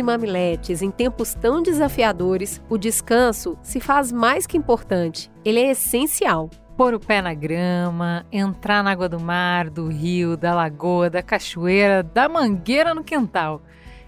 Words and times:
e 0.00 0.02
mamiletes, 0.02 0.82
em 0.82 0.90
tempos 0.90 1.34
tão 1.34 1.62
desafiadores, 1.62 2.60
o 2.68 2.76
descanso 2.76 3.56
se 3.62 3.78
faz 3.78 4.10
mais 4.10 4.46
que 4.46 4.56
importante, 4.56 5.30
ele 5.44 5.60
é 5.60 5.70
essencial. 5.70 6.50
Pôr 6.76 6.94
o 6.94 7.00
pé 7.00 7.20
na 7.20 7.34
grama, 7.34 8.26
entrar 8.32 8.82
na 8.82 8.90
água 8.90 9.08
do 9.08 9.20
mar, 9.20 9.68
do 9.68 9.88
rio, 9.88 10.36
da 10.36 10.54
lagoa, 10.54 11.10
da 11.10 11.22
cachoeira, 11.22 12.02
da 12.02 12.28
mangueira 12.28 12.94
no 12.94 13.04
quintal. 13.04 13.62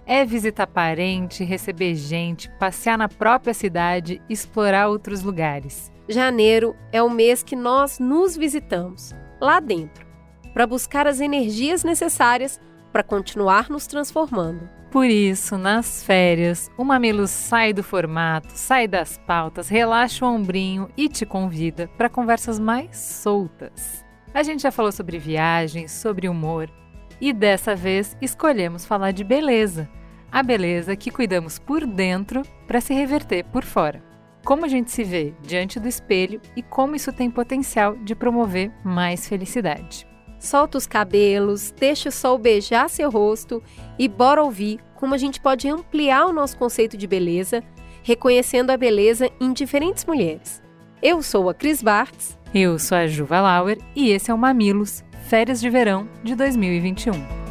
É 0.07 0.25
visitar 0.25 0.67
parente, 0.67 1.45
receber 1.45 1.95
gente, 1.95 2.51
passear 2.59 2.97
na 2.97 3.09
própria 3.09 3.53
cidade, 3.53 4.21
explorar 4.29 4.89
outros 4.89 5.23
lugares. 5.23 5.93
Janeiro 6.09 6.75
é 6.91 7.03
o 7.03 7.11
mês 7.11 7.43
que 7.43 7.55
nós 7.55 7.99
nos 7.99 8.37
visitamos, 8.37 9.15
lá 9.41 9.61
dentro, 9.61 10.07
para 10.53 10.67
buscar 10.67 11.07
as 11.07 11.21
energias 11.21 11.85
necessárias 11.85 12.59
para 12.91 13.03
continuar 13.03 13.71
nos 13.71 13.87
transformando. 13.87 14.82
Por 14.93 15.07
isso, 15.07 15.57
nas 15.57 16.05
férias, 16.05 16.71
o 16.77 16.85
Mamilo 16.85 17.27
sai 17.27 17.73
do 17.73 17.83
formato, 17.83 18.49
sai 18.55 18.87
das 18.87 19.17
pautas, 19.17 19.71
relaxa 19.71 20.27
o 20.27 20.29
ombrinho 20.29 20.87
e 20.95 21.09
te 21.09 21.25
convida 21.25 21.89
para 21.97 22.11
conversas 22.11 22.59
mais 22.59 22.95
soltas. 22.99 24.05
A 24.35 24.43
gente 24.43 24.61
já 24.61 24.71
falou 24.71 24.93
sobre 24.93 25.19
viagens, 25.19 25.93
sobre 25.93 26.29
humor 26.29 26.71
e 27.19 27.33
dessa 27.33 27.75
vez 27.75 28.15
escolhemos 28.21 28.85
falar 28.85 29.13
de 29.13 29.25
beleza. 29.25 29.89
A 30.31 30.43
beleza 30.43 30.95
que 30.95 31.11
cuidamos 31.11 31.59
por 31.59 31.87
dentro 31.87 32.43
para 32.67 32.81
se 32.83 32.93
reverter 32.93 33.45
por 33.45 33.65
fora. 33.65 34.05
Como 34.45 34.67
a 34.67 34.69
gente 34.69 34.91
se 34.91 35.05
vê 35.05 35.33
diante 35.41 35.81
do 35.81 35.89
espelho 35.89 36.39
e 36.55 36.63
como 36.63 36.95
isso 36.95 37.11
tem 37.15 37.31
potencial 37.31 37.97
de 37.97 38.15
promover 38.15 38.71
mais 38.85 39.27
felicidade 39.27 40.12
solta 40.43 40.77
os 40.77 40.87
cabelos, 40.87 41.73
deixa 41.79 42.09
o 42.09 42.13
sol 42.13 42.37
beijar 42.37 42.91
seu 42.91 43.09
rosto 43.09 43.63
e 43.99 44.09
bora 44.09 44.43
ouvir 44.43 44.81
como 44.97 45.15
a 45.15 45.19
gente 45.19 45.41
pode 45.41 45.69
ampliar 45.69 46.27
o 46.27 46.33
nosso 46.33 46.57
conceito 46.59 46.97
de 46.97 47.07
beleza, 47.07 47.63
reconhecendo 48.03 48.71
a 48.71 48.77
beleza 48.77 49.31
em 49.41 49.53
diferentes 49.53 50.05
mulheres. 50.05 50.61
Eu 51.01 51.23
sou 51.23 51.49
a 51.49 51.55
Cris 51.55 51.83
Bartz. 51.83 52.39
Eu 52.53 52.79
sou 52.79 52.99
a 52.99 53.07
Juva 53.07 53.41
Lauer 53.41 53.79
e 53.95 54.11
esse 54.11 54.31
é 54.31 54.35
o 54.35 54.39
Mamilos, 54.39 55.05
Férias 55.29 55.61
de 55.61 55.71
Verão 55.71 56.09
de 56.23 56.35
2021. 56.35 57.42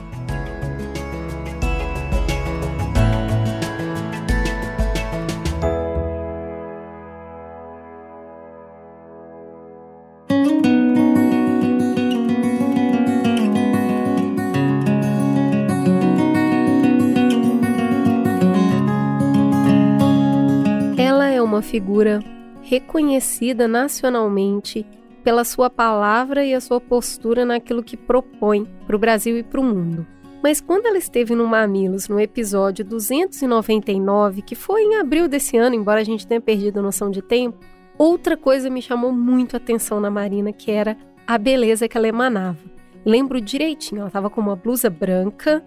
Uma 21.61 21.67
figura 21.67 22.19
reconhecida 22.63 23.67
nacionalmente 23.67 24.83
pela 25.23 25.43
sua 25.43 25.69
palavra 25.69 26.43
e 26.43 26.55
a 26.55 26.59
sua 26.59 26.81
postura 26.81 27.45
naquilo 27.45 27.83
que 27.83 27.95
propõe 27.95 28.65
para 28.87 28.95
o 28.95 28.99
Brasil 28.99 29.37
e 29.37 29.43
para 29.43 29.61
o 29.61 29.63
mundo. 29.63 30.05
Mas 30.41 30.59
quando 30.59 30.87
ela 30.87 30.97
esteve 30.97 31.35
no 31.35 31.45
Mamilos, 31.45 32.09
no 32.09 32.19
episódio 32.19 32.83
299, 32.83 34.41
que 34.41 34.55
foi 34.55 34.81
em 34.81 34.95
abril 34.95 35.27
desse 35.27 35.55
ano, 35.55 35.75
embora 35.75 36.01
a 36.01 36.03
gente 36.03 36.25
tenha 36.25 36.41
perdido 36.41 36.79
a 36.79 36.81
noção 36.81 37.11
de 37.11 37.21
tempo, 37.21 37.59
outra 37.95 38.35
coisa 38.35 38.67
me 38.67 38.81
chamou 38.81 39.11
muito 39.11 39.55
a 39.55 39.57
atenção 39.57 39.99
na 39.99 40.09
Marina, 40.09 40.51
que 40.51 40.71
era 40.71 40.97
a 41.27 41.37
beleza 41.37 41.87
que 41.87 41.95
ela 41.95 42.07
emanava. 42.07 42.57
Lembro 43.05 43.39
direitinho, 43.39 43.99
ela 43.99 44.07
estava 44.07 44.31
com 44.31 44.41
uma 44.41 44.55
blusa 44.55 44.89
branca, 44.89 45.63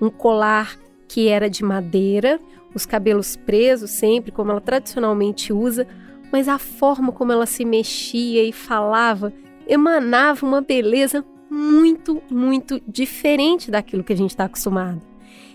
um 0.00 0.08
colar 0.08 0.78
que 1.06 1.28
era 1.28 1.50
de 1.50 1.62
madeira, 1.62 2.40
os 2.74 2.84
cabelos 2.84 3.36
presos 3.36 3.90
sempre, 3.90 4.32
como 4.32 4.50
ela 4.50 4.60
tradicionalmente 4.60 5.52
usa, 5.52 5.86
mas 6.32 6.48
a 6.48 6.58
forma 6.58 7.12
como 7.12 7.32
ela 7.32 7.46
se 7.46 7.64
mexia 7.64 8.42
e 8.42 8.52
falava 8.52 9.32
emanava 9.66 10.44
uma 10.44 10.60
beleza 10.60 11.24
muito, 11.48 12.22
muito 12.30 12.80
diferente 12.86 13.70
daquilo 13.70 14.02
que 14.02 14.12
a 14.12 14.16
gente 14.16 14.30
está 14.30 14.44
acostumado. 14.44 15.00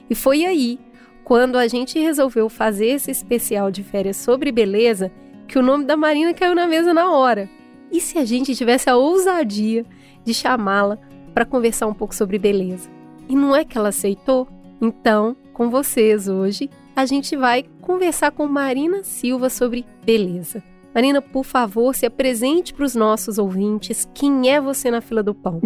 E 0.09 0.15
foi 0.15 0.45
aí, 0.45 0.79
quando 1.23 1.57
a 1.57 1.67
gente 1.67 1.99
resolveu 1.99 2.49
fazer 2.49 2.87
esse 2.87 3.11
especial 3.11 3.69
de 3.69 3.83
férias 3.83 4.17
sobre 4.17 4.51
beleza, 4.51 5.11
que 5.47 5.59
o 5.59 5.61
nome 5.61 5.85
da 5.85 5.97
Marina 5.97 6.33
caiu 6.33 6.55
na 6.55 6.67
mesa 6.67 6.93
na 6.93 7.11
hora. 7.11 7.49
E 7.91 7.99
se 7.99 8.17
a 8.17 8.25
gente 8.25 8.55
tivesse 8.55 8.89
a 8.89 8.95
ousadia 8.95 9.85
de 10.23 10.33
chamá-la 10.33 10.97
para 11.33 11.45
conversar 11.45 11.87
um 11.87 11.93
pouco 11.93 12.15
sobre 12.15 12.39
beleza? 12.39 12.89
E 13.27 13.35
não 13.35 13.55
é 13.55 13.63
que 13.63 13.77
ela 13.77 13.89
aceitou? 13.89 14.47
Então, 14.81 15.35
com 15.53 15.69
vocês 15.69 16.27
hoje, 16.27 16.69
a 16.99 17.05
gente 17.05 17.37
vai 17.37 17.63
conversar 17.81 18.29
com 18.29 18.45
Marina 18.45 19.05
Silva 19.05 19.49
sobre 19.49 19.85
beleza. 20.03 20.61
Marina, 20.93 21.21
por 21.21 21.45
favor, 21.45 21.95
se 21.95 22.05
apresente 22.05 22.73
para 22.73 22.83
os 22.83 22.93
nossos 22.93 23.37
ouvintes. 23.37 24.05
Quem 24.13 24.49
é 24.49 24.59
você 24.59 24.91
na 24.91 24.99
fila 24.99 25.23
do 25.23 25.33
pão? 25.33 25.61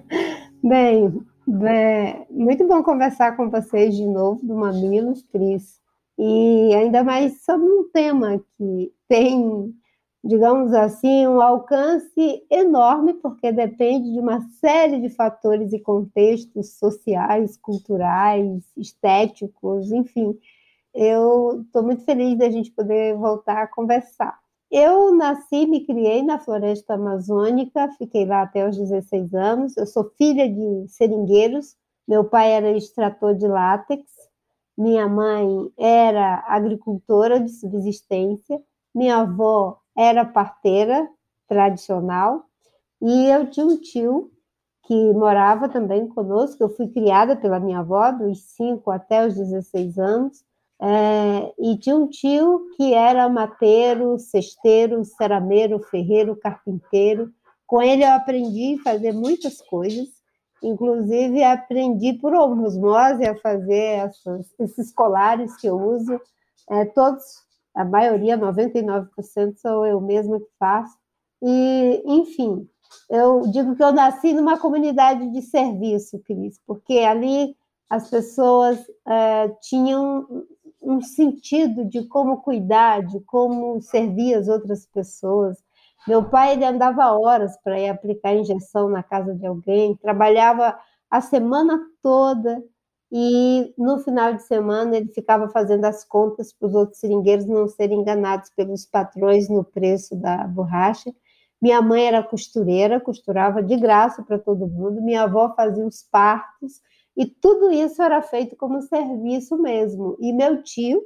Bem, 0.62 1.18
é 1.66 2.26
muito 2.28 2.68
bom 2.68 2.82
conversar 2.82 3.38
com 3.38 3.48
vocês 3.48 3.96
de 3.96 4.04
novo 4.04 4.44
do 4.44 4.54
Mamilos, 4.54 5.22
Cris. 5.32 5.80
E 6.18 6.74
ainda 6.74 7.02
mais 7.02 7.42
sobre 7.42 7.66
um 7.66 7.88
tema 7.90 8.38
que 8.58 8.92
tem, 9.08 9.74
digamos 10.22 10.74
assim, 10.74 11.26
um 11.26 11.40
alcance 11.40 12.44
enorme, 12.50 13.14
porque 13.14 13.50
depende 13.50 14.12
de 14.12 14.20
uma 14.20 14.42
série 14.60 15.00
de 15.00 15.08
fatores 15.08 15.72
e 15.72 15.78
contextos 15.78 16.74
sociais, 16.74 17.56
culturais, 17.56 18.62
estéticos, 18.76 19.90
enfim 19.90 20.38
eu 20.96 21.62
estou 21.62 21.82
muito 21.82 22.04
feliz 22.04 22.38
da 22.38 22.50
gente 22.50 22.70
poder 22.72 23.14
voltar 23.16 23.62
a 23.62 23.68
conversar. 23.68 24.38
Eu 24.70 25.14
nasci 25.14 25.62
e 25.62 25.66
me 25.66 25.86
criei 25.86 26.22
na 26.22 26.38
floresta 26.38 26.94
amazônica, 26.94 27.88
fiquei 27.98 28.24
lá 28.24 28.42
até 28.42 28.68
os 28.68 28.76
16 28.76 29.34
anos. 29.34 29.76
Eu 29.76 29.86
sou 29.86 30.10
filha 30.16 30.48
de 30.48 30.88
seringueiros, 30.88 31.76
meu 32.08 32.24
pai 32.24 32.52
era 32.52 32.72
extrator 32.72 33.34
de 33.34 33.46
látex, 33.46 34.04
minha 34.76 35.06
mãe 35.08 35.70
era 35.78 36.44
agricultora 36.48 37.38
de 37.38 37.50
subsistência, 37.50 38.60
minha 38.94 39.18
avó 39.18 39.78
era 39.96 40.24
parteira 40.24 41.08
tradicional 41.46 42.44
e 43.00 43.28
eu 43.28 43.48
tinha 43.50 43.66
um 43.66 43.76
tio 43.76 44.30
que 44.86 45.12
morava 45.12 45.68
também 45.68 46.06
conosco. 46.06 46.62
Eu 46.62 46.68
fui 46.68 46.88
criada 46.88 47.36
pela 47.36 47.60
minha 47.60 47.80
avó 47.80 48.10
dos 48.12 48.40
5 48.56 48.90
até 48.90 49.26
os 49.26 49.34
16 49.34 49.98
anos. 49.98 50.44
É, 50.80 51.54
e 51.58 51.78
tinha 51.78 51.96
um 51.96 52.06
tio 52.06 52.68
que 52.76 52.92
era 52.92 53.28
mateiro, 53.28 54.18
cesteiro, 54.18 55.04
cerameiro, 55.04 55.78
ferreiro, 55.80 56.36
carpinteiro. 56.36 57.32
Com 57.66 57.80
ele 57.82 58.04
eu 58.04 58.12
aprendi 58.12 58.78
a 58.78 58.82
fazer 58.82 59.12
muitas 59.12 59.60
coisas, 59.62 60.08
inclusive 60.62 61.42
aprendi 61.42 62.12
por 62.14 62.34
osmose 62.34 63.24
a 63.24 63.36
fazer 63.36 64.06
essas, 64.06 64.46
esses 64.60 64.92
colares 64.92 65.56
que 65.56 65.66
eu 65.66 65.76
uso. 65.76 66.20
É, 66.68 66.84
todos, 66.84 67.22
a 67.74 67.84
maioria, 67.84 68.36
99%, 68.36 69.56
sou 69.56 69.86
eu 69.86 70.00
mesma 70.00 70.38
que 70.38 70.50
faço. 70.58 70.96
E, 71.42 72.02
enfim, 72.04 72.68
eu 73.10 73.42
digo 73.50 73.76
que 73.76 73.82
eu 73.82 73.92
nasci 73.92 74.32
numa 74.32 74.58
comunidade 74.58 75.30
de 75.30 75.42
serviço, 75.42 76.18
Cris, 76.20 76.60
porque 76.66 76.98
ali 76.98 77.56
as 77.88 78.10
pessoas 78.10 78.78
é, 79.06 79.48
tinham 79.62 80.26
um 80.86 81.00
sentido 81.02 81.84
de 81.84 82.06
como 82.06 82.40
cuidar, 82.42 83.02
de 83.02 83.18
como 83.20 83.80
servir 83.82 84.34
as 84.34 84.46
outras 84.46 84.86
pessoas. 84.86 85.58
Meu 86.06 86.30
pai 86.30 86.52
ele 86.52 86.64
andava 86.64 87.10
horas 87.10 87.56
para 87.62 87.78
ir 87.78 87.88
aplicar 87.88 88.34
injeção 88.34 88.88
na 88.88 89.02
casa 89.02 89.34
de 89.34 89.44
alguém, 89.44 89.96
trabalhava 89.96 90.78
a 91.10 91.20
semana 91.20 91.80
toda 92.00 92.62
e 93.10 93.74
no 93.76 93.98
final 93.98 94.34
de 94.34 94.44
semana 94.44 94.96
ele 94.96 95.08
ficava 95.08 95.48
fazendo 95.48 95.84
as 95.84 96.04
contas 96.04 96.52
para 96.52 96.68
os 96.68 96.74
outros 96.74 97.00
seringueiros 97.00 97.46
não 97.46 97.66
serem 97.66 98.00
enganados 98.00 98.50
pelos 98.50 98.86
patrões 98.86 99.48
no 99.48 99.64
preço 99.64 100.14
da 100.14 100.46
borracha. 100.46 101.12
Minha 101.60 101.82
mãe 101.82 102.06
era 102.06 102.22
costureira, 102.22 103.00
costurava 103.00 103.60
de 103.60 103.76
graça 103.76 104.22
para 104.22 104.38
todo 104.38 104.68
mundo. 104.68 105.02
Minha 105.02 105.22
avó 105.22 105.52
fazia 105.56 105.84
os 105.84 106.02
partos 106.02 106.80
e 107.16 107.26
tudo 107.26 107.70
isso 107.70 108.02
era 108.02 108.20
feito 108.20 108.56
como 108.56 108.82
serviço 108.82 109.56
mesmo. 109.56 110.16
E 110.20 110.32
meu 110.32 110.62
tio, 110.62 111.02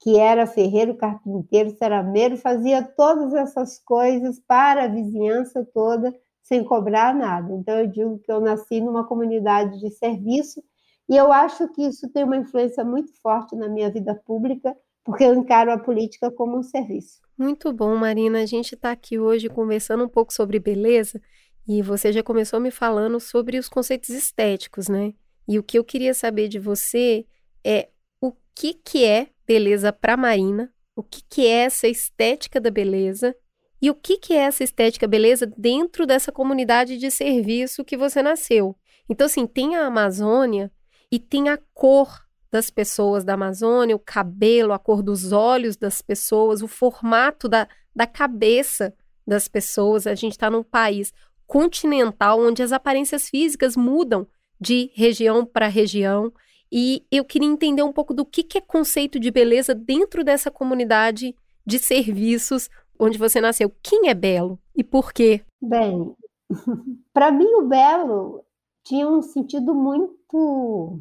que 0.00 0.18
era 0.18 0.46
ferreiro, 0.46 0.96
carpinteiro, 0.96 1.70
cerameiro, 1.76 2.36
fazia 2.36 2.82
todas 2.82 3.32
essas 3.32 3.78
coisas 3.78 4.40
para 4.46 4.84
a 4.84 4.88
vizinhança 4.88 5.64
toda 5.72 6.12
sem 6.42 6.64
cobrar 6.64 7.14
nada. 7.14 7.54
Então 7.54 7.78
eu 7.78 7.86
digo 7.86 8.18
que 8.18 8.32
eu 8.32 8.40
nasci 8.40 8.80
numa 8.80 9.06
comunidade 9.06 9.78
de 9.78 9.90
serviço 9.90 10.62
e 11.08 11.16
eu 11.16 11.32
acho 11.32 11.68
que 11.68 11.82
isso 11.82 12.08
tem 12.10 12.24
uma 12.24 12.36
influência 12.36 12.84
muito 12.84 13.12
forte 13.22 13.54
na 13.54 13.68
minha 13.68 13.90
vida 13.90 14.20
pública, 14.26 14.76
porque 15.04 15.24
eu 15.24 15.34
encaro 15.34 15.72
a 15.72 15.78
política 15.78 16.30
como 16.30 16.58
um 16.58 16.62
serviço. 16.62 17.20
Muito 17.38 17.72
bom, 17.72 17.94
Marina. 17.96 18.40
A 18.40 18.46
gente 18.46 18.74
está 18.74 18.90
aqui 18.90 19.18
hoje 19.18 19.48
conversando 19.48 20.04
um 20.04 20.08
pouco 20.08 20.32
sobre 20.32 20.58
beleza 20.58 21.20
e 21.66 21.80
você 21.80 22.12
já 22.12 22.22
começou 22.22 22.58
me 22.58 22.70
falando 22.72 23.20
sobre 23.20 23.56
os 23.58 23.68
conceitos 23.68 24.10
estéticos, 24.10 24.88
né? 24.88 25.14
E 25.48 25.58
o 25.58 25.62
que 25.62 25.78
eu 25.78 25.84
queria 25.84 26.14
saber 26.14 26.48
de 26.48 26.58
você 26.58 27.26
é 27.64 27.88
o 28.20 28.32
que, 28.54 28.74
que 28.74 29.04
é 29.04 29.28
beleza 29.46 29.92
para 29.92 30.16
Marina, 30.16 30.72
o 30.94 31.02
que, 31.02 31.22
que 31.28 31.46
é 31.46 31.64
essa 31.64 31.88
estética 31.88 32.60
da 32.60 32.70
beleza 32.70 33.34
e 33.80 33.90
o 33.90 33.94
que, 33.94 34.16
que 34.16 34.32
é 34.32 34.38
essa 34.38 34.62
estética 34.62 35.08
beleza 35.08 35.46
dentro 35.46 36.06
dessa 36.06 36.30
comunidade 36.30 36.96
de 36.96 37.10
serviço 37.10 37.84
que 37.84 37.96
você 37.96 38.22
nasceu. 38.22 38.76
Então, 39.08 39.26
assim, 39.26 39.46
tem 39.46 39.74
a 39.76 39.86
Amazônia 39.86 40.70
e 41.10 41.18
tem 41.18 41.48
a 41.48 41.58
cor 41.74 42.22
das 42.50 42.70
pessoas 42.70 43.24
da 43.24 43.34
Amazônia, 43.34 43.96
o 43.96 43.98
cabelo, 43.98 44.72
a 44.72 44.78
cor 44.78 45.02
dos 45.02 45.32
olhos 45.32 45.76
das 45.76 46.00
pessoas, 46.00 46.62
o 46.62 46.68
formato 46.68 47.48
da, 47.48 47.66
da 47.96 48.06
cabeça 48.06 48.94
das 49.26 49.48
pessoas. 49.48 50.06
A 50.06 50.14
gente 50.14 50.32
está 50.32 50.50
num 50.50 50.62
país 50.62 51.12
continental 51.46 52.40
onde 52.40 52.62
as 52.62 52.72
aparências 52.72 53.28
físicas 53.28 53.76
mudam 53.76 54.28
de 54.62 54.90
região 54.94 55.44
para 55.44 55.66
região. 55.66 56.32
E 56.70 57.04
eu 57.10 57.24
queria 57.24 57.48
entender 57.48 57.82
um 57.82 57.92
pouco 57.92 58.14
do 58.14 58.24
que, 58.24 58.42
que 58.42 58.58
é 58.58 58.60
conceito 58.60 59.18
de 59.18 59.30
beleza 59.30 59.74
dentro 59.74 60.22
dessa 60.24 60.50
comunidade 60.50 61.34
de 61.66 61.78
serviços 61.78 62.70
onde 62.98 63.18
você 63.18 63.40
nasceu, 63.40 63.70
quem 63.82 64.08
é 64.08 64.14
belo 64.14 64.58
e 64.76 64.84
por 64.84 65.12
quê? 65.12 65.42
Bem, 65.60 66.14
para 67.12 67.32
mim 67.32 67.52
o 67.54 67.66
belo 67.66 68.44
tinha 68.84 69.08
um 69.08 69.20
sentido 69.20 69.74
muito 69.74 71.00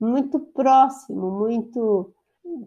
muito 0.00 0.38
próximo, 0.40 1.30
muito 1.30 2.14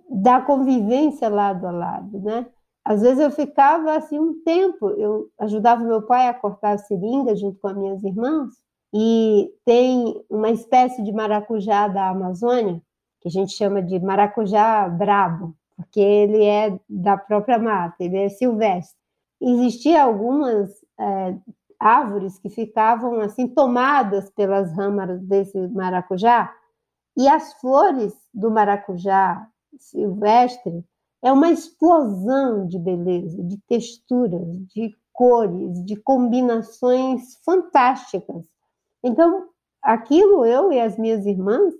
da 0.10 0.42
convivência 0.42 1.30
lado 1.30 1.66
a 1.66 1.72
lado, 1.72 2.20
né? 2.20 2.46
Às 2.86 3.02
vezes 3.02 3.20
eu 3.20 3.32
ficava 3.32 3.96
assim 3.96 4.20
um 4.20 4.44
tempo, 4.44 4.90
eu 4.92 5.30
ajudava 5.40 5.84
meu 5.84 6.06
pai 6.06 6.28
a 6.28 6.34
cortar 6.34 6.74
a 6.74 6.78
seringa 6.78 7.36
junto 7.36 7.60
com 7.60 7.70
as 7.70 7.78
minhas 7.78 8.04
irmãs, 8.04 8.54
e 8.94 9.52
tem 9.66 10.24
uma 10.30 10.52
espécie 10.52 11.02
de 11.04 11.12
maracujá 11.12 11.88
da 11.88 12.10
Amazônia, 12.10 12.80
que 13.20 13.28
a 13.28 13.32
gente 13.32 13.54
chama 13.54 13.82
de 13.82 14.00
maracujá 14.00 14.88
brabo, 14.88 15.56
porque 15.76 16.00
ele 16.00 16.46
é 16.46 16.78
da 16.88 17.18
própria 17.18 17.58
mata, 17.58 17.96
ele 18.00 18.18
é 18.18 18.30
silvestre. 18.30 18.96
Existiam 19.42 20.06
algumas 20.06 20.70
é, 21.00 21.36
árvores 21.80 22.38
que 22.38 22.50
ficavam 22.50 23.20
assim 23.20 23.48
tomadas 23.48 24.30
pelas 24.30 24.72
ramas 24.76 25.20
desse 25.22 25.58
maracujá, 25.70 26.54
e 27.18 27.28
as 27.28 27.54
flores 27.60 28.14
do 28.34 28.52
maracujá 28.52 29.48
silvestre 29.78 30.86
é 31.24 31.32
uma 31.32 31.50
explosão 31.50 32.68
de 32.68 32.78
beleza, 32.78 33.42
de 33.44 33.58
texturas, 33.68 34.58
de 34.68 34.96
cores, 35.12 35.84
de 35.86 35.96
combinações 35.96 37.38
fantásticas. 37.46 38.53
Então, 39.04 39.50
aquilo 39.82 40.46
eu 40.46 40.72
e 40.72 40.80
as 40.80 40.98
minhas 40.98 41.26
irmãs, 41.26 41.74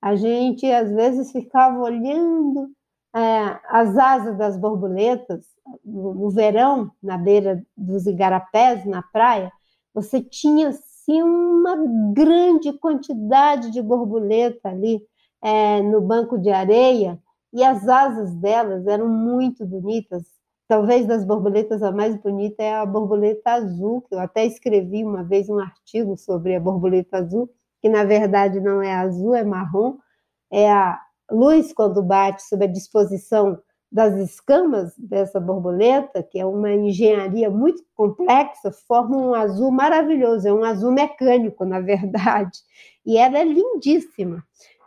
a 0.00 0.14
gente 0.14 0.70
às 0.70 0.90
vezes 0.92 1.32
ficava 1.32 1.80
olhando 1.80 2.70
é, 3.14 3.58
as 3.68 3.96
asas 3.96 4.36
das 4.36 4.58
borboletas, 4.58 5.46
no, 5.84 6.14
no, 6.14 6.30
verão, 6.30 6.92
na 7.02 7.16
beira 7.16 7.64
dos 7.76 8.06
igarapés, 8.06 8.84
na 8.84 9.02
praia, 9.02 9.50
você 9.94 10.22
tinha 10.22 10.68
assim, 10.68 11.22
uma 11.22 11.76
grande 12.12 12.72
quantidade 12.74 13.70
de 13.70 13.80
borboleta 13.80 14.68
ali 14.68 15.00
é, 15.42 15.80
no 15.80 16.02
banco 16.02 16.38
de 16.38 16.50
areia, 16.50 17.18
e 17.52 17.64
as 17.64 17.88
asas 17.88 18.34
delas 18.34 18.86
eram 18.86 19.08
muito 19.08 19.64
bonitas. 19.64 20.35
Talvez 20.68 21.06
das 21.06 21.24
borboletas 21.24 21.82
a 21.82 21.92
mais 21.92 22.16
bonita 22.16 22.62
é 22.62 22.74
a 22.74 22.86
borboleta 22.86 23.52
azul, 23.52 24.02
que 24.02 24.14
eu 24.14 24.18
até 24.18 24.44
escrevi 24.44 25.04
uma 25.04 25.22
vez 25.22 25.48
um 25.48 25.58
artigo 25.58 26.16
sobre 26.16 26.56
a 26.56 26.60
borboleta 26.60 27.18
azul, 27.18 27.48
que 27.80 27.88
na 27.88 28.04
verdade 28.04 28.60
não 28.60 28.82
é 28.82 28.92
azul, 28.92 29.34
é 29.34 29.44
marrom, 29.44 29.96
é 30.50 30.70
a 30.70 31.00
luz, 31.30 31.72
quando 31.72 32.02
bate 32.02 32.42
sobre 32.42 32.66
a 32.66 32.72
disposição 32.72 33.60
das 33.90 34.14
escamas 34.16 34.92
dessa 34.98 35.38
borboleta, 35.38 36.22
que 36.22 36.38
é 36.38 36.44
uma 36.44 36.72
engenharia 36.72 37.48
muito 37.48 37.82
complexa, 37.94 38.72
forma 38.72 39.16
um 39.16 39.34
azul 39.34 39.70
maravilhoso, 39.70 40.48
é 40.48 40.52
um 40.52 40.64
azul 40.64 40.90
mecânico, 40.90 41.64
na 41.64 41.80
verdade, 41.80 42.58
e 43.04 43.16
ela 43.16 43.38
é 43.38 43.44
lindíssima. 43.44 44.42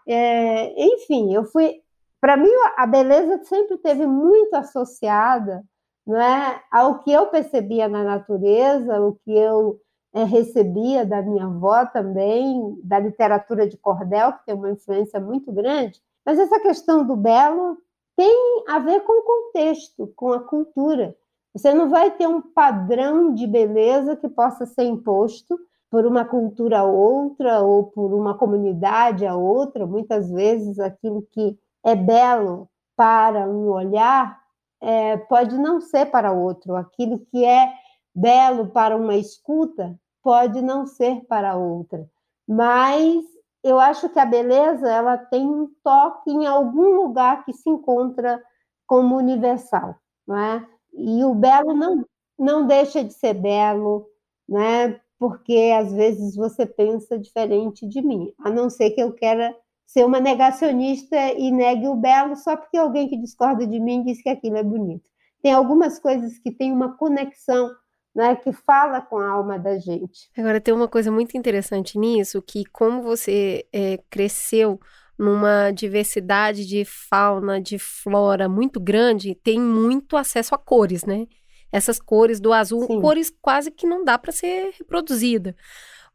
É, 0.07 0.85
enfim, 0.85 1.33
eu 1.33 1.45
fui. 1.45 1.81
Para 2.21 2.37
mim, 2.37 2.49
a 2.77 2.85
beleza 2.85 3.43
sempre 3.43 3.77
teve 3.77 4.05
muito 4.05 4.53
associada 4.55 5.63
não 6.09 6.19
é, 6.19 6.59
ao 6.71 6.99
que 6.99 7.11
eu 7.11 7.27
percebia 7.27 7.87
na 7.87 8.03
natureza, 8.03 8.99
o 8.99 9.13
que 9.23 9.31
eu 9.31 9.79
é, 10.11 10.23
recebia 10.23 11.05
da 11.05 11.21
minha 11.21 11.45
avó 11.45 11.85
também, 11.85 12.79
da 12.83 12.97
literatura 12.97 13.67
de 13.67 13.77
cordel, 13.77 14.33
que 14.33 14.45
tem 14.47 14.55
uma 14.55 14.71
influência 14.71 15.19
muito 15.19 15.51
grande, 15.51 16.01
mas 16.25 16.39
essa 16.39 16.59
questão 16.59 17.05
do 17.05 17.15
belo 17.15 17.77
tem 18.17 18.63
a 18.67 18.79
ver 18.79 19.01
com 19.01 19.13
o 19.13 19.23
contexto, 19.23 20.11
com 20.15 20.33
a 20.33 20.39
cultura. 20.39 21.15
Você 21.53 21.75
não 21.75 21.91
vai 21.91 22.09
ter 22.09 22.27
um 22.27 22.41
padrão 22.41 23.31
de 23.33 23.45
beleza 23.45 24.15
que 24.15 24.27
possa 24.27 24.65
ser 24.65 24.85
imposto 24.85 25.59
por 25.91 26.07
uma 26.07 26.25
cultura 26.25 26.79
a 26.79 26.83
outra 26.83 27.61
ou 27.61 27.85
por 27.85 28.13
uma 28.13 28.35
comunidade 28.35 29.27
a 29.27 29.35
outra. 29.35 29.85
Muitas 29.85 30.29
vezes 30.31 30.79
aquilo 30.79 31.21
que 31.31 31.57
é 31.83 31.95
belo 31.95 32.69
para 32.95 33.47
um 33.47 33.69
olhar 33.69 34.39
é, 34.81 35.17
pode 35.17 35.57
não 35.57 35.81
ser 35.81 36.05
para 36.07 36.31
outro. 36.31 36.75
Aquilo 36.75 37.19
que 37.19 37.43
é 37.45 37.73
belo 38.13 38.67
para 38.69 38.95
uma 38.95 39.15
escuta 39.15 39.99
pode 40.21 40.61
não 40.61 40.85
ser 40.85 41.25
para 41.25 41.55
outra. 41.55 42.09
Mas 42.47 43.23
eu 43.63 43.79
acho 43.79 44.09
que 44.09 44.19
a 44.19 44.25
beleza 44.25 44.89
ela 44.89 45.17
tem 45.17 45.45
um 45.45 45.69
toque 45.83 46.31
em 46.31 46.45
algum 46.45 46.95
lugar 46.95 47.43
que 47.43 47.53
se 47.53 47.69
encontra 47.69 48.41
como 48.87 49.17
universal, 49.17 49.95
não 50.25 50.37
é? 50.37 50.67
E 50.93 51.23
o 51.23 51.35
belo 51.35 51.73
não, 51.73 52.05
não 52.37 52.65
deixa 52.65 53.03
de 53.03 53.13
ser 53.13 53.33
belo, 53.33 54.07
né? 54.47 54.99
Porque 55.19 55.73
às 55.77 55.93
vezes 55.93 56.35
você 56.35 56.65
pensa 56.65 57.19
diferente 57.19 57.87
de 57.87 58.01
mim, 58.01 58.33
a 58.39 58.49
não 58.49 58.69
ser 58.69 58.91
que 58.91 59.01
eu 59.01 59.13
queira 59.13 59.55
ser 59.89 60.05
uma 60.05 60.19
negacionista 60.19 61.17
e 61.33 61.51
negue 61.51 61.87
o 61.87 61.95
belo 61.95 62.35
só 62.35 62.55
porque 62.55 62.77
alguém 62.77 63.09
que 63.09 63.17
discorda 63.17 63.65
de 63.65 63.79
mim 63.79 64.03
diz 64.03 64.21
que 64.21 64.29
aquilo 64.29 64.55
é 64.57 64.63
bonito. 64.63 65.03
Tem 65.41 65.51
algumas 65.51 65.97
coisas 65.97 66.37
que 66.37 66.51
têm 66.51 66.71
uma 66.71 66.95
conexão 66.95 67.71
né, 68.15 68.35
que 68.35 68.53
fala 68.53 69.01
com 69.01 69.17
a 69.17 69.27
alma 69.27 69.57
da 69.57 69.79
gente. 69.79 70.29
Agora, 70.37 70.61
tem 70.61 70.75
uma 70.75 70.87
coisa 70.87 71.11
muito 71.11 71.35
interessante 71.35 71.97
nisso, 71.97 72.39
que 72.39 72.65
como 72.65 73.01
você 73.01 73.65
é, 73.73 73.97
cresceu 74.11 74.79
numa 75.17 75.71
diversidade 75.71 76.67
de 76.67 76.85
fauna, 76.85 77.59
de 77.59 77.79
flora 77.79 78.47
muito 78.47 78.79
grande, 78.79 79.33
tem 79.33 79.59
muito 79.59 80.15
acesso 80.15 80.53
a 80.53 80.57
cores, 80.57 81.03
né? 81.03 81.25
Essas 81.71 81.99
cores 81.99 82.39
do 82.39 82.53
azul, 82.53 82.85
Sim. 82.85 83.01
cores 83.01 83.33
quase 83.41 83.71
que 83.71 83.87
não 83.87 84.05
dá 84.05 84.19
para 84.19 84.31
ser 84.31 84.71
reproduzida. 84.77 85.55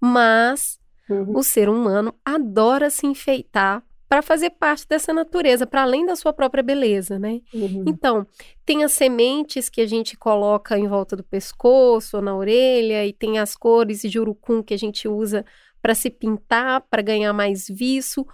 Mas 0.00 0.78
uhum. 1.08 1.37
o 1.37 1.42
ser 1.42 1.68
humano 1.68 2.14
adora 2.25 2.90
se 2.90 3.06
enfeitar 3.06 3.82
para 4.08 4.23
fazer 4.23 4.50
parte 4.50 4.87
dessa 4.87 5.12
natureza, 5.12 5.66
para 5.66 5.82
além 5.82 6.06
da 6.06 6.14
sua 6.14 6.32
própria 6.32 6.62
beleza, 6.62 7.18
né? 7.18 7.40
Uhum. 7.52 7.84
Então, 7.87 8.26
tem 8.64 8.84
as 8.84 8.92
sementes 8.92 9.68
que 9.68 9.80
a 9.80 9.87
gente 9.87 10.16
coloca 10.16 10.78
em 10.78 10.87
volta 10.87 11.16
do 11.16 11.25
pescoço, 11.25 12.18
ou 12.18 12.23
na 12.23 12.37
orelha, 12.37 13.04
e 13.04 13.12
tem 13.12 13.38
as 13.38 13.56
cores 13.56 14.02
de 14.02 14.20
urucum 14.20 14.62
que 14.62 14.75
a 14.75 14.78
gente 14.78 15.08
usa 15.08 15.44
para 15.82 15.94
se 15.94 16.11
pintar, 16.11 16.82
para 16.82 17.02
ganhar 17.02 17.32
mais 17.32 17.66
viço. 17.68 18.25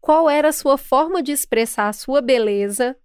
Qual 0.00 0.30
era 0.30 0.50
a 0.50 0.52
sua 0.52 0.78
forma 0.78 1.20
de 1.22 1.32
expressar 1.32 1.88
a 1.88 1.92
sua 1.92 2.20
beleza 2.20 2.96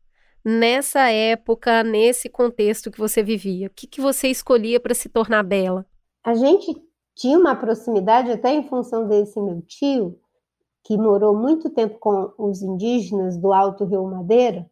nessa 0.46 1.10
época, 1.10 1.84
nesse 1.84 2.30
contexto 2.30 2.92
que 2.92 3.00
você 3.00 3.24
vivia? 3.24 3.68
O 3.68 3.72
que, 3.72 3.88
que 3.88 4.00
você 4.00 4.28
escolhia 4.28 4.80
para 4.80 4.94
se 4.94 5.10
tornar 5.10 5.44
bela? 5.44 5.86
A 6.24 6.36
gente 6.36 6.76
tinha 7.16 7.38
uma 7.38 7.56
proximidade, 7.56 8.32
até 8.32 8.54
em 8.54 8.68
função 8.68 9.08
desse 9.08 9.40
meu 9.40 9.62
tio, 9.62 10.20
que 10.84 10.98
morou 10.98 11.36
muito 11.36 11.70
tempo 11.70 12.00
com 12.00 12.34
os 12.38 12.62
indígenas 12.62 13.38
do 13.38 13.54
Alto 13.54 13.86
Rio 13.86 14.04
Madeira, 14.06 14.70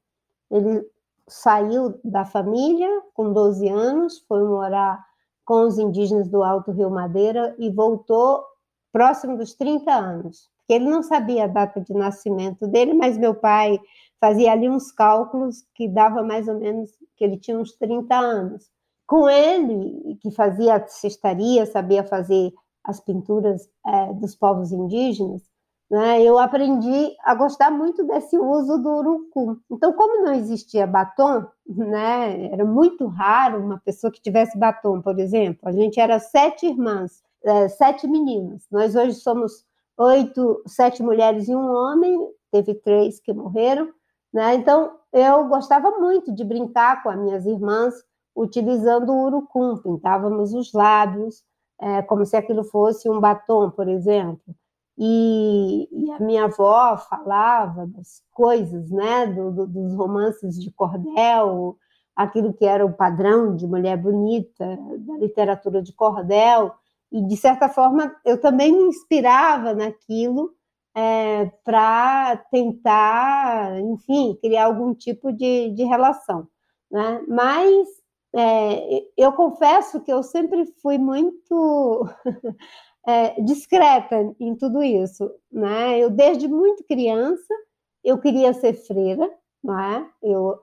ele 0.49 0.85
saiu 1.27 1.99
da 2.03 2.25
família 2.25 2.89
com 3.13 3.31
12 3.31 3.69
anos, 3.69 4.19
foi 4.27 4.43
morar 4.43 5.05
com 5.45 5.65
os 5.65 5.77
indígenas 5.77 6.27
do 6.27 6.43
Alto 6.43 6.71
Rio 6.71 6.89
Madeira 6.89 7.55
e 7.59 7.69
voltou 7.69 8.43
próximo 8.91 9.37
dos 9.37 9.53
30 9.53 9.91
anos, 9.91 10.49
porque 10.57 10.73
ele 10.73 10.89
não 10.89 11.03
sabia 11.03 11.43
a 11.43 11.47
data 11.47 11.79
de 11.79 11.93
nascimento 11.93 12.67
dele, 12.67 12.93
mas 12.93 13.17
meu 13.17 13.35
pai 13.35 13.79
fazia 14.19 14.51
ali 14.51 14.67
uns 14.67 14.91
cálculos 14.91 15.63
que 15.73 15.87
dava 15.87 16.23
mais 16.23 16.47
ou 16.47 16.55
menos 16.59 16.91
que 17.15 17.23
ele 17.23 17.37
tinha 17.37 17.57
uns 17.57 17.73
30 17.73 18.15
anos. 18.15 18.69
Com 19.09 19.27
ele, 19.27 20.19
que 20.21 20.29
fazia 20.29 20.85
cestaria, 20.87 21.65
sabia 21.65 22.03
fazer 22.03 22.53
as 22.83 22.99
pinturas 22.99 23.67
é, 23.83 24.13
dos 24.13 24.35
povos 24.35 24.71
indígenas, 24.71 25.41
né, 25.89 26.21
eu 26.21 26.37
aprendi 26.37 27.15
a 27.23 27.33
gostar 27.33 27.71
muito 27.71 28.03
desse 28.03 28.37
uso 28.37 28.77
do 28.77 28.89
urucum. 28.97 29.57
Então, 29.71 29.93
como 29.93 30.23
não 30.23 30.33
existia 30.33 30.85
batom, 30.85 31.43
né, 31.67 32.53
era 32.53 32.63
muito 32.63 33.07
raro 33.07 33.57
uma 33.57 33.79
pessoa 33.79 34.13
que 34.13 34.21
tivesse 34.21 34.55
batom, 34.55 35.01
por 35.01 35.17
exemplo. 35.17 35.67
A 35.67 35.71
gente 35.71 35.99
era 35.99 36.19
sete 36.19 36.67
irmãs, 36.67 37.23
é, 37.43 37.67
sete 37.67 38.07
meninas. 38.07 38.67
Nós 38.71 38.95
hoje 38.95 39.15
somos 39.15 39.65
oito, 39.97 40.61
sete 40.67 41.01
mulheres 41.01 41.47
e 41.47 41.55
um 41.55 41.67
homem. 41.67 42.15
Teve 42.51 42.75
três 42.75 43.19
que 43.19 43.33
morreram. 43.33 43.89
Né? 44.31 44.53
Então, 44.53 44.91
eu 45.11 45.47
gostava 45.47 45.89
muito 45.97 46.31
de 46.31 46.43
brincar 46.43 47.01
com 47.01 47.09
as 47.09 47.17
minhas 47.17 47.47
irmãs 47.47 48.07
utilizando 48.35 49.11
o 49.11 49.25
urucum. 49.25 49.77
Pintávamos 49.77 50.53
os 50.53 50.73
lábios, 50.73 51.43
é, 51.79 52.01
como 52.01 52.25
se 52.25 52.35
aquilo 52.35 52.63
fosse 52.63 53.09
um 53.09 53.19
batom, 53.19 53.69
por 53.71 53.87
exemplo. 53.87 54.55
E, 54.97 55.87
e, 55.91 56.11
a 56.11 56.19
minha 56.19 56.43
avó 56.45 56.97
falava 56.97 57.87
das 57.87 58.21
coisas, 58.31 58.91
né, 58.91 59.27
do, 59.27 59.49
do, 59.51 59.67
dos 59.67 59.95
romances 59.95 60.59
de 60.61 60.69
cordel, 60.71 61.77
aquilo 62.13 62.53
que 62.53 62.65
era 62.65 62.85
o 62.85 62.91
padrão 62.91 63.55
de 63.55 63.65
mulher 63.65 63.95
bonita, 63.95 64.77
da 64.97 65.17
literatura 65.17 65.81
de 65.81 65.93
cordel, 65.93 66.73
e 67.09 67.25
de 67.25 67.37
certa 67.37 67.69
forma 67.69 68.13
eu 68.25 68.41
também 68.41 68.73
me 68.73 68.83
inspirava 68.83 69.73
naquilo 69.73 70.53
é, 70.93 71.45
para 71.63 72.35
tentar, 72.51 73.79
enfim, 73.79 74.37
criar 74.41 74.65
algum 74.65 74.93
tipo 74.93 75.31
de, 75.31 75.69
de 75.69 75.83
relação. 75.85 76.45
Né? 76.91 77.23
Mas 77.25 77.87
é, 78.35 79.03
eu 79.17 79.33
confesso 79.33 80.01
que 80.01 80.11
eu 80.11 80.21
sempre 80.21 80.65
fui 80.81 80.97
muito 80.97 82.07
é, 83.07 83.41
discreta 83.41 84.35
em 84.39 84.55
tudo 84.55 84.83
isso. 84.83 85.29
Né? 85.51 85.99
Eu, 85.99 86.09
desde 86.09 86.47
muito 86.47 86.83
criança, 86.83 87.53
eu 88.03 88.19
queria 88.19 88.53
ser 88.53 88.73
freira, 88.73 89.29
não 89.63 89.79
é? 89.79 90.09
eu 90.21 90.57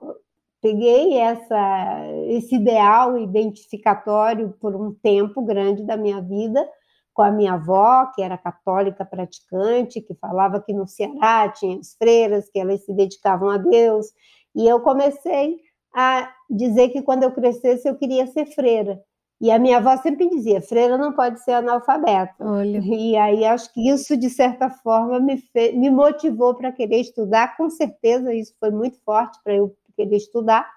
peguei 0.61 1.17
essa, 1.17 2.07
esse 2.27 2.55
ideal 2.55 3.17
identificatório 3.17 4.55
por 4.59 4.75
um 4.75 4.93
tempo 4.93 5.41
grande 5.43 5.83
da 5.83 5.95
minha 5.95 6.21
vida, 6.21 6.67
com 7.13 7.21
a 7.21 7.31
minha 7.31 7.53
avó, 7.53 8.05
que 8.13 8.21
era 8.21 8.37
católica 8.37 9.05
praticante, 9.05 10.01
que 10.01 10.13
falava 10.15 10.61
que 10.61 10.73
no 10.73 10.87
Ceará 10.87 11.49
tinha 11.49 11.79
as 11.79 11.95
freiras, 11.95 12.49
que 12.49 12.59
elas 12.59 12.85
se 12.85 12.93
dedicavam 12.93 13.49
a 13.49 13.57
Deus, 13.57 14.07
e 14.55 14.67
eu 14.67 14.79
comecei 14.81 15.59
a 15.99 16.31
dizer 16.47 16.89
que 16.89 17.01
quando 17.01 17.23
eu 17.23 17.31
crescesse 17.31 17.89
eu 17.89 17.95
queria 17.95 18.27
ser 18.27 18.45
freira. 18.45 19.01
E 19.41 19.49
a 19.49 19.57
minha 19.57 19.77
avó 19.77 19.97
sempre 19.97 20.29
dizia: 20.29 20.61
freira 20.61 20.95
não 20.95 21.11
pode 21.11 21.43
ser 21.43 21.53
analfabeta. 21.53 22.35
Olha. 22.39 22.77
E 22.77 23.17
aí 23.17 23.43
acho 23.43 23.73
que 23.73 23.89
isso, 23.89 24.15
de 24.15 24.29
certa 24.29 24.69
forma, 24.69 25.19
me, 25.19 25.37
fez, 25.37 25.75
me 25.75 25.89
motivou 25.89 26.53
para 26.53 26.71
querer 26.71 27.01
estudar. 27.01 27.57
Com 27.57 27.67
certeza, 27.69 28.31
isso 28.31 28.53
foi 28.59 28.69
muito 28.69 28.99
forte 29.03 29.39
para 29.43 29.55
eu 29.55 29.75
querer 29.95 30.17
estudar. 30.17 30.69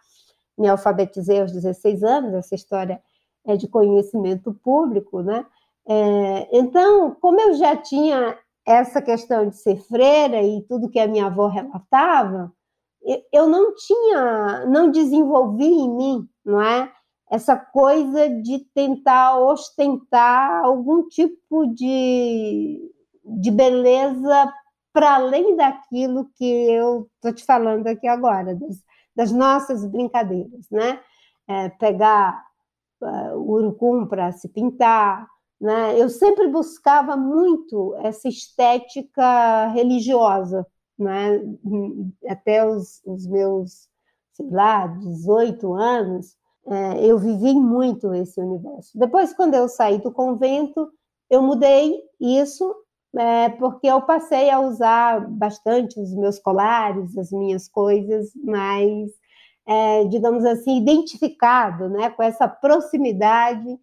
Me 0.56 0.68
alfabetizei 0.68 1.40
aos 1.40 1.52
16 1.52 2.02
anos, 2.02 2.32
essa 2.32 2.54
história 2.54 3.02
é 3.46 3.56
de 3.56 3.68
conhecimento 3.68 4.54
público, 4.54 5.22
né? 5.22 5.44
É, 5.86 6.58
então, 6.58 7.14
como 7.20 7.38
eu 7.40 7.54
já 7.54 7.76
tinha 7.76 8.38
essa 8.66 9.02
questão 9.02 9.48
de 9.48 9.56
ser 9.56 9.76
freira 9.76 10.42
e 10.42 10.62
tudo 10.62 10.88
que 10.88 10.98
a 10.98 11.06
minha 11.06 11.26
avó 11.26 11.48
relatava, 11.48 12.52
eu 13.32 13.48
não 13.48 13.74
tinha, 13.74 14.66
não 14.66 14.90
desenvolvi 14.90 15.64
em 15.64 15.96
mim, 15.96 16.28
não 16.44 16.60
é? 16.60 16.92
Essa 17.30 17.56
coisa 17.56 18.28
de 18.28 18.58
tentar 18.74 19.38
ostentar 19.38 20.64
algum 20.64 21.08
tipo 21.08 21.66
de, 21.74 22.80
de 23.24 23.50
beleza 23.50 24.52
para 24.92 25.14
além 25.14 25.56
daquilo 25.56 26.28
que 26.34 26.44
eu 26.44 27.08
estou 27.14 27.32
te 27.32 27.44
falando 27.44 27.86
aqui 27.86 28.08
agora, 28.08 28.54
das, 28.54 28.76
das 29.14 29.32
nossas 29.32 29.86
brincadeiras, 29.86 30.66
né? 30.70 31.00
É, 31.48 31.68
pegar 31.68 32.44
uh, 33.00 33.36
o 33.36 33.52
urucum 33.52 34.06
para 34.06 34.32
se 34.32 34.48
pintar, 34.48 35.26
né? 35.60 36.00
Eu 36.00 36.08
sempre 36.08 36.48
buscava 36.48 37.16
muito 37.16 37.94
essa 38.00 38.28
estética 38.28 39.68
religiosa, 39.68 40.66
né? 41.02 41.40
até 42.28 42.64
os, 42.66 43.02
os 43.04 43.26
meus, 43.26 43.88
sei 44.32 44.46
lá, 44.50 44.86
18 44.86 45.74
anos, 45.74 46.36
é, 46.66 47.04
eu 47.04 47.18
vivi 47.18 47.54
muito 47.54 48.12
esse 48.14 48.40
universo. 48.40 48.98
Depois, 48.98 49.32
quando 49.32 49.54
eu 49.54 49.68
saí 49.68 49.98
do 49.98 50.12
convento, 50.12 50.90
eu 51.28 51.42
mudei 51.42 52.00
isso 52.20 52.74
é, 53.16 53.48
porque 53.48 53.86
eu 53.86 54.02
passei 54.02 54.50
a 54.50 54.60
usar 54.60 55.28
bastante 55.28 55.98
os 55.98 56.14
meus 56.14 56.38
colares, 56.38 57.16
as 57.18 57.32
minhas 57.32 57.68
coisas 57.68 58.30
mais, 58.36 59.10
é, 59.66 60.04
digamos 60.04 60.44
assim, 60.44 60.78
identificado 60.78 61.88
né, 61.88 62.10
com 62.10 62.22
essa 62.22 62.46
proximidade 62.46 63.78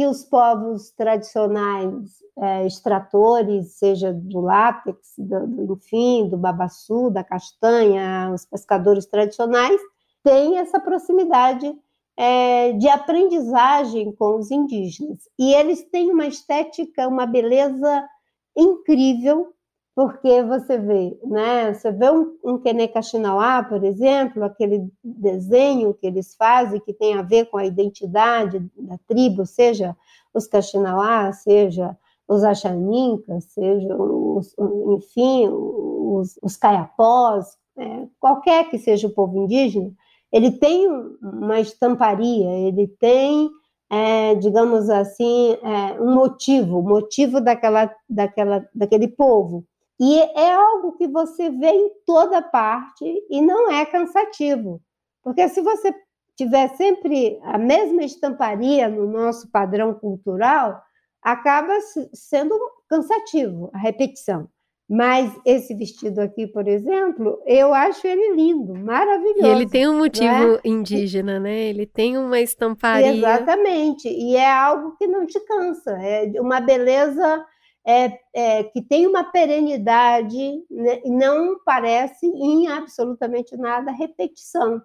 que 0.00 0.06
os 0.06 0.24
povos 0.24 0.90
tradicionais 0.92 2.22
é, 2.38 2.66
extratores, 2.66 3.74
seja 3.74 4.14
do 4.14 4.40
látex, 4.40 5.12
do, 5.18 5.46
do, 5.46 5.74
enfim, 5.74 6.26
do 6.26 6.38
babaçu, 6.38 7.10
da 7.10 7.22
castanha, 7.22 8.32
os 8.32 8.46
pescadores 8.46 9.04
tradicionais, 9.04 9.78
têm 10.24 10.56
essa 10.56 10.80
proximidade 10.80 11.70
é, 12.16 12.72
de 12.72 12.88
aprendizagem 12.88 14.10
com 14.12 14.38
os 14.38 14.50
indígenas. 14.50 15.18
E 15.38 15.52
eles 15.52 15.82
têm 15.90 16.10
uma 16.10 16.26
estética, 16.26 17.06
uma 17.06 17.26
beleza 17.26 18.08
incrível 18.56 19.52
porque 20.00 20.42
você 20.42 20.78
vê, 20.78 21.14
né? 21.22 21.74
Você 21.74 21.92
vê 21.92 22.10
um, 22.10 22.34
um 22.42 22.58
Kenekashinauá, 22.58 23.62
por 23.62 23.84
exemplo, 23.84 24.42
aquele 24.42 24.90
desenho 25.04 25.92
que 25.92 26.06
eles 26.06 26.34
fazem 26.34 26.80
que 26.80 26.94
tem 26.94 27.12
a 27.18 27.20
ver 27.20 27.50
com 27.50 27.58
a 27.58 27.66
identidade 27.66 28.66
da 28.78 28.96
tribo, 29.06 29.44
seja 29.44 29.94
os 30.32 30.46
Kaxinauá, 30.46 31.30
seja 31.34 31.94
os 32.26 32.42
Axanincas, 32.42 33.44
seja 33.52 33.94
os, 33.94 34.56
enfim, 34.96 35.50
os, 35.50 36.38
os 36.42 36.56
Caiapós, 36.56 37.58
né? 37.76 38.08
qualquer 38.18 38.70
que 38.70 38.78
seja 38.78 39.06
o 39.06 39.12
povo 39.12 39.36
indígena, 39.36 39.92
ele 40.32 40.50
tem 40.50 40.88
uma 41.20 41.60
estamparia, 41.60 42.48
ele 42.50 42.88
tem, 42.88 43.50
é, 43.90 44.34
digamos 44.36 44.88
assim, 44.88 45.58
é, 45.62 46.00
um 46.00 46.14
motivo, 46.14 46.82
motivo 46.82 47.38
daquela, 47.38 47.94
daquela, 48.08 48.66
daquele 48.74 49.06
povo. 49.06 49.66
E 50.00 50.18
é 50.18 50.54
algo 50.54 50.92
que 50.92 51.06
você 51.06 51.50
vê 51.50 51.68
em 51.68 51.90
toda 52.06 52.40
parte 52.40 53.04
e 53.28 53.42
não 53.42 53.70
é 53.70 53.84
cansativo. 53.84 54.80
Porque 55.22 55.46
se 55.50 55.60
você 55.60 55.94
tiver 56.34 56.68
sempre 56.70 57.38
a 57.42 57.58
mesma 57.58 58.02
estamparia 58.02 58.88
no 58.88 59.06
nosso 59.06 59.50
padrão 59.50 59.92
cultural, 59.92 60.80
acaba 61.22 61.78
sendo 62.14 62.58
cansativo 62.88 63.70
a 63.74 63.78
repetição. 63.78 64.48
Mas 64.88 65.32
esse 65.44 65.74
vestido 65.74 66.18
aqui, 66.18 66.46
por 66.48 66.66
exemplo, 66.66 67.40
eu 67.46 67.72
acho 67.72 68.04
ele 68.06 68.34
lindo, 68.34 68.74
maravilhoso. 68.74 69.46
E 69.46 69.50
ele 69.50 69.68
tem 69.68 69.86
um 69.86 69.98
motivo 69.98 70.52
né? 70.54 70.60
indígena, 70.64 71.38
né? 71.38 71.66
Ele 71.66 71.86
tem 71.86 72.16
uma 72.16 72.40
estamparia. 72.40 73.12
Exatamente. 73.12 74.08
E 74.08 74.34
é 74.34 74.50
algo 74.50 74.96
que 74.96 75.06
não 75.06 75.26
te 75.26 75.38
cansa. 75.40 75.92
É 76.02 76.32
uma 76.40 76.58
beleza 76.58 77.46
é, 77.90 78.20
é, 78.32 78.64
que 78.64 78.80
tem 78.80 79.06
uma 79.06 79.24
perenidade 79.24 80.64
né, 80.70 81.00
e 81.04 81.10
não 81.10 81.58
parece 81.64 82.26
em 82.26 82.68
absolutamente 82.68 83.56
nada 83.56 83.90
repetição. 83.90 84.80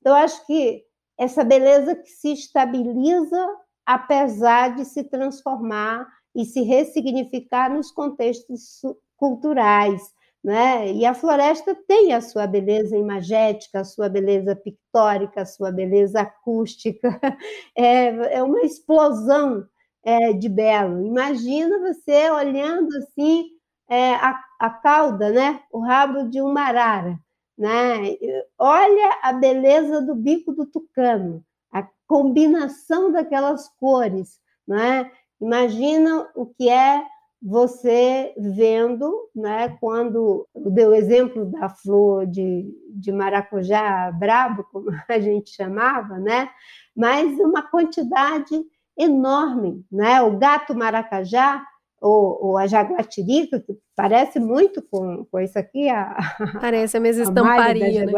Então, 0.00 0.14
acho 0.14 0.46
que 0.46 0.84
essa 1.18 1.42
beleza 1.42 1.96
que 1.96 2.08
se 2.08 2.32
estabiliza 2.32 3.44
apesar 3.84 4.76
de 4.76 4.84
se 4.84 5.04
transformar 5.04 6.06
e 6.34 6.44
se 6.44 6.62
ressignificar 6.62 7.72
nos 7.72 7.90
contextos 7.90 8.80
culturais. 9.16 10.00
Né? 10.42 10.92
E 10.92 11.06
a 11.06 11.14
floresta 11.14 11.74
tem 11.88 12.12
a 12.12 12.20
sua 12.20 12.46
beleza 12.46 12.96
imagética, 12.96 13.80
a 13.80 13.84
sua 13.84 14.08
beleza 14.08 14.54
pictórica, 14.54 15.42
a 15.42 15.46
sua 15.46 15.72
beleza 15.72 16.20
acústica. 16.20 17.08
É, 17.76 18.36
é 18.36 18.42
uma 18.42 18.60
explosão 18.60 19.66
é, 20.04 20.32
de 20.32 20.48
belo. 20.48 21.04
Imagina 21.04 21.78
você 21.78 22.30
olhando 22.30 22.88
assim 22.98 23.46
é, 23.88 24.14
a, 24.14 24.38
a 24.60 24.70
cauda, 24.70 25.30
né? 25.30 25.60
o 25.72 25.80
rabo 25.80 26.28
de 26.28 26.40
uma 26.40 26.62
arara. 26.62 27.18
Né? 27.56 28.16
Olha 28.58 29.18
a 29.22 29.32
beleza 29.32 30.02
do 30.02 30.14
bico 30.14 30.52
do 30.52 30.66
tucano, 30.66 31.44
a 31.72 31.88
combinação 32.06 33.10
daquelas 33.10 33.68
cores. 33.78 34.40
Né? 34.66 35.10
Imagina 35.40 36.28
o 36.34 36.46
que 36.46 36.68
é 36.68 37.04
você 37.46 38.32
vendo, 38.38 39.28
né, 39.36 39.76
quando 39.78 40.48
deu 40.54 40.90
o 40.90 40.94
exemplo 40.94 41.44
da 41.44 41.68
flor 41.68 42.26
de, 42.26 42.66
de 42.88 43.12
maracujá 43.12 44.10
brabo, 44.12 44.64
como 44.72 44.86
a 45.06 45.20
gente 45.20 45.50
chamava, 45.50 46.18
né, 46.18 46.48
mas 46.96 47.38
uma 47.38 47.60
quantidade 47.60 48.64
enorme, 48.96 49.84
né, 49.90 50.22
o 50.22 50.38
gato 50.38 50.74
maracajá, 50.74 51.64
ou, 52.00 52.48
ou 52.48 52.58
a 52.58 52.66
jaguatirica, 52.66 53.60
que 53.60 53.78
parece 53.96 54.38
muito 54.38 54.82
com, 54.82 55.24
com 55.24 55.40
isso 55.40 55.58
aqui, 55.58 55.88
a, 55.88 56.14
parece 56.60 56.98
a 56.98 57.00
mesma 57.00 57.22
estamparia, 57.22 58.04
né? 58.04 58.12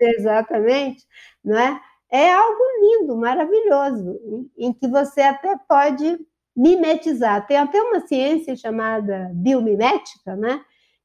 exatamente, 0.00 1.04
não 1.44 1.58
é? 1.58 1.80
É 2.10 2.32
algo 2.32 2.62
lindo, 2.80 3.16
maravilhoso, 3.16 4.18
em, 4.56 4.68
em 4.68 4.72
que 4.72 4.88
você 4.88 5.20
até 5.20 5.56
pode 5.68 6.18
mimetizar. 6.56 7.46
Tem 7.46 7.58
até 7.58 7.82
uma 7.82 8.00
ciência 8.06 8.56
chamada 8.56 9.30
biomimética, 9.34 10.34
né? 10.34 10.60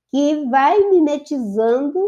Que 0.10 0.46
vai 0.50 0.80
mimetizando, 0.90 2.00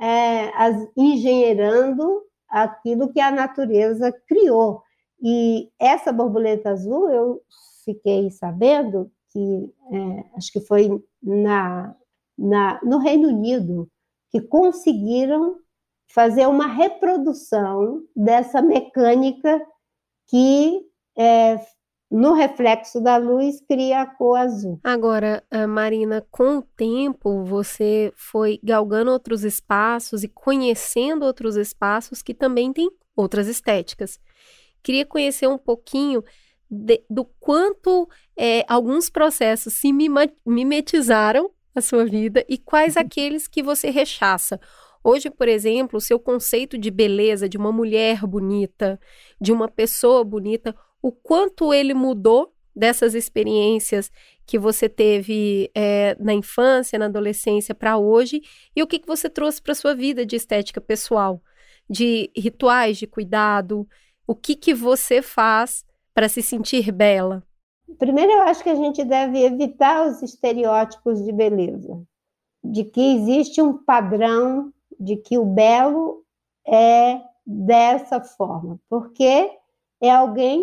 é, 0.00 0.50
as, 0.56 0.88
engenheirando 0.96 2.22
aquilo 2.48 3.12
que 3.12 3.20
a 3.20 3.30
natureza 3.30 4.12
criou. 4.26 4.82
E 5.22 5.68
essa 5.78 6.12
borboleta 6.12 6.70
azul, 6.70 7.10
eu 7.10 7.42
fiquei 7.84 8.30
sabendo 8.30 9.10
que, 9.30 9.72
é, 9.92 10.24
acho 10.36 10.52
que 10.52 10.60
foi 10.60 10.88
na, 11.22 11.94
na, 12.36 12.80
no 12.82 12.98
Reino 12.98 13.28
Unido, 13.28 13.88
que 14.30 14.40
conseguiram 14.40 15.56
fazer 16.12 16.46
uma 16.46 16.66
reprodução 16.66 18.02
dessa 18.14 18.62
mecânica 18.62 19.60
que 20.28 20.80
é, 21.16 21.58
no 22.10 22.32
reflexo 22.32 23.00
da 23.00 23.16
luz 23.16 23.60
cria 23.66 24.02
a 24.02 24.06
cor 24.06 24.38
azul. 24.38 24.80
Agora, 24.82 25.42
Marina, 25.68 26.26
com 26.30 26.58
o 26.58 26.62
tempo 26.62 27.44
você 27.44 28.12
foi 28.16 28.58
galgando 28.62 29.10
outros 29.10 29.44
espaços 29.44 30.22
e 30.22 30.28
conhecendo 30.28 31.24
outros 31.24 31.56
espaços 31.56 32.22
que 32.22 32.32
também 32.32 32.72
têm 32.72 32.90
outras 33.14 33.46
estéticas. 33.46 34.18
Queria 34.88 35.04
conhecer 35.04 35.46
um 35.46 35.58
pouquinho 35.58 36.24
de, 36.70 37.04
do 37.10 37.22
quanto 37.22 38.08
é, 38.34 38.64
alguns 38.66 39.10
processos 39.10 39.74
se 39.74 39.92
mimetizaram 40.46 41.50
a 41.74 41.82
sua 41.82 42.06
vida 42.06 42.42
e 42.48 42.56
quais 42.56 42.96
uhum. 42.96 43.02
aqueles 43.02 43.46
que 43.46 43.62
você 43.62 43.90
rechaça. 43.90 44.58
Hoje, 45.04 45.28
por 45.28 45.46
exemplo, 45.46 45.98
o 45.98 46.00
seu 46.00 46.18
conceito 46.18 46.78
de 46.78 46.90
beleza, 46.90 47.46
de 47.46 47.58
uma 47.58 47.70
mulher 47.70 48.26
bonita, 48.26 48.98
de 49.38 49.52
uma 49.52 49.68
pessoa 49.68 50.24
bonita, 50.24 50.74
o 51.02 51.12
quanto 51.12 51.74
ele 51.74 51.92
mudou 51.92 52.54
dessas 52.74 53.14
experiências 53.14 54.10
que 54.46 54.58
você 54.58 54.88
teve 54.88 55.70
é, 55.74 56.16
na 56.18 56.32
infância, 56.32 56.98
na 56.98 57.04
adolescência 57.04 57.74
para 57.74 57.98
hoje 57.98 58.40
e 58.74 58.82
o 58.82 58.86
que, 58.86 58.98
que 58.98 59.06
você 59.06 59.28
trouxe 59.28 59.60
para 59.60 59.74
sua 59.74 59.94
vida 59.94 60.24
de 60.24 60.34
estética 60.34 60.80
pessoal, 60.80 61.42
de 61.90 62.30
rituais 62.34 62.96
de 62.96 63.06
cuidado, 63.06 63.86
o 64.28 64.34
que, 64.34 64.54
que 64.54 64.74
você 64.74 65.22
faz 65.22 65.86
para 66.12 66.28
se 66.28 66.42
sentir 66.42 66.92
bela? 66.92 67.42
Primeiro, 67.98 68.30
eu 68.30 68.42
acho 68.42 68.62
que 68.62 68.68
a 68.68 68.74
gente 68.74 69.02
deve 69.02 69.42
evitar 69.42 70.06
os 70.06 70.22
estereótipos 70.22 71.24
de 71.24 71.32
beleza, 71.32 72.02
de 72.62 72.84
que 72.84 73.00
existe 73.14 73.62
um 73.62 73.72
padrão 73.72 74.70
de 75.00 75.16
que 75.16 75.38
o 75.38 75.46
belo 75.46 76.22
é 76.66 77.22
dessa 77.46 78.20
forma, 78.20 78.78
porque 78.90 79.50
é 79.98 80.10
alguém 80.10 80.62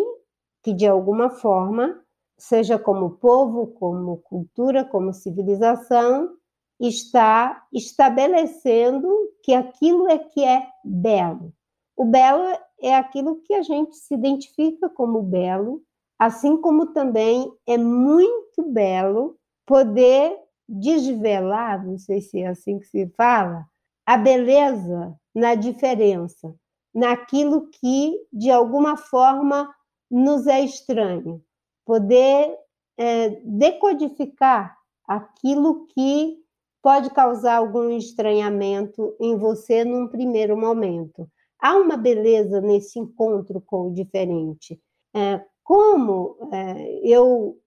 que 0.62 0.72
de 0.72 0.86
alguma 0.86 1.30
forma, 1.30 2.00
seja 2.38 2.78
como 2.78 3.16
povo, 3.16 3.66
como 3.66 4.18
cultura, 4.18 4.84
como 4.84 5.12
civilização, 5.12 6.36
está 6.78 7.66
estabelecendo 7.72 9.08
que 9.42 9.52
aquilo 9.52 10.08
é 10.08 10.18
que 10.18 10.44
é 10.44 10.68
belo. 10.84 11.52
O 11.96 12.04
belo 12.04 12.44
é 12.80 12.94
aquilo 12.94 13.40
que 13.42 13.54
a 13.54 13.62
gente 13.62 13.96
se 13.96 14.14
identifica 14.14 14.88
como 14.88 15.22
belo, 15.22 15.82
assim 16.18 16.60
como 16.60 16.92
também 16.92 17.50
é 17.66 17.78
muito 17.78 18.62
belo 18.62 19.38
poder 19.64 20.38
desvelar, 20.68 21.84
não 21.86 21.98
sei 21.98 22.20
se 22.20 22.40
é 22.40 22.48
assim 22.48 22.78
que 22.78 22.86
se 22.86 23.06
fala, 23.16 23.64
a 24.04 24.16
beleza 24.16 25.14
na 25.34 25.54
diferença, 25.54 26.54
naquilo 26.94 27.68
que 27.70 28.14
de 28.32 28.50
alguma 28.50 28.96
forma 28.96 29.72
nos 30.10 30.46
é 30.46 30.60
estranho, 30.60 31.42
poder 31.84 32.56
é, 32.98 33.30
decodificar 33.44 34.76
aquilo 35.06 35.86
que 35.86 36.38
pode 36.82 37.10
causar 37.10 37.56
algum 37.56 37.90
estranhamento 37.90 39.14
em 39.20 39.36
você 39.36 39.84
num 39.84 40.08
primeiro 40.08 40.56
momento. 40.56 41.28
Há 41.60 41.76
uma 41.76 41.96
beleza 41.96 42.60
nesse 42.60 42.98
encontro 42.98 43.60
com 43.60 43.88
o 43.88 43.94
diferente. 43.94 44.80
É, 45.14 45.42
como 45.64 46.36
é, 46.52 47.00
eu 47.02 47.58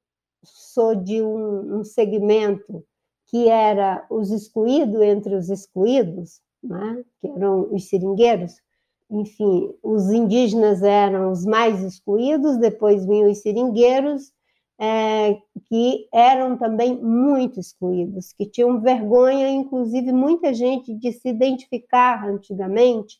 sou 0.43 0.95
de 0.95 1.21
um, 1.21 1.79
um, 1.79 1.83
segmento 1.83 2.83
que 3.27 3.49
era 3.49 4.05
os 4.09 4.31
excluídos 4.31 5.01
entre 5.01 5.35
os 5.35 5.49
excluídos, 5.49 6.41
né, 6.63 7.03
que 7.19 7.27
eram 7.27 7.73
os 7.73 7.89
seringueiros, 7.89 8.61
enfim, 9.09 9.73
os 9.81 10.09
indígenas 10.11 10.83
eram 10.83 11.31
os 11.31 11.45
mais 11.45 11.83
excluídos, 11.83 12.57
depois 12.57 13.05
vinham 13.05 13.29
os 13.29 13.39
seringueiros, 13.39 14.31
é, 14.79 15.33
que 15.67 16.07
eram 16.13 16.57
também 16.57 16.95
muito 17.01 17.59
excluídos, 17.59 18.31
que 18.31 18.45
tinham 18.45 18.79
vergonha, 18.79 19.49
inclusive 19.49 20.11
muita 20.11 20.53
gente, 20.53 20.93
de 20.93 21.11
se 21.11 21.27
identificar 21.27 22.25
antigamente 22.25 23.19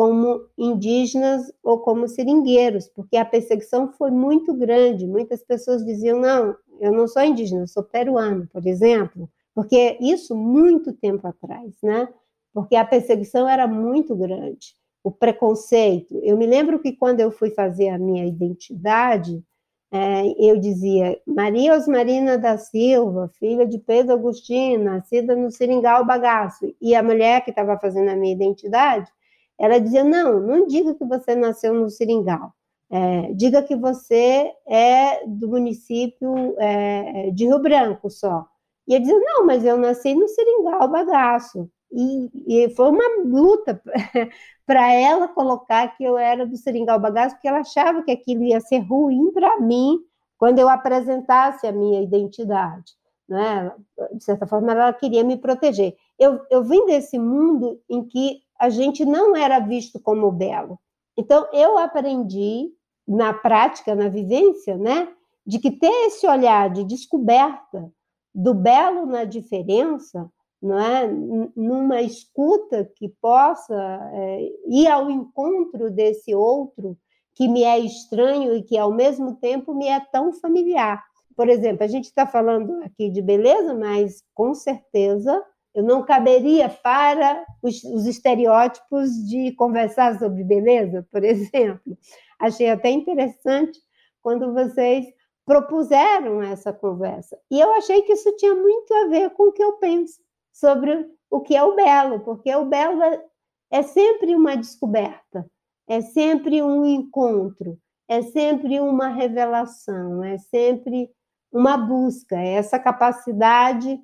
como 0.00 0.46
indígenas 0.56 1.52
ou 1.62 1.78
como 1.80 2.08
seringueiros, 2.08 2.88
porque 2.88 3.18
a 3.18 3.24
perseguição 3.26 3.92
foi 3.92 4.10
muito 4.10 4.54
grande. 4.54 5.06
Muitas 5.06 5.44
pessoas 5.44 5.84
diziam: 5.84 6.18
não, 6.18 6.56
eu 6.80 6.90
não 6.90 7.06
sou 7.06 7.20
indígena, 7.22 7.64
eu 7.64 7.66
sou 7.66 7.82
peruano, 7.82 8.48
por 8.50 8.66
exemplo, 8.66 9.28
porque 9.54 9.98
isso 10.00 10.34
muito 10.34 10.94
tempo 10.94 11.26
atrás, 11.26 11.74
né? 11.82 12.08
Porque 12.50 12.76
a 12.76 12.84
perseguição 12.86 13.46
era 13.46 13.66
muito 13.66 14.16
grande 14.16 14.74
o 15.04 15.10
preconceito. 15.10 16.18
Eu 16.22 16.38
me 16.38 16.46
lembro 16.46 16.78
que 16.78 16.92
quando 16.92 17.20
eu 17.20 17.30
fui 17.30 17.50
fazer 17.50 17.90
a 17.90 17.98
minha 17.98 18.24
identidade, 18.24 19.44
é, 19.92 20.22
eu 20.38 20.56
dizia 20.56 21.20
Maria 21.26 21.74
Osmarina 21.74 22.38
da 22.38 22.56
Silva, 22.56 23.30
filha 23.38 23.66
de 23.66 23.78
Pedro 23.78 24.14
Agostinho, 24.14 24.82
nascida 24.82 25.36
no 25.36 25.50
Seringal 25.50 26.06
Bagaço. 26.06 26.74
E 26.80 26.94
a 26.94 27.02
mulher 27.02 27.44
que 27.44 27.50
estava 27.50 27.78
fazendo 27.78 28.08
a 28.08 28.16
minha 28.16 28.32
identidade, 28.32 29.12
ela 29.60 29.78
dizia: 29.78 30.02
Não, 30.02 30.40
não 30.40 30.66
diga 30.66 30.94
que 30.94 31.04
você 31.04 31.34
nasceu 31.36 31.74
no 31.74 31.90
Seringal. 31.90 32.52
É, 32.90 33.32
diga 33.34 33.62
que 33.62 33.76
você 33.76 34.52
é 34.66 35.24
do 35.26 35.48
município 35.48 36.56
é, 36.58 37.30
de 37.30 37.44
Rio 37.46 37.60
Branco 37.60 38.08
só. 38.10 38.46
E 38.88 38.94
eu 38.94 39.00
dizia: 39.00 39.18
Não, 39.18 39.46
mas 39.46 39.64
eu 39.64 39.76
nasci 39.76 40.14
no 40.14 40.26
Seringal 40.26 40.88
Bagaço. 40.88 41.70
E, 41.92 42.64
e 42.64 42.70
foi 42.70 42.88
uma 42.88 43.04
luta 43.24 43.82
para 44.64 44.92
ela 44.92 45.28
colocar 45.28 45.88
que 45.96 46.04
eu 46.04 46.16
era 46.16 46.46
do 46.46 46.56
Seringal 46.56 46.98
Bagaço, 46.98 47.34
porque 47.34 47.48
ela 47.48 47.60
achava 47.60 48.02
que 48.02 48.10
aquilo 48.10 48.44
ia 48.44 48.60
ser 48.60 48.78
ruim 48.78 49.30
para 49.32 49.60
mim 49.60 49.98
quando 50.38 50.58
eu 50.58 50.68
apresentasse 50.70 51.66
a 51.66 51.72
minha 51.72 52.00
identidade. 52.00 52.94
Né? 53.28 53.70
De 54.14 54.24
certa 54.24 54.46
forma, 54.46 54.72
ela 54.72 54.92
queria 54.92 55.22
me 55.22 55.36
proteger. 55.36 55.94
Eu, 56.18 56.40
eu 56.50 56.64
vim 56.64 56.86
desse 56.86 57.18
mundo 57.18 57.80
em 57.88 58.02
que 58.04 58.40
a 58.60 58.68
gente 58.68 59.04
não 59.04 59.34
era 59.34 59.58
visto 59.58 59.98
como 59.98 60.30
belo. 60.30 60.78
Então, 61.16 61.48
eu 61.52 61.78
aprendi 61.78 62.70
na 63.08 63.32
prática, 63.32 63.94
na 63.94 64.08
vivência, 64.08 64.76
né, 64.76 65.08
de 65.46 65.58
que 65.58 65.70
ter 65.70 66.06
esse 66.06 66.26
olhar 66.26 66.70
de 66.70 66.84
descoberta 66.84 67.90
do 68.34 68.54
belo 68.54 69.06
na 69.06 69.24
diferença 69.24 70.30
não 70.62 70.78
é? 70.78 71.08
numa 71.56 72.02
escuta 72.02 72.84
que 72.96 73.08
possa 73.20 73.74
é, 74.12 74.48
ir 74.66 74.86
ao 74.88 75.10
encontro 75.10 75.90
desse 75.90 76.34
outro 76.34 76.96
que 77.34 77.48
me 77.48 77.62
é 77.62 77.78
estranho 77.78 78.54
e 78.54 78.62
que 78.62 78.76
ao 78.76 78.92
mesmo 78.92 79.36
tempo 79.36 79.74
me 79.74 79.88
é 79.88 79.98
tão 79.98 80.32
familiar. 80.34 81.02
Por 81.34 81.48
exemplo, 81.48 81.84
a 81.84 81.86
gente 81.86 82.04
está 82.04 82.26
falando 82.26 82.82
aqui 82.82 83.08
de 83.08 83.22
beleza, 83.22 83.72
mas 83.72 84.22
com 84.34 84.52
certeza 84.52 85.42
eu 85.74 85.82
não 85.82 86.04
caberia 86.04 86.68
para 86.68 87.44
os, 87.62 87.82
os 87.84 88.06
estereótipos 88.06 89.10
de 89.28 89.52
conversar 89.52 90.18
sobre 90.18 90.42
beleza, 90.42 91.06
por 91.10 91.22
exemplo. 91.24 91.96
Achei 92.38 92.70
até 92.70 92.90
interessante 92.90 93.78
quando 94.22 94.52
vocês 94.52 95.06
propuseram 95.44 96.42
essa 96.42 96.72
conversa. 96.72 97.38
E 97.50 97.58
eu 97.58 97.72
achei 97.72 98.02
que 98.02 98.12
isso 98.12 98.34
tinha 98.36 98.54
muito 98.54 98.92
a 98.94 99.06
ver 99.08 99.30
com 99.30 99.48
o 99.48 99.52
que 99.52 99.62
eu 99.62 99.74
penso 99.74 100.20
sobre 100.52 101.08
o 101.30 101.40
que 101.40 101.56
é 101.56 101.62
o 101.62 101.74
belo, 101.74 102.20
porque 102.20 102.54
o 102.54 102.66
belo 102.66 103.02
é, 103.02 103.24
é 103.70 103.82
sempre 103.82 104.34
uma 104.34 104.56
descoberta, 104.56 105.46
é 105.88 106.00
sempre 106.00 106.62
um 106.62 106.84
encontro, 106.84 107.78
é 108.08 108.22
sempre 108.22 108.80
uma 108.80 109.08
revelação, 109.08 110.24
é 110.24 110.36
sempre 110.38 111.08
uma 111.52 111.76
busca, 111.76 112.36
é 112.36 112.54
essa 112.54 112.78
capacidade 112.78 114.00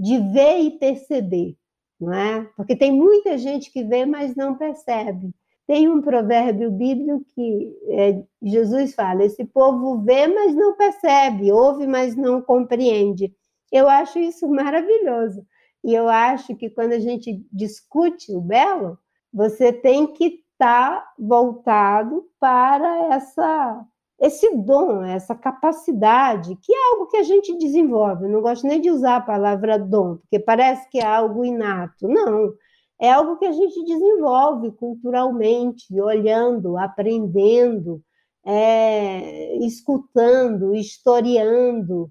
de 0.00 0.18
ver 0.32 0.60
e 0.60 0.70
perceber, 0.78 1.54
não 2.00 2.14
é? 2.14 2.48
Porque 2.56 2.74
tem 2.74 2.90
muita 2.90 3.36
gente 3.36 3.70
que 3.70 3.84
vê, 3.84 4.06
mas 4.06 4.34
não 4.34 4.56
percebe. 4.56 5.34
Tem 5.66 5.88
um 5.88 6.00
provérbio 6.00 6.70
bíblico 6.70 7.22
que 7.34 7.76
é, 7.90 8.22
Jesus 8.42 8.94
fala: 8.94 9.24
esse 9.24 9.44
povo 9.44 10.00
vê, 10.02 10.26
mas 10.26 10.54
não 10.54 10.74
percebe, 10.74 11.52
ouve, 11.52 11.86
mas 11.86 12.16
não 12.16 12.40
compreende. 12.40 13.32
Eu 13.70 13.88
acho 13.88 14.18
isso 14.18 14.48
maravilhoso. 14.48 15.46
E 15.84 15.94
eu 15.94 16.08
acho 16.08 16.56
que 16.56 16.70
quando 16.70 16.92
a 16.92 16.98
gente 16.98 17.46
discute 17.52 18.34
o 18.34 18.40
belo, 18.40 18.98
você 19.32 19.72
tem 19.72 20.06
que 20.06 20.42
estar 20.52 21.00
tá 21.00 21.12
voltado 21.18 22.24
para 22.40 23.14
essa 23.14 23.84
esse 24.20 24.54
dom, 24.54 25.02
essa 25.02 25.34
capacidade, 25.34 26.54
que 26.56 26.72
é 26.72 26.92
algo 26.92 27.06
que 27.06 27.16
a 27.16 27.22
gente 27.22 27.56
desenvolve. 27.56 28.28
não 28.28 28.42
gosto 28.42 28.66
nem 28.66 28.80
de 28.80 28.90
usar 28.90 29.16
a 29.16 29.20
palavra 29.20 29.78
dom, 29.78 30.16
porque 30.16 30.38
parece 30.38 30.88
que 30.90 30.98
é 30.98 31.06
algo 31.06 31.44
inato. 31.44 32.06
Não, 32.06 32.52
é 33.00 33.10
algo 33.10 33.38
que 33.38 33.46
a 33.46 33.52
gente 33.52 33.82
desenvolve 33.84 34.72
culturalmente, 34.72 35.98
olhando, 35.98 36.76
aprendendo, 36.76 38.02
é, 38.44 39.56
escutando, 39.64 40.74
historiando, 40.74 42.10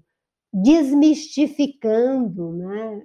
desmistificando, 0.52 2.52
né? 2.54 3.02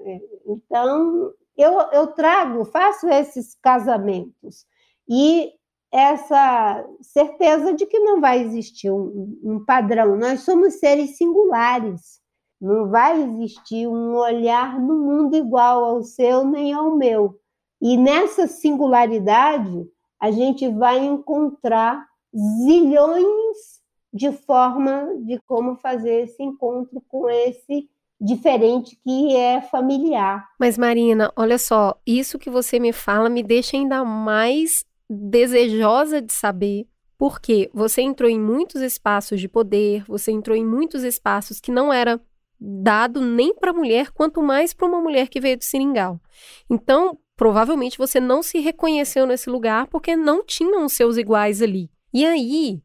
Então, 0.48 1.32
eu, 1.56 1.74
eu 1.91 2.08
trago, 2.08 2.65
faço 2.65 3.08
esses 3.08 3.56
casamentos 3.62 4.65
e 5.08 5.52
essa 5.95 6.86
certeza 6.99 7.73
de 7.73 7.86
que 7.86 7.97
não 7.99 8.19
vai 8.19 8.41
existir 8.41 8.91
um, 8.91 9.39
um 9.41 9.63
padrão. 9.63 10.17
Nós 10.17 10.41
somos 10.41 10.73
seres 10.73 11.15
singulares. 11.17 12.19
Não 12.60 12.89
vai 12.89 13.21
existir 13.21 13.88
um 13.88 14.13
olhar 14.13 14.77
no 14.77 14.97
mundo 14.97 15.38
igual 15.38 15.86
ao 15.86 16.03
seu 16.03 16.43
nem 16.43 16.73
ao 16.73 16.97
meu. 16.97 17.39
E 17.81 17.95
nessa 17.95 18.45
singularidade, 18.45 19.88
a 20.19 20.31
gente 20.31 20.67
vai 20.67 20.97
encontrar 20.99 22.05
zilhões 22.36 23.79
de 24.13 24.34
forma 24.34 25.08
de 25.23 25.39
como 25.47 25.77
fazer 25.77 26.23
esse 26.23 26.43
encontro 26.43 27.01
com 27.08 27.29
esse 27.29 27.89
diferente 28.19 28.99
que 29.01 29.34
é 29.34 29.62
familiar. 29.62 30.45
Mas 30.60 30.77
Marina, 30.77 31.31
olha 31.38 31.58
só, 31.58 31.97
isso 32.05 32.38
que 32.38 32.49
você 32.49 32.79
me 32.79 32.91
fala 32.91 33.29
me 33.29 33.41
deixa 33.41 33.77
ainda 33.77 34.03
mais 34.03 34.84
desejosa 35.10 36.22
de 36.22 36.34
saber, 36.34 36.88
porque 37.18 37.70
você 37.74 38.02
entrou 38.02 38.30
em 38.30 38.39
muitos 38.39 38.82
espaços 38.82 39.39
de 39.39 39.48
poder, 39.48 40.04
você 40.08 40.32
entrou 40.32 40.56
em 40.56 40.65
muitos 40.65 41.04
espaços 41.04 41.60
que 41.60 41.72
não 41.72 41.91
era 41.91 42.20
dado 42.60 43.22
nem 43.22 43.54
para 43.54 43.74
mulher, 43.74 44.12
quanto 44.12 44.41
mais 44.41 44.74
para 44.74 44.88
uma 44.88 45.02
mulher 45.02 45.28
que 45.28 45.39
veio 45.39 45.58
do 45.58 45.63
seringal. 45.63 46.20
Então, 46.70 47.18
provavelmente 47.36 47.98
você 47.98 48.20
não 48.20 48.41
se 48.41 48.60
reconheceu 48.60 49.26
nesse 49.26 49.50
lugar 49.50 49.88
porque 49.88 50.15
não 50.15 50.44
tinham 50.44 50.88
seus 50.88 51.18
iguais 51.18 51.62
ali. 51.62 51.89
E 52.13 52.26
aí, 52.26 52.82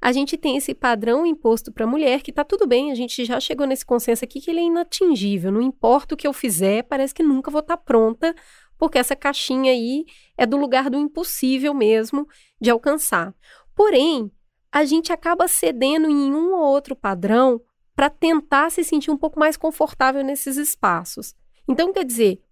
a 0.00 0.12
gente 0.12 0.36
tem 0.36 0.56
esse 0.56 0.74
padrão 0.74 1.26
imposto 1.26 1.72
para 1.72 1.86
mulher 1.86 2.22
que 2.22 2.30
tá 2.30 2.44
tudo 2.44 2.66
bem, 2.66 2.92
a 2.92 2.94
gente 2.94 3.24
já 3.24 3.40
chegou 3.40 3.66
nesse 3.66 3.84
consenso 3.84 4.24
aqui 4.24 4.40
que 4.40 4.50
ele 4.50 4.60
é 4.60 4.64
inatingível, 4.64 5.50
não 5.50 5.62
importa 5.62 6.14
o 6.14 6.16
que 6.16 6.26
eu 6.26 6.32
fizer, 6.32 6.82
parece 6.84 7.14
que 7.14 7.22
nunca 7.22 7.50
vou 7.50 7.60
estar 7.60 7.76
tá 7.76 7.82
pronta 7.82 8.34
porque 8.78 8.98
essa 8.98 9.16
caixinha 9.16 9.72
aí 9.72 10.04
é 10.36 10.46
do 10.46 10.56
lugar 10.56 10.90
do 10.90 10.98
impossível 10.98 11.72
mesmo 11.72 12.26
de 12.60 12.70
alcançar. 12.70 13.34
Porém, 13.74 14.30
a 14.70 14.84
gente 14.84 15.12
acaba 15.12 15.48
cedendo 15.48 16.08
em 16.08 16.34
um 16.34 16.52
ou 16.52 16.60
outro 16.60 16.94
padrão 16.94 17.60
para 17.94 18.10
tentar 18.10 18.70
se 18.70 18.84
sentir 18.84 19.10
um 19.10 19.16
pouco 19.16 19.38
mais 19.38 19.56
confortável 19.56 20.22
nesses 20.22 20.56
espaços. 20.56 21.34
Então, 21.66 21.92
quer 21.92 22.04
dizer, 22.04 22.42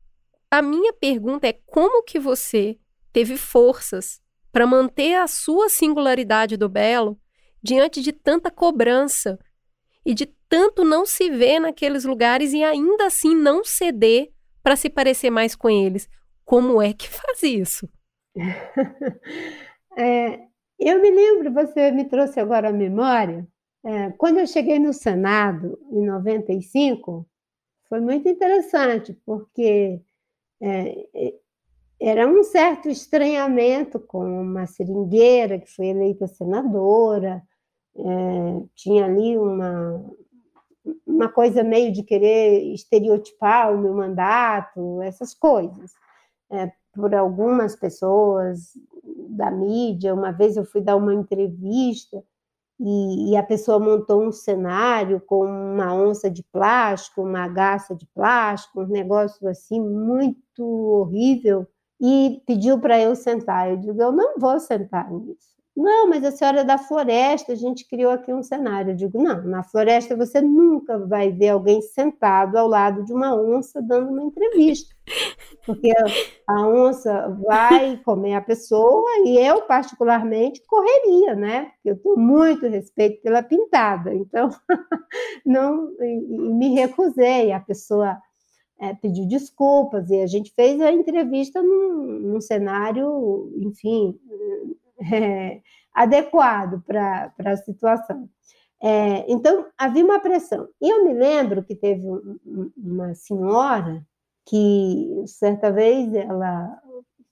a 0.51 0.63
minha 0.63 0.93
pergunta 0.93 1.47
é 1.47 1.53
como 1.67 2.03
que 2.03 2.19
você 2.19 2.79
teve 3.13 3.37
forças 3.37 4.21
para 4.51 4.67
manter 4.67 5.17
a 5.17 5.27
sua 5.27 5.69
singularidade 5.69 6.57
do 6.57 6.69
belo 6.69 7.21
diante 7.63 8.01
de 8.01 8.13
tanta 8.13 8.51
cobrança 8.51 9.39
e 10.05 10.15
de 10.15 10.27
tanto 10.49 10.85
não 10.85 11.05
se 11.05 11.31
ver 11.31 11.59
naqueles 11.59 12.05
lugares 12.05 12.53
e 12.53 12.63
ainda 12.63 13.07
assim 13.07 13.35
não 13.35 13.65
ceder 13.65 14.34
para 14.65 14.77
se 14.77 14.89
parecer 14.89 15.31
mais 15.31 15.55
com 15.55 15.69
eles. 15.69 16.09
Como 16.45 16.81
é 16.81 16.95
que 16.95 17.09
faz 17.09 17.43
isso? 17.43 17.89
é, 19.97 20.41
eu 20.79 21.01
me 21.01 21.11
lembro, 21.11 21.53
você 21.53 21.93
me 21.93 22.07
trouxe 22.07 22.41
agora 22.41 22.71
a 22.71 22.73
memória, 22.73 23.47
é, 23.85 24.11
quando 24.13 24.39
eu 24.39 24.47
cheguei 24.47 24.79
no 24.79 24.95
Senado, 24.95 25.79
em 25.93 26.07
95, 26.07 27.29
foi 27.87 28.01
muito 28.01 28.27
interessante, 28.27 29.13
porque 29.27 30.01
é, 30.63 31.35
era 32.01 32.27
um 32.27 32.43
certo 32.43 32.89
estranhamento 32.89 34.01
com 34.01 34.25
uma 34.41 34.67
seringueira 34.67 35.59
que 35.59 35.71
foi 35.71 35.89
eleita 35.89 36.27
senadora, 36.27 37.43
é, 37.97 38.03
tinha 38.75 39.05
ali 39.05 39.37
uma, 39.37 40.03
uma 41.07 41.29
coisa 41.29 41.63
meio 41.63 41.93
de 41.93 42.03
querer 42.03 42.73
estereotipar 42.73 43.73
o 43.73 43.79
meu 43.79 43.95
mandato, 43.95 45.01
essas 45.03 45.35
coisas. 45.35 45.93
É, 46.51 46.71
por 46.93 47.15
algumas 47.15 47.75
pessoas 47.75 48.73
da 49.31 49.51
mídia, 49.51 50.15
uma 50.15 50.31
vez 50.31 50.57
eu 50.57 50.65
fui 50.65 50.81
dar 50.81 50.97
uma 50.97 51.15
entrevista 51.15 52.23
e, 52.79 53.31
e, 53.31 53.37
a 53.37 53.43
pessoa 53.43 53.79
montou 53.79 54.23
um 54.23 54.33
cenário 54.33 55.21
com 55.21 55.45
uma 55.45 55.95
onça 55.95 56.29
de 56.31 56.43
plástico, 56.43 57.23
uma 57.23 57.47
garça 57.47 57.95
de 57.95 58.07
plástico, 58.07 58.83
um 58.83 58.87
negócio 58.87 59.49
assim 59.49 59.81
muito 59.81 60.65
horrível, 60.65 61.67
e 62.01 62.43
pediu 62.47 62.79
para 62.81 63.01
eu 63.01 63.15
sentar. 63.15 63.71
Eu 63.71 63.77
digo, 63.77 64.03
eu 64.03 64.13
não 64.13 64.39
vou 64.39 64.59
sentar 64.59 65.11
nisso. 65.11 65.54
Não, 65.77 66.09
mas 66.09 66.25
a 66.25 66.31
senhora 66.31 66.61
é 66.61 66.65
da 66.65 66.79
floresta, 66.79 67.53
a 67.53 67.57
gente 67.57 67.89
criou 67.89 68.13
aqui 68.13 68.33
um 68.33 68.45
cenário. 68.45 68.93
Eu 68.93 68.97
digo, 68.97 69.21
não, 69.21 69.43
na 69.43 69.65
floresta 69.65 70.17
você 70.17 70.41
nunca 70.41 70.99
vai 70.99 71.33
ver 71.33 71.49
alguém 71.49 71.83
sentado 71.83 72.57
ao 72.57 72.69
lado 72.69 73.05
de 73.05 73.13
uma 73.13 73.35
onça 73.35 73.83
dando 73.83 74.11
uma 74.11 74.23
entrevista. 74.23 74.95
Porque 75.67 75.93
a 76.47 76.69
onça 76.69 77.29
vai 77.45 77.97
comer 78.05 78.35
a 78.35 78.41
pessoa 78.41 79.11
e 79.25 79.37
eu, 79.37 79.63
particularmente, 79.63 80.63
correria, 80.65 81.35
né? 81.35 81.73
Eu 81.85 81.97
tenho 81.97 82.17
muito 82.17 82.69
respeito 82.69 83.21
pela 83.21 83.43
pintada. 83.43 84.15
Então, 84.15 84.51
não 85.45 85.91
me 85.99 86.69
recusei. 86.73 87.51
A 87.51 87.59
pessoa 87.59 88.17
é, 88.79 88.95
pediu 88.95 89.27
desculpas 89.27 90.09
e 90.09 90.21
a 90.21 90.27
gente 90.27 90.53
fez 90.55 90.81
a 90.81 90.93
entrevista 90.93 91.61
num, 91.61 92.05
num 92.05 92.41
cenário, 92.41 93.51
enfim, 93.57 94.17
é, 95.01 95.61
adequado 95.93 96.83
para 96.87 97.33
a 97.45 97.57
situação. 97.57 98.29
É, 98.83 99.25
então, 99.33 99.67
havia 99.79 100.05
uma 100.05 100.21
pressão. 100.21 100.69
E 100.81 100.91
eu 100.91 101.05
me 101.05 101.15
lembro 101.15 101.65
que 101.65 101.75
teve 101.75 102.07
um, 102.07 102.71
uma 102.77 103.15
senhora 103.15 104.05
que, 104.47 105.25
certa 105.27 105.73
vez, 105.73 106.13
ela 106.15 106.79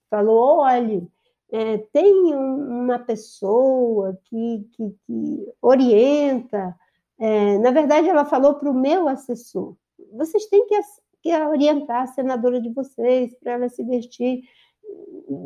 falou: 0.08 0.60
olhe, 0.60 1.06
é, 1.52 1.78
tem 1.92 2.34
uma 2.34 2.98
pessoa 2.98 4.18
que, 4.24 4.66
que, 4.72 4.96
que 5.06 5.52
orienta. 5.60 6.74
É, 7.18 7.58
na 7.58 7.70
verdade, 7.70 8.08
ela 8.08 8.24
falou 8.24 8.54
para 8.54 8.70
o 8.70 8.74
meu 8.74 9.06
assessor: 9.08 9.76
vocês 10.12 10.46
têm 10.46 10.66
que, 10.66 10.80
que 11.22 11.36
orientar 11.36 12.02
a 12.02 12.06
senadora 12.06 12.60
de 12.60 12.72
vocês 12.72 13.34
para 13.38 13.52
ela 13.52 13.68
se 13.68 13.84
vestir 13.84 14.44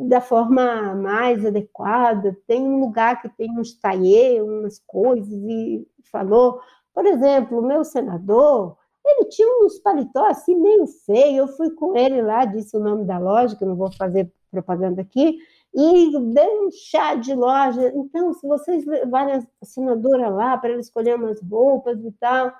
da 0.07 0.21
forma 0.21 0.95
mais 0.95 1.45
adequada. 1.45 2.37
Tem 2.47 2.61
um 2.61 2.79
lugar 2.79 3.21
que 3.21 3.29
tem 3.29 3.49
uns 3.57 3.73
taillê, 3.73 4.41
umas 4.41 4.79
coisas, 4.85 5.31
e 5.31 5.87
falou, 6.11 6.59
por 6.93 7.05
exemplo, 7.05 7.59
o 7.59 7.65
meu 7.65 7.83
senador, 7.83 8.77
ele 9.05 9.25
tinha 9.29 9.47
uns 9.63 9.79
paletó 9.79 10.25
assim 10.25 10.55
meio 10.55 10.85
feio, 11.05 11.37
eu 11.37 11.47
fui 11.47 11.71
com 11.71 11.95
ele 11.95 12.21
lá, 12.21 12.45
disse 12.45 12.75
o 12.75 12.79
nome 12.79 13.05
da 13.05 13.17
loja, 13.17 13.55
que 13.55 13.63
eu 13.63 13.69
não 13.69 13.75
vou 13.75 13.91
fazer 13.91 14.31
propaganda 14.51 15.01
aqui, 15.01 15.37
e 15.73 16.11
dei 16.33 16.59
um 16.59 16.71
chá 16.71 17.15
de 17.15 17.33
loja. 17.33 17.93
Então, 17.95 18.33
se 18.33 18.47
vocês 18.47 18.85
levarem 18.85 19.35
a 19.35 19.65
senadora 19.65 20.29
lá 20.29 20.57
para 20.57 20.71
ela 20.71 20.79
escolher 20.81 21.15
umas 21.15 21.41
roupas 21.41 22.03
e 22.03 22.11
tal, 22.13 22.51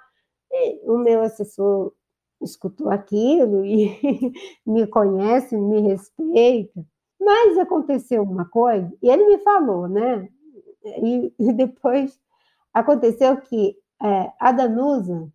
e 0.52 0.90
o 0.90 0.98
meu 0.98 1.22
assessor 1.22 1.94
escutou 2.42 2.90
aquilo 2.90 3.66
e 3.66 3.92
me 4.66 4.88
conhece, 4.88 5.58
me 5.58 5.82
respeita. 5.82 6.86
Mas 7.20 7.58
aconteceu 7.58 8.24
uma 8.24 8.46
coisa, 8.46 8.92
e 9.02 9.10
ele 9.10 9.26
me 9.26 9.38
falou, 9.40 9.88
né? 9.88 10.30
E, 10.84 11.34
e 11.40 11.54
depois 11.54 12.20
aconteceu 12.74 13.38
que 13.38 13.76
é, 14.02 14.32
a 14.40 14.52
Danusa 14.52 15.28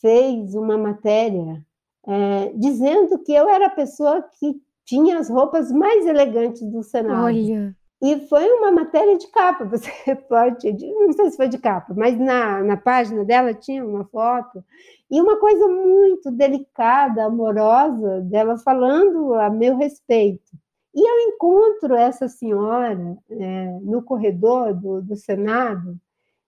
fez 0.00 0.54
uma 0.54 0.78
matéria 0.78 1.64
é, 2.06 2.52
dizendo 2.54 3.18
que 3.18 3.32
eu 3.32 3.48
era 3.48 3.66
a 3.66 3.70
pessoa 3.70 4.22
que 4.22 4.54
tinha 4.84 5.18
as 5.18 5.28
roupas 5.28 5.72
mais 5.72 6.06
elegantes 6.06 6.62
do 6.70 6.82
cenário. 6.82 7.24
Olha. 7.24 7.76
E 8.02 8.26
foi 8.28 8.46
uma 8.50 8.70
matéria 8.70 9.16
de 9.16 9.26
capa, 9.28 9.64
você 9.66 10.14
pode, 10.14 10.72
não 10.72 11.12
sei 11.12 11.30
se 11.30 11.36
foi 11.36 11.48
de 11.48 11.58
capa, 11.58 11.94
mas 11.96 12.18
na, 12.18 12.62
na 12.62 12.76
página 12.76 13.24
dela 13.24 13.54
tinha 13.54 13.84
uma 13.84 14.04
foto, 14.04 14.64
e 15.10 15.20
uma 15.20 15.38
coisa 15.38 15.66
muito 15.68 16.30
delicada, 16.30 17.24
amorosa, 17.24 18.20
dela 18.22 18.58
falando 18.58 19.34
a 19.34 19.48
meu 19.48 19.76
respeito. 19.76 20.52
E 20.94 21.00
eu 21.00 21.28
encontro 21.28 21.94
essa 21.94 22.28
senhora 22.28 23.16
é, 23.28 23.78
no 23.82 24.02
corredor 24.02 24.74
do, 24.74 25.02
do 25.02 25.16
Senado, 25.16 25.98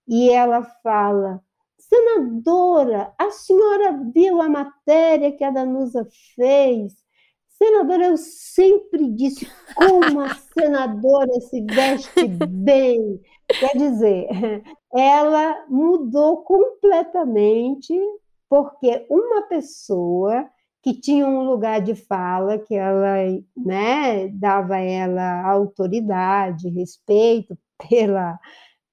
e 0.06 0.30
ela 0.30 0.62
fala: 0.82 1.42
Senadora, 1.78 3.12
a 3.18 3.30
senhora 3.30 3.92
viu 4.14 4.40
a 4.40 4.48
matéria 4.48 5.32
que 5.32 5.42
a 5.42 5.50
Danusa 5.50 6.06
fez? 6.34 6.94
Senadora, 7.58 8.06
eu 8.06 8.16
sempre 8.18 9.10
disse 9.12 9.46
como 9.74 10.20
a 10.20 10.34
senadora 10.34 11.32
se 11.40 11.62
veste 11.62 12.28
bem. 12.48 13.20
Quer 13.48 13.78
dizer, 13.78 14.28
ela 14.92 15.64
mudou 15.68 16.42
completamente 16.42 17.94
porque 18.48 19.06
uma 19.10 19.42
pessoa 19.42 20.48
que 20.82 20.94
tinha 21.00 21.26
um 21.26 21.44
lugar 21.44 21.80
de 21.80 21.94
fala, 21.94 22.58
que 22.58 22.74
ela 22.74 23.16
né, 23.56 24.28
dava 24.28 24.78
ela 24.78 25.42
autoridade, 25.50 26.68
respeito 26.68 27.58
pela 27.88 28.38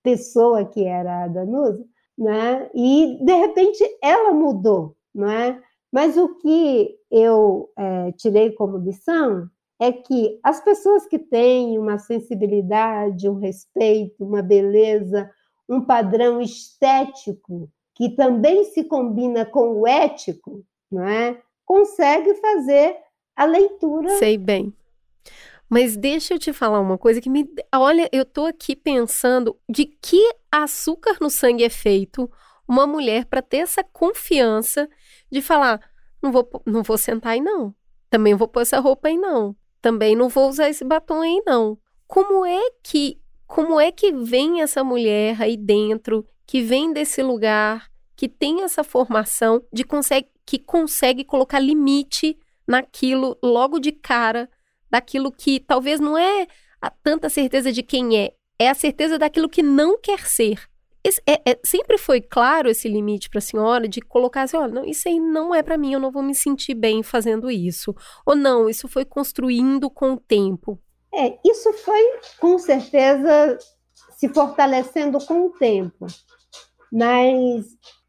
pessoa 0.01 0.65
que 0.65 0.85
era 0.85 1.25
a 1.25 1.27
Danusa, 1.27 1.85
né? 2.17 2.69
E 2.73 3.19
de 3.23 3.33
repente 3.33 3.83
ela 4.01 4.33
mudou, 4.33 4.95
não 5.13 5.29
é? 5.29 5.61
Mas 5.93 6.17
o 6.17 6.35
que 6.39 6.97
eu 7.11 7.69
é, 7.77 8.11
tirei 8.13 8.51
como 8.53 8.79
lição 8.79 9.47
é 9.79 9.91
que 9.91 10.39
as 10.41 10.59
pessoas 10.59 11.05
que 11.05 11.19
têm 11.19 11.77
uma 11.77 11.99
sensibilidade, 11.99 13.29
um 13.29 13.37
respeito, 13.37 14.25
uma 14.25 14.41
beleza, 14.41 15.29
um 15.69 15.81
padrão 15.81 16.41
estético 16.41 17.69
que 17.93 18.09
também 18.09 18.63
se 18.63 18.85
combina 18.85 19.45
com 19.45 19.81
o 19.81 19.87
ético, 19.87 20.65
não 20.91 21.07
é? 21.07 21.39
Consegue 21.63 22.33
fazer 22.35 22.97
a 23.35 23.45
leitura. 23.45 24.09
Sei 24.17 24.35
bem. 24.35 24.73
Mas 25.69 25.95
deixa 25.95 26.33
eu 26.33 26.39
te 26.39 26.51
falar 26.51 26.79
uma 26.79 26.97
coisa 26.97 27.21
que 27.21 27.29
me. 27.29 27.47
Olha, 27.73 28.09
eu 28.11 28.25
tô 28.25 28.47
aqui 28.47 28.75
pensando 28.75 29.55
de 29.69 29.85
que 29.85 30.33
açúcar 30.51 31.17
no 31.21 31.29
sangue 31.29 31.63
é 31.63 31.69
feito 31.69 32.29
uma 32.67 32.87
mulher 32.87 33.25
para 33.25 33.41
ter 33.41 33.57
essa 33.57 33.83
confiança 33.83 34.89
de 35.31 35.41
falar: 35.41 35.79
não 36.21 36.31
vou, 36.31 36.49
não 36.65 36.83
vou 36.83 36.97
sentar 36.97 37.33
aí, 37.33 37.41
não. 37.41 37.75
Também 38.09 38.35
vou 38.35 38.47
pôr 38.47 38.61
essa 38.61 38.79
roupa 38.79 39.07
aí, 39.07 39.17
não. 39.17 39.55
Também 39.81 40.15
não 40.15 40.29
vou 40.29 40.49
usar 40.49 40.69
esse 40.69 40.83
batom 40.83 41.21
aí, 41.21 41.41
não. 41.45 41.77
Como 42.07 42.45
é 42.45 42.61
que. 42.83 43.19
Como 43.45 43.79
é 43.79 43.91
que 43.91 44.11
vem 44.11 44.61
essa 44.61 44.83
mulher 44.83 45.39
aí 45.39 45.55
dentro, 45.55 46.25
que 46.47 46.61
vem 46.61 46.91
desse 46.91 47.21
lugar, 47.21 47.87
que 48.15 48.27
tem 48.27 48.63
essa 48.63 48.83
formação, 48.83 49.61
de 49.71 49.83
consegue, 49.83 50.27
que 50.43 50.57
consegue 50.57 51.23
colocar 51.23 51.59
limite 51.59 52.35
naquilo 52.67 53.37
logo 53.43 53.79
de 53.79 53.91
cara 53.91 54.49
daquilo 54.93 55.31
que 55.31 55.59
talvez 55.59 55.99
não 55.99 56.15
é 56.15 56.45
a 56.79 56.87
tanta 56.87 57.27
certeza 57.27 57.71
de 57.71 57.81
quem 57.81 58.15
é, 58.15 58.33
é 58.59 58.69
a 58.69 58.75
certeza 58.75 59.17
daquilo 59.17 59.49
que 59.49 59.63
não 59.63 59.99
quer 59.99 60.19
ser. 60.19 60.69
Esse, 61.03 61.21
é, 61.27 61.51
é, 61.51 61.59
sempre 61.65 61.97
foi 61.97 62.21
claro 62.21 62.69
esse 62.69 62.87
limite 62.87 63.29
para 63.29 63.39
a 63.39 63.41
senhora 63.41 63.87
de 63.87 63.99
colocar 63.99 64.43
assim: 64.43 64.55
olha, 64.55 64.73
não, 64.73 64.85
isso 64.85 65.07
aí 65.09 65.19
não 65.19 65.53
é 65.53 65.61
para 65.61 65.77
mim, 65.77 65.93
eu 65.93 65.99
não 65.99 66.11
vou 66.11 66.23
me 66.23 66.33
sentir 66.33 66.73
bem 66.73 67.03
fazendo 67.03 67.51
isso. 67.51 67.93
Ou 68.25 68.35
não, 68.35 68.69
isso 68.69 68.87
foi 68.87 69.03
construindo 69.03 69.89
com 69.89 70.13
o 70.13 70.19
tempo. 70.19 70.79
É, 71.13 71.37
isso 71.45 71.71
foi 71.73 72.01
com 72.39 72.57
certeza 72.57 73.57
se 74.17 74.29
fortalecendo 74.29 75.19
com 75.25 75.45
o 75.45 75.49
tempo. 75.51 76.07
Mas 76.91 77.65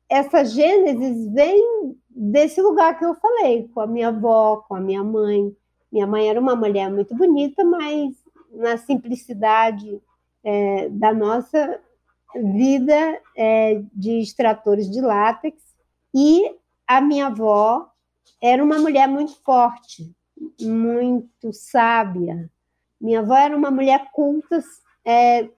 essa 0.09 0.45
gênese 0.45 1.31
vem 1.35 1.97
desse 2.09 2.63
lugar 2.63 2.99
que 2.99 3.05
eu 3.05 3.15
falei, 3.17 3.69
com 3.75 3.81
a 3.81 3.87
minha 3.87 4.09
avó, 4.09 4.59
com 4.69 4.75
a 4.77 4.81
minha 4.81 5.03
mãe. 5.03 5.53
Minha 5.91 6.07
mãe 6.07 6.29
era 6.29 6.41
uma 6.41 6.55
mulher 6.55 6.91
muito 6.91 7.15
bonita, 7.15 7.65
mas 7.65 8.15
na 8.53 8.77
simplicidade 8.77 10.01
é, 10.45 10.89
da 10.91 11.13
nossa 11.13 11.81
vida 12.35 13.21
é, 13.37 13.83
de 13.93 14.21
extratores 14.21 14.91
de 14.91 15.01
látex. 15.01 15.63
E 16.15 16.55
a 16.87 17.01
minha 17.01 17.27
avó 17.27 17.89
era 18.41 18.63
uma 18.63 18.79
mulher 18.79 19.09
muito 19.09 19.35
forte, 19.43 20.11
muito 20.61 21.53
sábia. 21.53 22.51
Minha 23.01 23.21
avó 23.21 23.37
era 23.37 23.57
uma 23.57 23.71
mulher 23.71 24.11
culta, 24.13 24.63
é, 25.05 25.49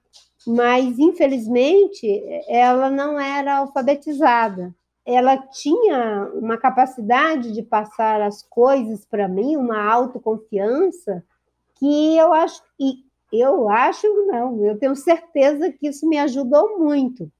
mas 0.46 0.98
infelizmente 0.98 2.22
ela 2.48 2.90
não 2.90 3.18
era 3.18 3.58
alfabetizada 3.58 4.74
ela 5.06 5.38
tinha 5.38 6.28
uma 6.34 6.58
capacidade 6.58 7.52
de 7.52 7.62
passar 7.62 8.20
as 8.20 8.42
coisas 8.42 9.06
para 9.06 9.28
mim, 9.28 9.56
uma 9.56 9.80
autoconfiança 9.80 11.22
que 11.76 12.16
eu 12.16 12.32
acho 12.32 12.60
e 12.78 13.05
eu 13.40 13.68
acho 13.68 14.06
não, 14.26 14.64
eu 14.64 14.78
tenho 14.78 14.94
certeza 14.94 15.72
que 15.72 15.88
isso 15.88 16.08
me 16.08 16.18
ajudou 16.18 16.78
muito. 16.78 17.30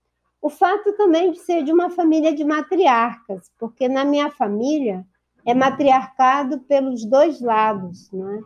O 0.41 0.49
fato 0.49 0.93
também 0.93 1.33
de 1.33 1.39
ser 1.41 1.65
de 1.65 1.73
uma 1.73 1.91
família 1.91 2.35
de 2.35 2.45
matriarcas, 2.45 3.51
porque 3.59 3.89
na 3.89 4.05
minha 4.05 4.31
família 4.31 5.05
é 5.45 5.55
matriarcado 5.55 6.61
pelos 6.61 7.05
dois 7.05 7.41
lados, 7.41 8.11
né? 8.13 8.43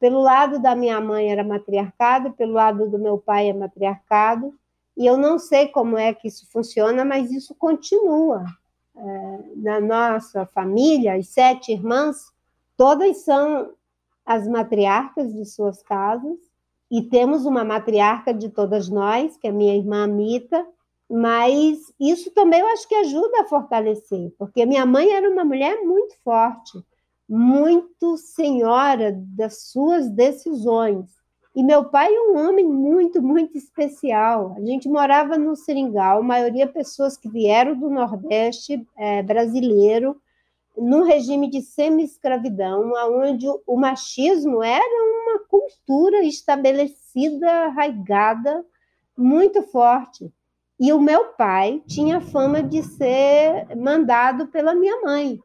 Pelo 0.00 0.20
lado 0.20 0.60
da 0.60 0.74
minha 0.74 1.00
mãe 1.00 1.30
era 1.30 1.42
matriarcado, 1.42 2.32
pelo 2.32 2.52
lado 2.52 2.88
do 2.88 2.98
meu 2.98 3.18
pai 3.18 3.48
é 3.48 3.52
matriarcado, 3.52 4.54
e 4.96 5.06
eu 5.06 5.16
não 5.16 5.38
sei 5.38 5.68
como 5.68 5.96
é 5.96 6.12
que 6.12 6.28
isso 6.28 6.50
funciona, 6.50 7.04
mas 7.04 7.30
isso 7.30 7.54
continua. 7.54 8.44
É, 8.96 9.38
na 9.56 9.80
nossa 9.80 10.46
família, 10.46 11.14
as 11.14 11.28
sete 11.28 11.72
irmãs, 11.72 12.32
todas 12.76 13.24
são 13.24 13.72
as 14.26 14.46
matriarcas 14.48 15.32
de 15.32 15.44
suas 15.44 15.82
casas, 15.82 16.36
e 16.90 17.02
temos 17.02 17.44
uma 17.44 17.64
matriarca 17.64 18.32
de 18.32 18.48
todas 18.48 18.88
nós, 18.88 19.36
que 19.36 19.46
é 19.46 19.52
minha 19.52 19.76
irmã 19.76 20.04
Amita, 20.04 20.66
mas 21.10 21.92
isso 21.98 22.30
também 22.32 22.60
eu 22.60 22.66
acho 22.68 22.86
que 22.88 22.94
ajuda 22.94 23.40
a 23.40 23.44
fortalecer, 23.44 24.32
porque 24.38 24.66
minha 24.66 24.84
mãe 24.84 25.10
era 25.10 25.28
uma 25.28 25.44
mulher 25.44 25.82
muito 25.82 26.14
forte, 26.22 26.82
muito 27.28 28.16
senhora 28.16 29.12
das 29.12 29.62
suas 29.70 30.08
decisões. 30.08 31.18
E 31.54 31.62
meu 31.62 31.84
pai 31.84 32.14
é 32.14 32.20
um 32.20 32.38
homem 32.38 32.64
muito, 32.64 33.20
muito 33.20 33.58
especial. 33.58 34.54
A 34.56 34.60
gente 34.60 34.88
morava 34.88 35.36
no 35.36 35.56
Seringal, 35.56 36.20
a 36.20 36.22
maioria 36.22 36.66
pessoas 36.66 37.16
que 37.16 37.28
vieram 37.28 37.74
do 37.74 37.90
Nordeste 37.90 38.86
é, 38.96 39.22
brasileiro, 39.22 40.16
num 40.78 41.02
regime 41.02 41.50
de 41.50 41.60
semi-escravidão, 41.62 42.92
onde 43.20 43.46
o 43.66 43.76
machismo 43.76 44.62
era 44.62 44.84
uma 44.84 45.40
cultura 45.48 46.22
estabelecida, 46.24 47.50
arraigada, 47.66 48.64
muito 49.16 49.62
forte. 49.62 50.32
E 50.78 50.92
o 50.92 51.00
meu 51.00 51.32
pai 51.32 51.82
tinha 51.86 52.20
fama 52.20 52.62
de 52.62 52.82
ser 52.82 53.76
mandado 53.76 54.46
pela 54.46 54.74
minha 54.74 55.00
mãe 55.02 55.40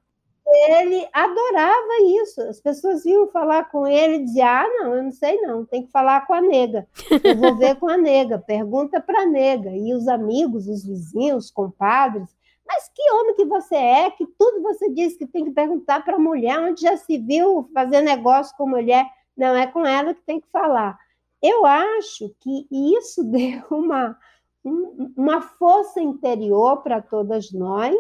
ele 0.46 1.08
adorava 1.12 2.22
isso. 2.22 2.42
As 2.42 2.60
pessoas 2.60 3.04
vinham 3.04 3.28
falar 3.28 3.70
com 3.72 3.88
ele 3.88 4.16
e 4.16 4.24
diziam: 4.26 4.48
Ah, 4.48 4.68
não, 4.68 4.96
eu 4.96 5.04
não 5.04 5.12
sei 5.12 5.40
não, 5.42 5.66
tem 5.66 5.84
que 5.84 5.92
falar 5.92 6.26
com 6.28 6.34
a 6.34 6.42
nega. 6.42 6.88
Eu 7.24 7.38
vou 7.38 7.56
ver 7.56 7.76
com 7.78 7.90
a 7.90 7.98
nega, 7.98 8.38
pergunta 8.38 9.02
para 9.02 9.22
a 9.22 9.26
nega. 9.26 9.72
E 9.72 9.94
os 9.94 10.08
amigos, 10.08 10.68
os 10.68 10.86
vizinhos, 10.86 11.46
os 11.46 11.52
compadres, 11.52 12.30
mas 12.66 12.90
que 12.94 13.12
homem 13.12 13.36
que 13.36 13.46
você 13.46 13.76
é, 13.76 14.12
que 14.12 14.26
tudo 14.26 14.62
você 14.62 14.90
diz 14.90 15.18
que 15.18 15.28
tem 15.28 15.46
que 15.46 15.52
perguntar 15.52 16.04
para 16.04 16.16
a 16.16 16.20
mulher, 16.20 16.60
onde 16.60 16.82
já 16.82 16.96
se 16.98 17.18
viu 17.18 17.70
fazer 17.74 18.02
negócio 18.02 18.56
com 18.58 18.68
mulher? 18.68 19.06
Não, 19.36 19.56
é 19.56 19.68
com 19.68 19.86
ela 19.86 20.14
que 20.14 20.22
tem 20.22 20.40
que 20.40 20.48
falar. 20.50 20.98
Eu 21.42 21.66
acho 21.66 22.34
que 22.40 22.68
isso 22.72 23.24
deu 23.30 23.64
uma, 23.72 24.18
uma 25.16 25.42
força 25.42 26.02
interior 26.02 26.82
para 26.82 27.02
todas 27.02 27.52
nós, 27.52 27.96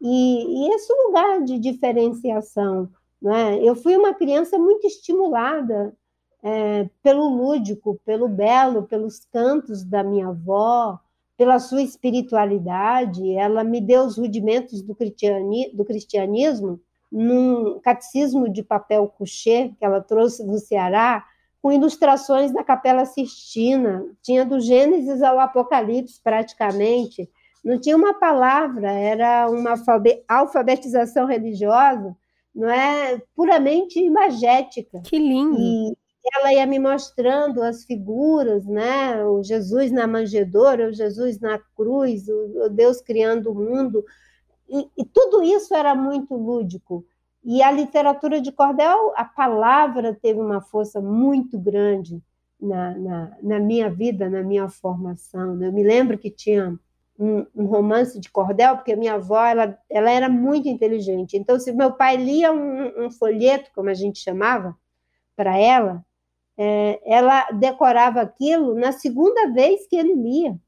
e, 0.00 0.66
e 0.66 0.74
esse 0.74 0.92
lugar 1.06 1.42
de 1.42 1.58
diferenciação. 1.58 2.90
Né? 3.22 3.58
Eu 3.62 3.74
fui 3.74 3.96
uma 3.96 4.12
criança 4.12 4.58
muito 4.58 4.86
estimulada 4.86 5.96
é, 6.42 6.90
pelo 7.02 7.26
lúdico, 7.26 7.98
pelo 8.04 8.28
belo, 8.28 8.82
pelos 8.82 9.24
cantos 9.32 9.82
da 9.82 10.04
minha 10.04 10.28
avó, 10.28 11.00
pela 11.36 11.58
sua 11.58 11.82
espiritualidade. 11.82 13.32
Ela 13.34 13.64
me 13.64 13.80
deu 13.80 14.04
os 14.04 14.16
rudimentos 14.16 14.82
do, 14.82 14.94
cristiani, 14.94 15.70
do 15.74 15.84
cristianismo 15.84 16.80
num 17.10 17.78
catecismo 17.80 18.48
de 18.48 18.62
papel 18.62 19.06
couché 19.06 19.70
que 19.78 19.84
ela 19.84 20.00
trouxe 20.00 20.44
do 20.44 20.58
Ceará, 20.58 21.24
com 21.62 21.72
ilustrações 21.72 22.52
da 22.52 22.64
Capela 22.64 23.06
Sistina, 23.06 24.04
tinha 24.20 24.44
do 24.44 24.60
Gênesis 24.60 25.22
ao 25.22 25.38
Apocalipse 25.38 26.20
praticamente, 26.22 27.30
não 27.64 27.80
tinha 27.80 27.96
uma 27.96 28.12
palavra, 28.12 28.90
era 28.92 29.48
uma 29.48 29.74
alfabetização 30.28 31.26
religiosa, 31.26 32.14
não 32.54 32.68
é 32.68 33.22
puramente 33.34 33.98
imagética. 33.98 35.00
Que 35.04 35.18
lindo! 35.18 35.56
E, 35.58 35.96
ela 36.32 36.52
ia 36.52 36.66
me 36.66 36.78
mostrando 36.78 37.62
as 37.62 37.84
figuras, 37.84 38.64
né? 38.66 39.24
O 39.24 39.42
Jesus 39.42 39.92
na 39.92 40.06
manjedoura, 40.06 40.88
o 40.88 40.92
Jesus 40.92 41.38
na 41.38 41.58
cruz, 41.76 42.26
o 42.28 42.68
Deus 42.70 43.00
criando 43.00 43.50
o 43.50 43.54
mundo. 43.54 44.04
E, 44.68 44.88
e 44.96 45.04
tudo 45.04 45.42
isso 45.42 45.74
era 45.74 45.94
muito 45.94 46.34
lúdico. 46.34 47.04
E 47.44 47.62
a 47.62 47.70
literatura 47.70 48.40
de 48.40 48.50
cordel, 48.50 49.12
a 49.16 49.24
palavra 49.24 50.14
teve 50.14 50.40
uma 50.40 50.62
força 50.62 51.00
muito 51.00 51.58
grande 51.58 52.22
na, 52.58 52.96
na, 52.96 53.36
na 53.42 53.60
minha 53.60 53.90
vida, 53.90 54.30
na 54.30 54.42
minha 54.42 54.68
formação. 54.68 55.62
Eu 55.62 55.70
me 55.70 55.82
lembro 55.82 56.16
que 56.16 56.30
tinha 56.30 56.78
um, 57.18 57.46
um, 57.54 57.66
romance 57.66 58.18
de 58.18 58.30
cordel, 58.30 58.76
porque 58.76 58.96
minha 58.96 59.14
avó 59.14 59.44
ela, 59.44 59.78
ela 59.90 60.10
era 60.10 60.28
muito 60.28 60.68
inteligente. 60.68 61.36
Então, 61.36 61.60
se 61.60 61.70
meu 61.72 61.92
pai 61.92 62.16
lia 62.16 62.50
um, 62.50 63.06
um 63.06 63.10
folheto, 63.10 63.70
como 63.74 63.90
a 63.90 63.94
gente 63.94 64.18
chamava, 64.18 64.74
para 65.36 65.58
ela, 65.58 66.04
é, 66.56 67.00
ela 67.04 67.50
decorava 67.52 68.20
aquilo 68.20 68.74
na 68.74 68.92
segunda 68.92 69.50
vez 69.52 69.86
que 69.86 69.96
ele 69.96 70.14
lia. 70.14 70.58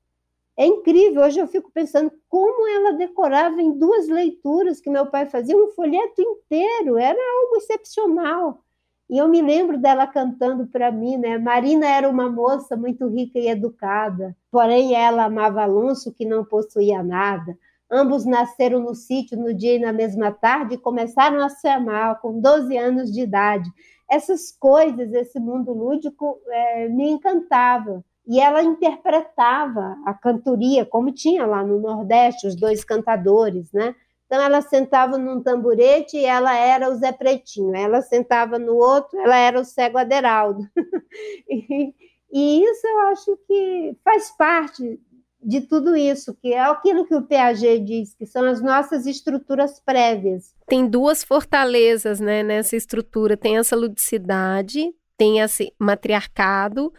É 0.57 0.67
incrível, 0.67 1.23
hoje 1.23 1.39
eu 1.39 1.47
fico 1.47 1.71
pensando 1.73 2.11
como 2.29 2.67
ela 2.69 2.93
decorava 2.93 3.61
em 3.61 3.79
duas 3.79 4.09
leituras 4.09 4.81
que 4.81 4.89
meu 4.89 5.07
pai 5.07 5.27
fazia, 5.27 5.57
um 5.57 5.69
folheto 5.69 6.21
inteiro, 6.23 6.97
era 6.97 7.19
algo 7.19 7.57
excepcional. 7.57 8.65
E 9.09 9.19
eu 9.19 9.29
me 9.29 9.41
lembro 9.41 9.79
dela 9.79 10.07
cantando 10.07 10.67
para 10.67 10.91
mim, 10.91 11.17
né? 11.17 11.39
Marina 11.39 11.87
era 11.87 12.09
uma 12.09 12.29
moça 12.29 12.77
muito 12.77 13.07
rica 13.07 13.39
e 13.39 13.49
educada, 13.49 14.37
porém 14.51 14.95
ela 14.95 15.25
amava 15.25 15.63
Alonso, 15.63 16.13
que 16.13 16.25
não 16.25 16.45
possuía 16.45 17.03
nada. 17.03 17.57
Ambos 17.89 18.25
nasceram 18.25 18.81
no 18.81 18.95
sítio 18.97 19.39
no 19.39 19.55
dia 19.55 19.77
e 19.77 19.79
na 19.79 19.93
mesma 19.93 20.33
tarde 20.33 20.75
e 20.75 20.79
começaram 20.79 21.41
a 21.45 21.49
se 21.49 21.69
amar 21.69 22.21
com 22.21 22.41
12 22.41 22.77
anos 22.77 23.13
de 23.13 23.21
idade. 23.21 23.71
Essas 24.11 24.53
coisas, 24.53 25.13
esse 25.13 25.39
mundo 25.39 25.73
lúdico, 25.73 26.41
é, 26.49 26.89
me 26.89 27.09
encantava 27.11 28.05
e 28.27 28.41
ela 28.41 28.63
interpretava 28.63 29.97
a 30.05 30.13
cantoria, 30.13 30.85
como 30.85 31.13
tinha 31.13 31.47
lá 31.47 31.63
no 31.63 31.79
Nordeste, 31.79 32.47
os 32.47 32.57
dois 32.57 32.85
cantadores, 32.85 33.73
né? 33.73 33.95
Então 34.27 34.43
ela 34.43 34.61
sentava 34.61 35.17
num 35.17 35.41
tamborete 35.41 36.17
e 36.17 36.25
ela 36.25 36.55
era 36.55 36.91
o 36.91 36.95
Zé 36.97 37.13
Pretinho, 37.13 37.75
ela 37.77 38.03
sentava 38.03 38.59
no 38.59 38.75
outro, 38.75 39.19
ela 39.21 39.37
era 39.37 39.61
o 39.61 39.65
cego 39.65 39.99
Aderaldo. 39.99 40.69
e, 41.49 41.95
e, 42.33 42.65
isso 42.65 42.87
eu 42.87 42.99
acho 43.07 43.37
que 43.47 43.97
faz 44.05 44.33
parte 44.37 45.01
de 45.47 45.61
tudo 45.61 45.97
isso, 45.97 46.35
que 46.35 46.53
é 46.53 46.59
aquilo 46.59 47.07
que 47.07 47.15
o 47.15 47.23
Piaget 47.23 47.79
diz, 47.85 48.15
que 48.17 48.27
são 48.27 48.45
as 48.45 48.61
nossas 48.61 49.07
estruturas 49.07 49.79
prévias. 49.79 50.53
Tem 50.67 50.85
duas 50.89 51.23
fortalezas 51.23 52.19
né, 52.19 52.43
nessa 52.43 52.75
estrutura, 52.75 53.37
tem 53.37 53.57
essa 53.57 53.77
ludicidade, 53.77 54.93
tem 55.17 55.39
esse 55.39 55.73
matriarcado 55.79 56.93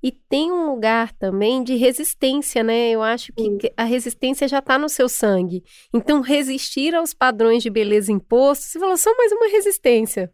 e 0.00 0.12
tem 0.12 0.52
um 0.52 0.66
lugar 0.66 1.12
também 1.12 1.64
de 1.64 1.74
resistência, 1.74 2.62
né? 2.62 2.90
Eu 2.90 3.02
acho 3.02 3.32
que, 3.32 3.56
que 3.56 3.72
a 3.76 3.82
resistência 3.82 4.46
já 4.46 4.60
está 4.60 4.78
no 4.78 4.88
seu 4.88 5.08
sangue. 5.08 5.64
Então, 5.92 6.20
resistir 6.20 6.94
aos 6.94 7.12
padrões 7.12 7.64
de 7.64 7.70
beleza 7.70 8.12
impostos, 8.12 8.68
você 8.68 8.78
falou, 8.78 8.96
só 8.96 9.10
mais 9.16 9.32
uma 9.32 9.48
resistência. 9.48 10.32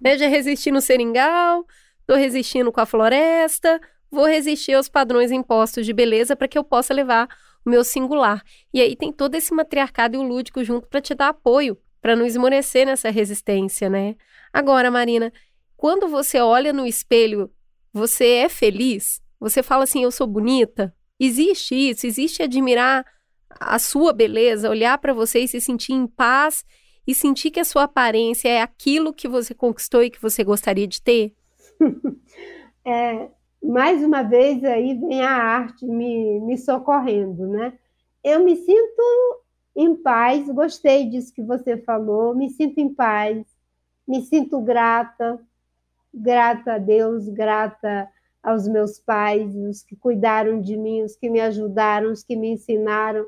né? 0.00 0.18
Já 0.18 0.28
resisti 0.28 0.70
no 0.70 0.82
seringal, 0.82 1.64
estou 2.00 2.16
resistindo 2.16 2.70
com 2.70 2.80
a 2.80 2.86
floresta, 2.86 3.80
vou 4.10 4.26
resistir 4.26 4.72
aos 4.72 4.88
padrões 4.88 5.30
impostos 5.30 5.86
de 5.86 5.92
beleza 5.92 6.34
para 6.34 6.48
que 6.48 6.58
eu 6.58 6.64
possa 6.64 6.92
levar 6.92 7.28
o 7.64 7.70
meu 7.70 7.84
singular. 7.84 8.42
E 8.72 8.80
aí 8.80 8.96
tem 8.96 9.12
todo 9.12 9.34
esse 9.34 9.54
matriarcado 9.54 10.16
e 10.16 10.18
o 10.18 10.22
lúdico 10.22 10.64
junto 10.64 10.88
para 10.88 11.00
te 11.00 11.14
dar 11.14 11.28
apoio, 11.28 11.78
para 12.00 12.16
não 12.16 12.26
esmorecer 12.26 12.86
nessa 12.86 13.10
resistência, 13.10 13.88
né? 13.88 14.16
Agora, 14.52 14.90
Marina, 14.90 15.32
quando 15.76 16.08
você 16.08 16.40
olha 16.40 16.72
no 16.72 16.86
espelho 16.86 17.50
você 17.92 18.26
é 18.26 18.48
feliz? 18.48 19.20
Você 19.38 19.62
fala 19.62 19.84
assim, 19.84 20.04
eu 20.04 20.10
sou 20.10 20.26
bonita? 20.26 20.94
Existe 21.18 21.74
isso, 21.74 22.06
existe 22.06 22.42
admirar 22.42 23.04
a 23.48 23.78
sua 23.78 24.12
beleza, 24.12 24.70
olhar 24.70 24.96
para 24.98 25.12
você 25.12 25.40
e 25.40 25.48
se 25.48 25.60
sentir 25.60 25.92
em 25.92 26.06
paz 26.06 26.64
e 27.06 27.14
sentir 27.14 27.50
que 27.50 27.60
a 27.60 27.64
sua 27.64 27.84
aparência 27.84 28.48
é 28.48 28.60
aquilo 28.60 29.12
que 29.12 29.26
você 29.26 29.54
conquistou 29.54 30.02
e 30.02 30.10
que 30.10 30.22
você 30.22 30.44
gostaria 30.44 30.86
de 30.86 31.02
ter? 31.02 31.34
é, 32.84 33.28
mais 33.62 34.02
uma 34.02 34.22
vez 34.22 34.64
aí 34.64 34.94
vem 34.94 35.22
a 35.22 35.30
arte 35.30 35.86
me, 35.86 36.40
me 36.40 36.56
socorrendo, 36.56 37.46
né? 37.46 37.72
Eu 38.22 38.44
me 38.44 38.56
sinto 38.56 39.02
em 39.74 39.94
paz, 39.94 40.48
gostei 40.48 41.08
disso 41.08 41.32
que 41.32 41.42
você 41.42 41.76
falou, 41.76 42.34
me 42.34 42.50
sinto 42.50 42.78
em 42.78 42.92
paz, 42.92 43.44
me 44.06 44.22
sinto 44.22 44.60
grata, 44.60 45.40
grata 46.12 46.74
a 46.74 46.78
Deus, 46.78 47.28
grata 47.28 48.08
aos 48.42 48.66
meus 48.66 48.98
pais, 48.98 49.54
os 49.54 49.82
que 49.82 49.94
cuidaram 49.94 50.60
de 50.60 50.76
mim, 50.76 51.02
os 51.02 51.14
que 51.14 51.28
me 51.28 51.40
ajudaram, 51.40 52.10
os 52.10 52.22
que 52.22 52.36
me 52.36 52.48
ensinaram 52.48 53.26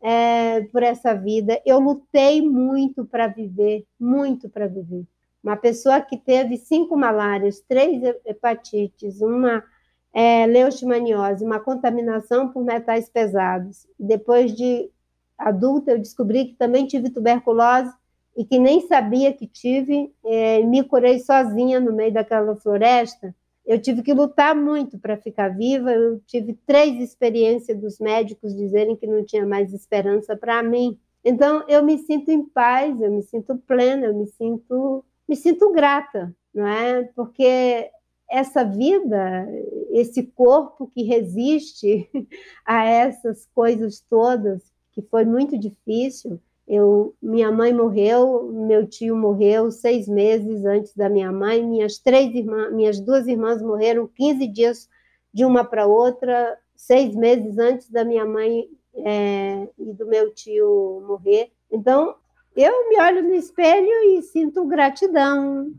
é, 0.00 0.62
por 0.62 0.82
essa 0.82 1.14
vida. 1.14 1.60
Eu 1.66 1.78
lutei 1.78 2.40
muito 2.40 3.04
para 3.04 3.26
viver, 3.26 3.84
muito 3.98 4.48
para 4.48 4.66
viver. 4.66 5.06
Uma 5.42 5.56
pessoa 5.56 6.00
que 6.00 6.16
teve 6.16 6.56
cinco 6.56 6.96
malárias, 6.96 7.60
três 7.60 8.00
hepatites, 8.24 9.20
uma 9.20 9.64
é, 10.12 10.46
leishmaniose, 10.46 11.44
uma 11.44 11.58
contaminação 11.58 12.48
por 12.48 12.64
metais 12.64 13.08
pesados. 13.08 13.86
Depois 13.98 14.54
de 14.54 14.90
adulta, 15.36 15.92
eu 15.92 15.98
descobri 15.98 16.46
que 16.46 16.54
também 16.54 16.86
tive 16.86 17.10
tuberculose 17.10 17.92
e 18.36 18.44
que 18.44 18.58
nem 18.58 18.86
sabia 18.86 19.32
que 19.32 19.46
tive, 19.46 20.14
é, 20.24 20.62
me 20.62 20.82
curei 20.82 21.18
sozinha 21.18 21.80
no 21.80 21.92
meio 21.92 22.12
daquela 22.12 22.54
floresta. 22.56 23.34
Eu 23.64 23.80
tive 23.80 24.02
que 24.02 24.12
lutar 24.12 24.54
muito 24.54 24.98
para 24.98 25.16
ficar 25.16 25.48
viva. 25.48 25.92
Eu 25.92 26.20
tive 26.26 26.54
três 26.66 27.00
experiências 27.00 27.78
dos 27.78 27.98
médicos 27.98 28.54
dizerem 28.54 28.96
que 28.96 29.06
não 29.06 29.24
tinha 29.24 29.46
mais 29.46 29.72
esperança 29.72 30.36
para 30.36 30.62
mim. 30.62 30.98
Então 31.24 31.64
eu 31.68 31.82
me 31.84 31.98
sinto 31.98 32.30
em 32.30 32.44
paz, 32.44 33.00
eu 33.00 33.10
me 33.10 33.22
sinto 33.22 33.56
plena, 33.58 34.06
eu 34.06 34.14
me 34.14 34.26
sinto 34.26 35.04
me 35.28 35.36
sinto 35.36 35.72
grata, 35.72 36.34
não 36.54 36.66
é? 36.66 37.04
Porque 37.14 37.90
essa 38.30 38.64
vida, 38.64 39.46
esse 39.90 40.22
corpo 40.22 40.90
que 40.94 41.02
resiste 41.02 42.08
a 42.64 42.84
essas 42.84 43.46
coisas 43.54 44.00
todas, 44.08 44.62
que 44.92 45.02
foi 45.02 45.24
muito 45.24 45.58
difícil, 45.58 46.40
eu, 46.66 47.14
minha 47.20 47.50
mãe 47.50 47.72
morreu, 47.72 48.50
meu 48.50 48.86
tio 48.86 49.16
morreu 49.16 49.70
seis 49.70 50.08
meses 50.08 50.64
antes 50.64 50.94
da 50.94 51.08
minha 51.08 51.30
mãe, 51.30 51.62
minhas 51.62 51.98
três 51.98 52.34
irmãs, 52.34 52.72
minhas 52.72 53.00
duas 53.00 53.26
irmãs 53.26 53.60
morreram 53.60 54.06
15 54.06 54.46
dias 54.46 54.88
de 55.32 55.44
uma 55.44 55.64
para 55.64 55.86
outra, 55.86 56.58
seis 56.74 57.14
meses 57.14 57.58
antes 57.58 57.90
da 57.90 58.04
minha 58.04 58.24
mãe 58.24 58.68
é, 58.94 59.68
e 59.78 59.92
do 59.92 60.06
meu 60.06 60.32
tio 60.32 61.02
morrer. 61.06 61.50
Então, 61.70 62.14
eu 62.56 62.88
me 62.88 63.00
olho 63.00 63.22
no 63.22 63.34
espelho 63.34 63.88
e 64.10 64.22
sinto 64.22 64.64
gratidão, 64.66 65.72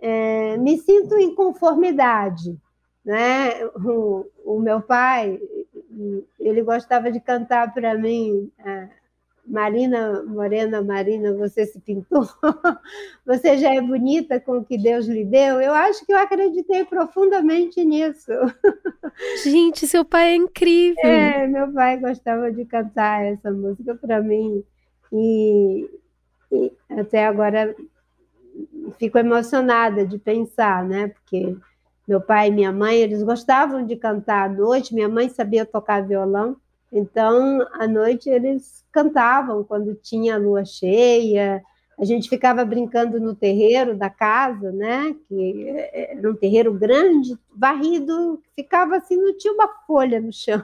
é, 0.00 0.56
me 0.56 0.78
sinto 0.78 1.16
em 1.16 1.34
conformidade. 1.34 2.58
Né? 3.04 3.64
O, 3.66 4.26
o, 4.44 4.60
meu 4.60 4.80
pai, 4.80 5.40
ele 6.38 6.62
gostava 6.62 7.10
de 7.10 7.20
cantar 7.20 7.74
para 7.74 7.96
mim. 7.96 8.50
É, 8.64 8.88
Marina, 9.44 10.22
Morena 10.22 10.82
Marina, 10.82 11.34
você 11.34 11.66
se 11.66 11.80
pintou? 11.80 12.22
Você 13.26 13.58
já 13.58 13.74
é 13.74 13.80
bonita 13.80 14.38
com 14.38 14.58
o 14.58 14.64
que 14.64 14.78
Deus 14.78 15.06
lhe 15.06 15.24
deu? 15.24 15.60
Eu 15.60 15.72
acho 15.72 16.06
que 16.06 16.12
eu 16.12 16.18
acreditei 16.18 16.84
profundamente 16.84 17.84
nisso. 17.84 18.30
Gente, 19.42 19.86
seu 19.88 20.04
pai 20.04 20.30
é 20.30 20.36
incrível. 20.36 21.04
É, 21.04 21.46
meu 21.48 21.72
pai 21.72 21.98
gostava 21.98 22.52
de 22.52 22.64
cantar 22.64 23.24
essa 23.24 23.50
música 23.50 23.96
para 23.96 24.22
mim. 24.22 24.62
E, 25.12 25.90
até 26.90 27.26
agora 27.26 27.74
fico 28.98 29.18
emocionada 29.18 30.06
de 30.06 30.18
pensar, 30.18 30.84
né? 30.84 31.08
Porque 31.08 31.56
meu 32.06 32.20
pai 32.20 32.48
e 32.48 32.52
minha 32.52 32.72
mãe, 32.72 32.96
eles 32.96 33.22
gostavam 33.22 33.86
de 33.86 33.96
cantar 33.96 34.50
à 34.50 34.52
noite. 34.52 34.94
Minha 34.94 35.08
mãe 35.08 35.28
sabia 35.28 35.64
tocar 35.64 36.06
violão. 36.06 36.56
Então, 36.92 37.66
à 37.72 37.86
noite 37.86 38.28
eles 38.28 38.84
cantavam 38.92 39.64
quando 39.64 39.94
tinha 39.94 40.36
lua 40.36 40.64
cheia. 40.64 41.62
A 41.98 42.04
gente 42.04 42.28
ficava 42.28 42.64
brincando 42.64 43.20
no 43.20 43.34
terreiro 43.34 43.96
da 43.96 44.10
casa, 44.10 44.72
né? 44.72 45.14
Que 45.28 45.66
era 45.92 46.30
um 46.30 46.34
terreiro 46.34 46.72
grande, 46.74 47.38
varrido, 47.54 48.42
ficava 48.54 48.96
assim, 48.96 49.16
não 49.16 49.36
tinha 49.36 49.54
uma 49.54 49.68
folha 49.86 50.20
no 50.20 50.32
chão. 50.32 50.62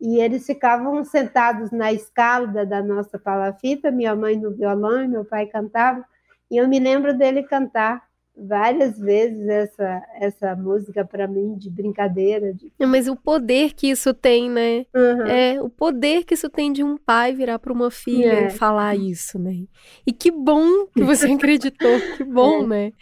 E 0.00 0.18
eles 0.18 0.46
ficavam 0.46 1.04
sentados 1.04 1.70
na 1.70 1.92
escada 1.92 2.64
da 2.64 2.82
nossa 2.82 3.18
palafita, 3.18 3.90
minha 3.90 4.16
mãe 4.16 4.36
no 4.36 4.50
violão 4.50 5.04
e 5.04 5.08
meu 5.08 5.24
pai 5.24 5.46
cantava. 5.46 6.04
E 6.50 6.56
eu 6.56 6.66
me 6.66 6.78
lembro 6.78 7.16
dele 7.16 7.42
cantar 7.42 8.02
várias 8.34 8.98
vezes 8.98 9.46
essa, 9.46 10.02
essa 10.14 10.56
música 10.56 11.04
para 11.04 11.28
mim 11.28 11.54
de 11.54 11.68
brincadeira. 11.68 12.54
De... 12.54 12.72
Mas 12.86 13.08
o 13.08 13.14
poder 13.14 13.74
que 13.74 13.88
isso 13.88 14.14
tem, 14.14 14.48
né? 14.48 14.86
Uhum. 14.94 15.26
É 15.26 15.60
o 15.60 15.68
poder 15.68 16.24
que 16.24 16.32
isso 16.32 16.48
tem 16.48 16.72
de 16.72 16.82
um 16.82 16.96
pai 16.96 17.34
virar 17.34 17.58
para 17.58 17.72
uma 17.72 17.90
filha 17.90 18.32
é. 18.32 18.46
e 18.46 18.50
falar 18.50 18.96
isso, 18.96 19.38
né? 19.38 19.64
E 20.06 20.12
que 20.12 20.30
bom 20.30 20.86
que 20.86 21.02
você 21.02 21.26
acreditou, 21.30 22.00
que 22.16 22.24
bom, 22.24 22.62
é. 22.62 22.66
né? 22.66 22.92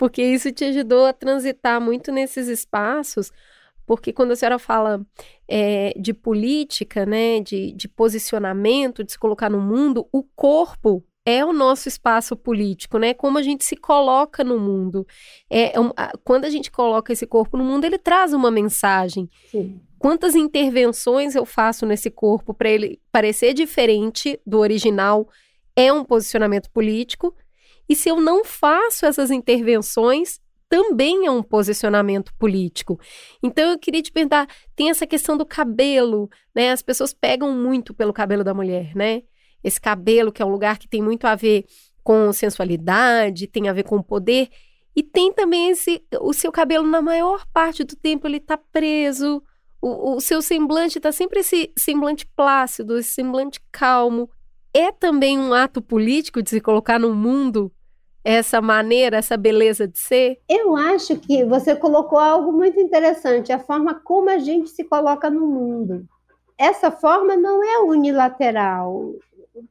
porque 0.00 0.22
isso 0.22 0.50
te 0.50 0.64
ajudou 0.64 1.04
a 1.04 1.12
transitar 1.12 1.78
muito 1.78 2.10
nesses 2.10 2.48
espaços, 2.48 3.30
porque 3.86 4.12
quando 4.12 4.32
a 4.32 4.36
senhora 4.36 4.58
fala 4.58 5.04
é, 5.48 5.92
de 5.98 6.14
política, 6.14 7.04
né, 7.04 7.40
de, 7.40 7.72
de 7.72 7.88
posicionamento, 7.88 9.02
de 9.02 9.12
se 9.12 9.18
colocar 9.18 9.50
no 9.50 9.60
mundo, 9.60 10.08
o 10.12 10.22
corpo 10.22 11.04
é 11.24 11.44
o 11.44 11.52
nosso 11.52 11.88
espaço 11.88 12.34
político, 12.34 12.98
né? 12.98 13.12
Como 13.12 13.38
a 13.38 13.42
gente 13.42 13.64
se 13.64 13.76
coloca 13.76 14.42
no 14.42 14.58
mundo. 14.58 15.06
É, 15.48 15.66
é 15.66 15.72
quando 16.24 16.44
a 16.44 16.50
gente 16.50 16.70
coloca 16.70 17.12
esse 17.12 17.26
corpo 17.26 17.56
no 17.56 17.64
mundo, 17.64 17.84
ele 17.84 17.98
traz 17.98 18.32
uma 18.32 18.50
mensagem. 18.50 19.28
Sim. 19.50 19.80
Quantas 19.98 20.34
intervenções 20.34 21.34
eu 21.34 21.44
faço 21.44 21.84
nesse 21.84 22.10
corpo 22.10 22.54
para 22.54 22.70
ele 22.70 22.98
parecer 23.12 23.52
diferente 23.52 24.40
do 24.46 24.58
original 24.58 25.28
é 25.76 25.92
um 25.92 26.04
posicionamento 26.04 26.70
político. 26.70 27.34
E 27.88 27.94
se 27.94 28.08
eu 28.08 28.20
não 28.20 28.44
faço 28.44 29.04
essas 29.04 29.30
intervenções, 29.30 30.40
também 30.70 31.26
é 31.26 31.30
um 31.30 31.42
posicionamento 31.42 32.32
político. 32.38 32.98
Então 33.42 33.72
eu 33.72 33.78
queria 33.78 34.00
te 34.00 34.10
perguntar, 34.10 34.48
tem 34.74 34.88
essa 34.88 35.06
questão 35.06 35.36
do 35.36 35.44
cabelo, 35.44 36.30
né? 36.54 36.70
As 36.70 36.80
pessoas 36.80 37.12
pegam 37.12 37.52
muito 37.52 37.92
pelo 37.92 38.12
cabelo 38.12 38.42
da 38.42 38.54
mulher, 38.54 38.94
né? 38.94 39.24
esse 39.62 39.80
cabelo, 39.80 40.32
que 40.32 40.42
é 40.42 40.44
um 40.44 40.50
lugar 40.50 40.78
que 40.78 40.88
tem 40.88 41.02
muito 41.02 41.26
a 41.26 41.34
ver 41.34 41.64
com 42.02 42.32
sensualidade, 42.32 43.46
tem 43.46 43.68
a 43.68 43.72
ver 43.72 43.84
com 43.84 44.02
poder. 44.02 44.48
E 44.96 45.02
tem 45.02 45.32
também 45.32 45.70
esse, 45.70 46.02
o 46.20 46.32
seu 46.32 46.50
cabelo, 46.50 46.86
na 46.86 47.00
maior 47.00 47.46
parte 47.52 47.84
do 47.84 47.94
tempo, 47.94 48.26
ele 48.26 48.40
tá 48.40 48.56
preso. 48.56 49.42
O, 49.80 50.16
o 50.16 50.20
seu 50.20 50.42
semblante 50.42 51.00
tá 51.00 51.12
sempre 51.12 51.40
esse 51.40 51.72
semblante 51.76 52.26
plácido, 52.26 52.98
esse 52.98 53.12
semblante 53.12 53.60
calmo. 53.70 54.30
É 54.72 54.90
também 54.90 55.38
um 55.38 55.52
ato 55.52 55.82
político 55.82 56.42
de 56.42 56.50
se 56.50 56.60
colocar 56.60 56.98
no 56.98 57.14
mundo 57.14 57.72
essa 58.24 58.60
maneira, 58.60 59.16
essa 59.16 59.36
beleza 59.36 59.88
de 59.88 59.98
ser? 59.98 60.38
Eu 60.48 60.76
acho 60.76 61.16
que 61.16 61.44
você 61.44 61.74
colocou 61.74 62.18
algo 62.18 62.52
muito 62.52 62.78
interessante, 62.78 63.52
a 63.52 63.58
forma 63.58 63.94
como 63.94 64.30
a 64.30 64.38
gente 64.38 64.70
se 64.70 64.84
coloca 64.84 65.30
no 65.30 65.46
mundo. 65.46 66.06
Essa 66.58 66.90
forma 66.90 67.36
não 67.36 67.64
é 67.64 67.78
unilateral 67.78 69.14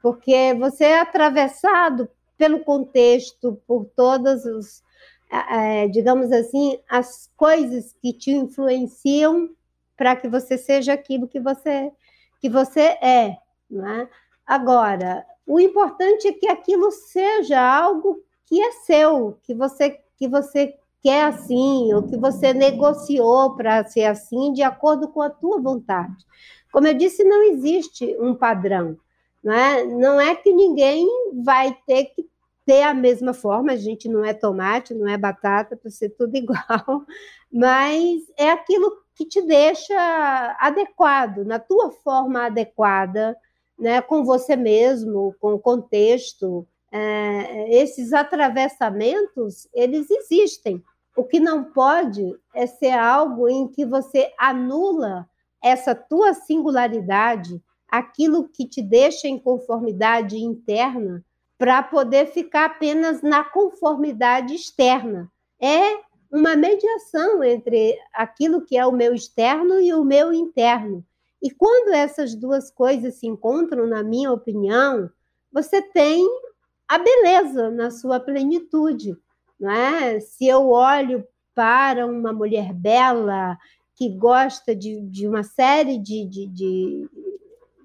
porque 0.02 0.54
você 0.54 0.86
é 0.86 1.00
atravessado 1.00 2.10
pelo 2.38 2.64
contexto, 2.64 3.62
por 3.68 3.86
todas 3.96 4.46
os, 4.46 4.82
é, 5.30 5.88
digamos 5.88 6.32
assim, 6.32 6.80
as 6.90 7.30
coisas 7.36 7.94
que 8.02 8.14
te 8.14 8.32
influenciam 8.32 9.50
para 9.98 10.16
que 10.16 10.28
você 10.28 10.58
seja 10.58 10.94
aquilo 10.94 11.28
que 11.28 11.40
você 11.40 11.92
que 12.40 12.50
você 12.50 12.98
é, 13.02 13.36
né? 13.70 14.08
Agora, 14.48 15.26
o 15.46 15.60
importante 15.60 16.30
é 16.30 16.32
que 16.32 16.48
aquilo 16.48 16.90
seja 16.90 17.60
algo 17.60 18.24
que 18.50 18.60
é 18.62 18.72
seu, 18.72 19.38
que 19.44 19.54
você 19.54 20.00
que 20.18 20.28
você 20.28 20.76
quer 21.02 21.24
assim, 21.24 21.94
ou 21.94 22.04
que 22.04 22.18
você 22.18 22.54
negociou 22.54 23.56
para 23.56 23.86
ser 23.86 24.04
assim, 24.04 24.52
de 24.52 24.62
acordo 24.62 25.08
com 25.08 25.22
a 25.22 25.30
tua 25.30 25.62
vontade. 25.62 26.26
Como 26.74 26.88
eu 26.88 26.94
disse, 26.94 27.24
não 27.24 27.42
existe 27.44 28.18
um 28.20 28.36
padrão. 28.36 28.98
Não 29.42 29.54
é, 29.54 29.86
não 29.86 30.20
é 30.20 30.36
que 30.36 30.52
ninguém 30.52 31.08
vai 31.42 31.74
ter 31.88 32.06
que 32.06 32.28
ter 32.66 32.84
a 32.84 32.94
mesma 32.94 33.34
forma, 33.34 33.72
a 33.72 33.78
gente 33.78 34.10
não 34.10 34.26
é 34.26 34.34
tomate, 34.34 34.94
não 34.94 35.08
é 35.08 35.18
batata, 35.18 35.78
para 35.78 35.90
ser 35.90 36.10
tudo 36.10 36.36
igual, 36.38 37.06
mas 37.52 38.22
é 38.38 38.52
aquilo 38.52 39.02
que 39.16 39.26
te 39.26 39.42
deixa 39.42 39.96
adequado, 40.60 41.46
na 41.46 41.60
tua 41.60 41.92
forma 41.92 42.46
adequada, 42.46 43.36
né, 43.78 44.02
com 44.02 44.24
você 44.24 44.56
mesmo, 44.56 45.34
com 45.40 45.54
o 45.54 45.60
contexto. 45.60 46.68
É, 46.92 47.82
esses 47.82 48.14
atravessamentos, 48.14 49.68
eles 49.74 50.10
existem. 50.10 50.84
O 51.16 51.24
que 51.24 51.40
não 51.40 51.66
pode 51.66 52.36
é 52.56 52.66
ser 52.66 52.92
algo 52.92 53.48
em 53.50 53.68
que 53.68 53.86
você 53.86 54.32
anula 54.38 55.30
essa 55.62 55.94
tua 55.94 56.34
singularidade, 56.34 57.62
aquilo 57.88 58.48
que 58.48 58.66
te 58.66 58.82
deixa 58.82 59.28
em 59.28 59.38
conformidade 59.38 60.38
interna 60.38 61.24
para 61.58 61.84
poder 61.84 62.28
ficar 62.28 62.66
apenas 62.66 63.22
na 63.22 63.44
conformidade 63.44 64.56
externa. 64.56 65.30
É 65.62 66.00
uma 66.32 66.56
mediação 66.56 67.44
entre 67.44 67.98
aquilo 68.14 68.62
que 68.62 68.78
é 68.78 68.86
o 68.86 68.92
meu 68.92 69.14
externo 69.14 69.80
e 69.80 69.94
o 69.94 70.06
meu 70.06 70.32
interno. 70.32 71.04
E 71.42 71.50
quando 71.52 71.94
essas 71.94 72.36
duas 72.36 72.72
coisas 72.72 73.16
se 73.16 73.28
encontram, 73.28 73.88
na 73.88 74.04
minha 74.04 74.32
opinião, 74.32 75.10
você 75.52 75.82
tem 75.82 76.26
a 76.90 76.98
beleza 76.98 77.70
na 77.70 77.92
sua 77.92 78.20
plenitude. 78.20 79.16
Não 79.60 79.72
é? 79.72 80.20
Se 80.20 80.48
eu 80.48 80.70
olho 80.70 81.26
para 81.54 82.06
uma 82.08 82.34
mulher 82.34 82.74
bela 82.74 83.58
que 83.96 84.10
gosta 84.10 84.76
de, 84.76 85.02
de 85.02 85.28
uma 85.28 85.44
série 85.44 85.98
de, 86.00 86.26
de, 86.26 86.48
de 86.48 87.10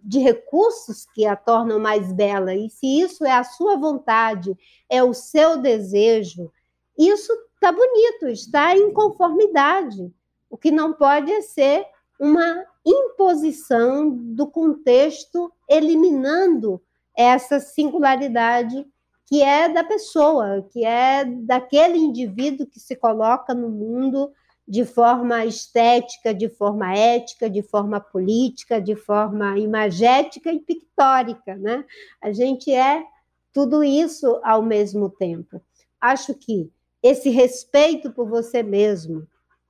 de 0.06 0.18
recursos 0.18 1.06
que 1.14 1.24
a 1.24 1.34
tornam 1.34 1.80
mais 1.80 2.12
bela, 2.12 2.54
e 2.54 2.68
se 2.68 3.00
isso 3.00 3.24
é 3.24 3.32
a 3.32 3.42
sua 3.42 3.76
vontade, 3.76 4.54
é 4.88 5.02
o 5.02 5.14
seu 5.14 5.56
desejo, 5.56 6.52
isso 6.98 7.32
está 7.54 7.72
bonito, 7.72 8.28
está 8.28 8.76
em 8.76 8.92
conformidade. 8.92 10.12
O 10.50 10.58
que 10.58 10.70
não 10.70 10.92
pode 10.92 11.32
é 11.32 11.40
ser 11.40 11.86
uma 12.20 12.66
imposição 12.84 14.10
do 14.10 14.46
contexto, 14.46 15.50
eliminando 15.66 16.82
essa 17.16 17.58
singularidade 17.58 18.86
que 19.26 19.42
é 19.42 19.68
da 19.68 19.82
pessoa, 19.82 20.66
que 20.70 20.84
é 20.84 21.24
daquele 21.24 21.98
indivíduo 21.98 22.66
que 22.66 22.78
se 22.78 22.94
coloca 22.94 23.54
no 23.54 23.68
mundo 23.68 24.30
de 24.66 24.84
forma 24.84 25.44
estética, 25.44 26.34
de 26.34 26.48
forma 26.48 26.96
ética, 26.96 27.50
de 27.50 27.62
forma 27.62 28.00
política, 28.00 28.80
de 28.80 28.96
forma 28.96 29.58
imagética 29.58 30.50
e 30.52 30.58
pictórica, 30.58 31.54
né? 31.56 31.84
A 32.20 32.32
gente 32.32 32.72
é 32.72 33.04
tudo 33.52 33.84
isso 33.84 34.40
ao 34.42 34.62
mesmo 34.62 35.10
tempo. 35.10 35.60
Acho 36.00 36.34
que 36.34 36.70
esse 37.02 37.28
respeito 37.28 38.10
por 38.10 38.26
você 38.26 38.62
mesmo, 38.62 39.26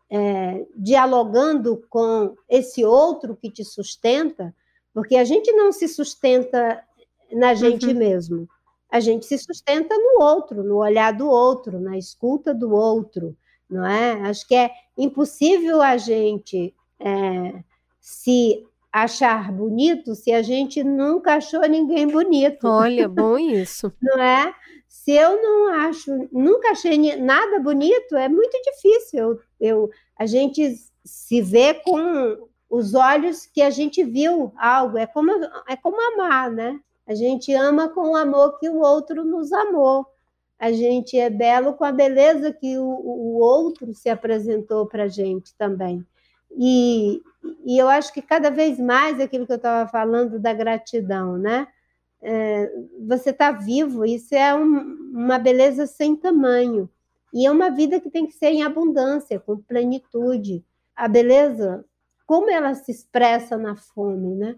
é, 0.09 0.65
dialogando 0.77 1.85
com 1.91 2.37
esse 2.49 2.85
outro 2.85 3.37
que 3.37 3.51
te 3.51 3.65
sustenta, 3.65 4.55
porque 4.93 5.17
a 5.17 5.25
gente 5.25 5.51
não 5.53 5.73
se 5.73 5.89
sustenta 5.89 6.83
na 7.33 7.53
gente 7.55 7.87
uhum. 7.87 7.95
mesmo, 7.95 8.49
a 8.95 9.01
gente 9.01 9.27
se 9.27 9.37
sustenta 9.37 9.93
no 9.99 10.23
outro, 10.25 10.63
no 10.63 10.77
olhar 10.77 11.13
do 11.13 11.29
outro, 11.29 11.81
na 11.81 11.99
escuta 11.99 12.55
do 12.55 12.73
outro, 12.73 13.37
não 13.69 13.85
é? 13.85 14.13
Acho 14.29 14.47
que 14.47 14.55
é 14.55 14.71
impossível 14.97 15.83
a 15.83 15.97
gente 15.97 16.73
é, 17.01 17.65
se 18.01 18.65
achar 18.93 19.51
bonito 19.51 20.15
se 20.15 20.31
a 20.31 20.43
gente 20.43 20.85
nunca 20.85 21.35
achou 21.35 21.63
ninguém 21.63 22.07
bonito. 22.07 22.69
Olha, 22.69 23.09
bom 23.11 23.37
isso. 23.37 23.93
não 24.01 24.23
é? 24.23 24.55
Se 24.87 25.11
eu 25.11 25.43
não 25.43 25.75
acho, 25.75 26.29
nunca 26.31 26.71
achei 26.71 27.17
nada 27.17 27.59
bonito, 27.59 28.15
é 28.15 28.29
muito 28.29 28.57
difícil. 28.63 29.19
Eu, 29.19 29.41
eu, 29.61 29.91
a 30.17 30.25
gente 30.25 30.73
se 31.05 31.43
vê 31.43 31.75
com 31.75 32.47
os 32.71 32.95
olhos 32.95 33.45
que 33.45 33.61
a 33.61 33.71
gente 33.71 34.05
viu 34.05 34.53
algo. 34.57 34.97
É 34.97 35.07
como, 35.09 35.33
é 35.67 35.75
como 35.75 36.01
amar, 36.13 36.53
né? 36.53 36.79
A 37.07 37.15
gente 37.15 37.53
ama 37.53 37.89
com 37.89 38.11
o 38.13 38.17
amor 38.17 38.59
que 38.59 38.69
o 38.69 38.81
outro 38.81 39.25
nos 39.25 39.53
amou 39.53 40.07
a 40.59 40.73
gente 40.73 41.19
é 41.19 41.29
belo 41.29 41.75
com 41.75 41.85
a 41.85 41.93
beleza 41.93 42.53
que 42.53 42.79
o, 42.79 42.85
o 42.85 43.39
outro 43.39 43.93
se 43.93 44.09
apresentou 44.09 44.87
para 44.87 45.05
a 45.05 45.09
gente 45.09 45.55
também. 45.57 46.03
E, 46.57 47.21
e 47.67 47.77
eu 47.77 47.89
acho 47.89 48.13
que 48.13 48.23
cada 48.23 48.51
vez 48.51 48.79
mais 48.79 49.21
aquilo 49.21 49.47
que 49.47 49.53
eu 49.53 49.57
estava 49.57 49.87
falando 49.91 50.39
da 50.39 50.55
gratidão, 50.55 51.37
né? 51.37 51.67
É, 52.23 52.73
você 53.07 53.29
está 53.31 53.53
vivo, 53.53 54.07
isso 54.07 54.35
é 54.35 54.55
um, 54.55 55.13
uma 55.13 55.39
beleza 55.39 55.87
sem 55.87 56.17
tamanho. 56.17 56.89
E 57.33 57.45
é 57.45 57.51
uma 57.51 57.69
vida 57.69 58.01
que 58.01 58.09
tem 58.09 58.27
que 58.27 58.33
ser 58.33 58.47
em 58.47 58.63
abundância, 58.63 59.39
com 59.39 59.59
plenitude. 59.59 60.65
A 60.97 61.09
beleza, 61.09 61.85
como 62.25 62.51
ela 62.51 62.75
se 62.75 62.91
expressa 62.91 63.59
na 63.59 63.77
fome, 63.77 64.35
né? 64.35 64.57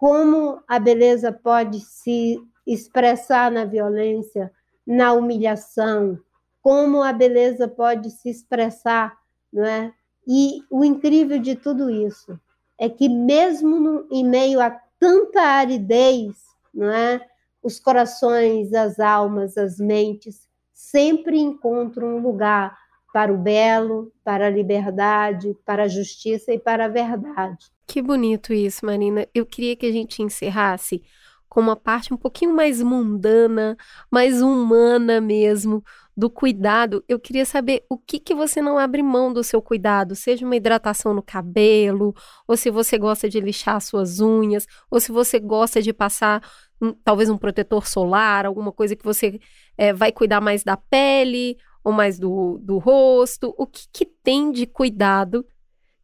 Como 0.00 0.62
a 0.66 0.78
beleza 0.78 1.30
pode 1.30 1.78
se 1.80 2.42
expressar 2.66 3.50
na 3.50 3.66
violência, 3.66 4.50
na 4.86 5.12
humilhação, 5.12 6.18
como 6.62 7.02
a 7.02 7.12
beleza 7.12 7.68
pode 7.68 8.10
se 8.10 8.30
expressar, 8.30 9.14
não 9.52 9.62
é? 9.62 9.92
E 10.26 10.62
o 10.70 10.82
incrível 10.82 11.38
de 11.38 11.54
tudo 11.54 11.90
isso 11.90 12.40
é 12.78 12.88
que 12.88 13.10
mesmo 13.10 13.78
no, 13.78 14.06
em 14.10 14.24
meio 14.24 14.58
a 14.58 14.70
tanta 14.98 15.42
aridez, 15.42 16.34
não 16.72 16.90
é? 16.90 17.20
Os 17.62 17.78
corações, 17.78 18.72
as 18.72 18.98
almas, 18.98 19.58
as 19.58 19.78
mentes 19.78 20.48
sempre 20.72 21.38
encontram 21.38 22.16
um 22.16 22.22
lugar 22.22 22.74
para 23.12 23.30
o 23.30 23.36
belo, 23.36 24.10
para 24.24 24.46
a 24.46 24.50
liberdade, 24.50 25.54
para 25.62 25.82
a 25.82 25.88
justiça 25.88 26.54
e 26.54 26.58
para 26.58 26.86
a 26.86 26.88
verdade. 26.88 27.70
Que 27.90 28.00
bonito 28.00 28.52
isso, 28.52 28.86
Marina. 28.86 29.26
Eu 29.34 29.44
queria 29.44 29.74
que 29.74 29.84
a 29.84 29.90
gente 29.90 30.22
encerrasse 30.22 31.02
com 31.48 31.58
uma 31.58 31.74
parte 31.74 32.14
um 32.14 32.16
pouquinho 32.16 32.54
mais 32.54 32.80
mundana, 32.80 33.76
mais 34.08 34.40
humana 34.40 35.20
mesmo 35.20 35.82
do 36.16 36.30
cuidado, 36.30 37.02
eu 37.08 37.18
queria 37.18 37.44
saber 37.44 37.84
o 37.90 37.98
que, 37.98 38.20
que 38.20 38.32
você 38.32 38.62
não 38.62 38.78
abre 38.78 39.02
mão 39.02 39.32
do 39.32 39.42
seu 39.42 39.60
cuidado, 39.60 40.14
seja 40.14 40.46
uma 40.46 40.54
hidratação 40.54 41.12
no 41.12 41.20
cabelo, 41.20 42.14
ou 42.46 42.56
se 42.56 42.70
você 42.70 42.96
gosta 42.96 43.28
de 43.28 43.40
lixar 43.40 43.80
suas 43.80 44.20
unhas, 44.20 44.66
ou 44.88 45.00
se 45.00 45.10
você 45.10 45.40
gosta 45.40 45.82
de 45.82 45.92
passar 45.92 46.48
um, 46.80 46.92
talvez 46.92 47.28
um 47.28 47.38
protetor 47.38 47.88
solar, 47.88 48.46
alguma 48.46 48.70
coisa 48.70 48.94
que 48.94 49.04
você 49.04 49.40
é, 49.76 49.92
vai 49.92 50.12
cuidar 50.12 50.40
mais 50.40 50.62
da 50.62 50.76
pele 50.76 51.56
ou 51.82 51.92
mais 51.92 52.20
do, 52.20 52.56
do 52.62 52.78
rosto. 52.78 53.52
O 53.58 53.66
que, 53.66 53.88
que 53.92 54.06
tem 54.06 54.52
de 54.52 54.64
cuidado 54.64 55.44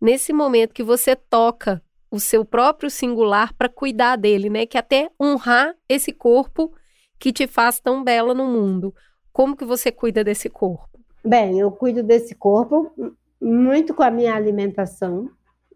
nesse 0.01 0.33
momento 0.33 0.75
que 0.75 0.83
você 0.83 1.17
toca 1.17 1.83
o 2.11 2.21
seu 2.21 2.45
próprio 2.45 2.91
singular 2.91 3.53
para 3.55 3.69
cuidar 3.69 4.17
dele, 4.17 4.49
né? 4.49 4.67
Que 4.67 4.79
até 4.79 5.11
honrar 5.21 5.75
esse 5.89 6.13
corpo 6.13 6.73
que 7.19 7.33
te 7.33 7.47
faz 7.47 7.81
tão 7.81 8.03
bela 8.05 8.35
no 8.35 8.47
mundo. 8.47 8.95
Como 9.33 9.57
que 9.57 9.65
você 9.65 9.91
cuida 9.91 10.23
desse 10.25 10.49
corpo? 10.49 10.99
Bem, 11.25 11.59
eu 11.59 11.71
cuido 11.71 12.03
desse 12.03 12.35
corpo 12.35 12.93
muito 13.41 13.95
com 13.95 14.03
a 14.03 14.11
minha 14.11 14.35
alimentação. 14.35 15.31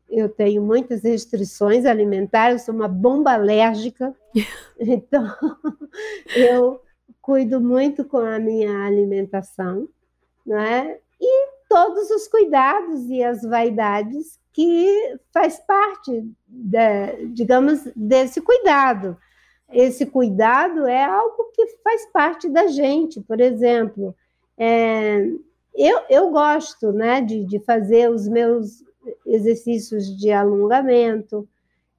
Eu 0.09 0.29
tenho 0.29 0.63
muitas 0.63 1.03
restrições 1.03 1.85
alimentares, 1.85 2.63
eu 2.63 2.67
sou 2.67 2.75
uma 2.75 2.89
bomba 2.89 3.33
alérgica. 3.33 4.15
Então, 4.83 5.27
eu 6.35 6.81
cuido 7.21 7.61
muito 7.61 8.03
com 8.03 8.17
a 8.17 8.39
minha 8.39 8.87
alimentação, 8.87 9.87
né? 10.47 10.97
E 11.21 11.49
todos 11.71 12.11
os 12.11 12.29
cuidados 12.29 13.09
e 13.09 13.25
as 13.25 13.41
vaidades 13.41 14.39
que 14.53 15.19
faz 15.33 15.59
parte, 15.61 16.29
de, 16.47 17.27
digamos, 17.29 17.89
desse 17.97 18.43
cuidado 18.43 19.17
esse 19.73 20.05
cuidado 20.07 20.87
é 20.87 21.05
algo 21.05 21.51
que 21.55 21.67
faz 21.83 22.07
parte 22.07 22.49
da 22.49 22.67
gente. 22.67 23.21
Por 23.21 23.41
exemplo, 23.41 24.15
é, 24.59 25.27
eu, 25.75 26.01
eu 26.09 26.31
gosto 26.31 26.93
né, 26.93 27.21
de, 27.21 27.45
de 27.45 27.61
fazer 27.61 28.11
os 28.11 28.29
meus 28.29 28.85
exercícios 29.25 30.17
de 30.19 30.31
alongamento, 30.31 31.49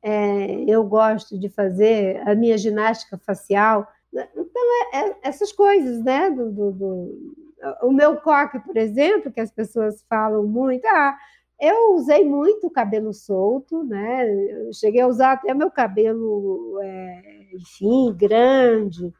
é, 0.03 0.63
eu 0.67 0.84
gosto 0.84 1.38
de 1.38 1.49
fazer 1.49 2.22
a 2.28 2.36
minha 2.36 2.57
ginástica 2.57 3.17
facial. 3.17 3.88
Então, 4.13 4.63
é, 4.93 4.97
é, 4.97 5.15
essas 5.24 5.51
coisas, 5.51 6.03
né? 6.03 6.30
Do, 6.30 6.51
do, 6.51 6.72
do, 6.72 7.36
o 7.82 7.91
meu 7.91 8.18
coque, 8.18 8.59
por 8.59 8.78
exemplo, 8.78 9.32
que 9.32 9.39
as 9.39 9.51
pessoas 9.51 10.03
falam 10.09 10.45
muito, 10.45 10.86
ah, 10.86 11.18
eu 11.59 11.93
usei 11.95 12.26
muito 12.26 12.70
cabelo 12.72 13.14
solto, 13.14 13.84
né? 13.84 14.28
Eu 14.49 14.74
cheguei 14.74 15.01
a 15.01 15.07
usar 15.07 15.34
até 15.34 15.53
meu 15.53 15.70
cabelo, 15.70 16.80
é, 16.82 17.49
enfim, 17.53 18.14
grande, 18.18 19.14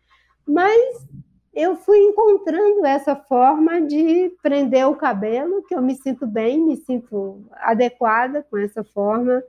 mas 0.48 1.06
eu 1.54 1.76
fui 1.76 2.00
encontrando 2.00 2.86
essa 2.86 3.16
forma 3.16 3.82
de 3.82 4.32
prender 4.42 4.88
o 4.88 4.96
cabelo, 4.96 5.64
que 5.64 5.76
eu 5.76 5.82
me 5.82 5.96
sinto 5.96 6.26
bem, 6.26 6.60
me 6.66 6.78
sinto 6.78 7.46
adequada 7.58 8.46
com 8.50 8.58
essa 8.58 8.84
forma, 8.84 9.44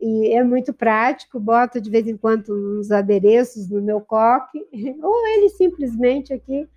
e 0.00 0.32
é 0.32 0.42
muito 0.42 0.72
prático. 0.72 1.38
Boto 1.40 1.80
de 1.80 1.90
vez 1.90 2.06
em 2.06 2.16
quando 2.16 2.50
uns 2.78 2.90
adereços 2.90 3.68
no 3.68 3.82
meu 3.82 4.00
coque, 4.00 4.64
ou 5.02 5.26
ele 5.26 5.50
simplesmente 5.50 6.32
aqui, 6.32 6.68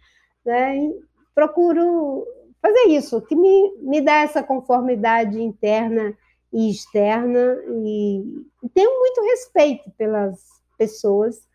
né? 0.45 0.91
Procuro 1.34 2.25
fazer 2.61 2.89
isso, 2.89 3.21
que 3.21 3.36
me, 3.36 3.73
me 3.79 4.01
dá 4.01 4.21
essa 4.21 4.41
conformidade 4.41 5.41
interna 5.41 6.17
e 6.51 6.69
externa, 6.69 7.57
e, 7.84 8.23
tenho 8.73 8.99
muito 8.99 9.21
respeito 9.21 9.91
pelas 9.97 10.39
pessoas, 10.77 11.47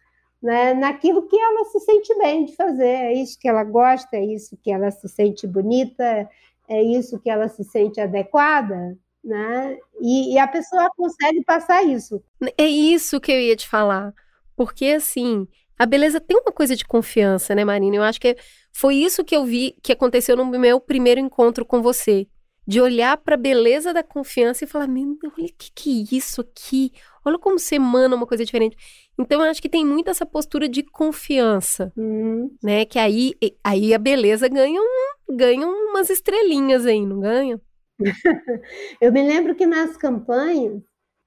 né, 0.42 0.74
naquilo 0.74 1.26
que 1.26 1.36
ela 1.38 1.64
se 1.64 1.80
sente 1.80 2.16
bem 2.18 2.44
de 2.44 2.54
fazer, 2.54 2.84
é 2.84 3.12
isso 3.14 3.38
que 3.38 3.48
ela 3.48 3.64
gosta, 3.64 4.16
é 4.16 4.24
isso 4.24 4.56
que 4.62 4.70
ela 4.70 4.90
se 4.90 5.08
sente 5.08 5.46
bonita, 5.46 6.28
é 6.68 6.82
isso 6.82 7.18
que 7.18 7.30
ela 7.30 7.48
se 7.48 7.64
sente 7.64 8.00
adequada, 8.00 8.96
né? 9.24 9.76
E, 10.00 10.34
e, 10.34 10.38
a 10.38 10.46
pessoa 10.46 10.90
consegue 10.96 11.42
passar 11.44 11.82
isso. 11.82 12.22
É 12.56 12.66
isso 12.66 13.20
que 13.20 13.32
eu 13.32 13.40
ia 13.40 13.56
te 13.56 13.66
falar, 13.66 14.14
porque 14.54 14.86
assim 14.86 15.48
a 15.78 15.86
beleza 15.86 16.20
tem 16.20 16.36
uma 16.36 16.52
coisa 16.52 16.74
de 16.74 16.84
confiança, 16.84 17.54
né, 17.54 17.64
Marina? 17.64 17.96
Eu 17.96 18.02
acho 18.02 18.20
que 18.20 18.36
foi 18.78 18.94
isso 18.94 19.24
que 19.24 19.34
eu 19.34 19.44
vi 19.44 19.74
que 19.82 19.90
aconteceu 19.90 20.36
no 20.36 20.46
meu 20.46 20.78
primeiro 20.78 21.18
encontro 21.18 21.64
com 21.64 21.82
você. 21.82 22.28
De 22.64 22.80
olhar 22.80 23.16
para 23.16 23.34
a 23.34 23.38
beleza 23.38 23.92
da 23.92 24.04
confiança 24.04 24.62
e 24.62 24.68
falar: 24.68 24.86
Meu, 24.86 25.18
olha 25.36 25.46
o 25.46 25.52
que, 25.58 25.72
que 25.74 25.90
é 25.90 26.16
isso 26.16 26.42
aqui. 26.42 26.92
Olha 27.24 27.38
como 27.40 27.58
você 27.58 27.74
emana 27.74 28.14
uma 28.14 28.26
coisa 28.26 28.44
diferente. 28.44 28.76
Então, 29.18 29.42
eu 29.42 29.50
acho 29.50 29.60
que 29.60 29.68
tem 29.68 29.84
muito 29.84 30.10
essa 30.10 30.24
postura 30.24 30.68
de 30.68 30.84
confiança, 30.84 31.92
uhum. 31.96 32.54
né? 32.62 32.84
Que 32.84 33.00
aí, 33.00 33.34
aí 33.64 33.92
a 33.92 33.98
beleza 33.98 34.46
ganha, 34.46 34.80
um, 34.80 35.36
ganha 35.36 35.66
umas 35.66 36.08
estrelinhas 36.08 36.86
aí, 36.86 37.04
não 37.04 37.18
ganha? 37.18 37.60
eu 39.00 39.10
me 39.10 39.26
lembro 39.26 39.56
que 39.56 39.66
nas 39.66 39.96
campanhas 39.96 40.80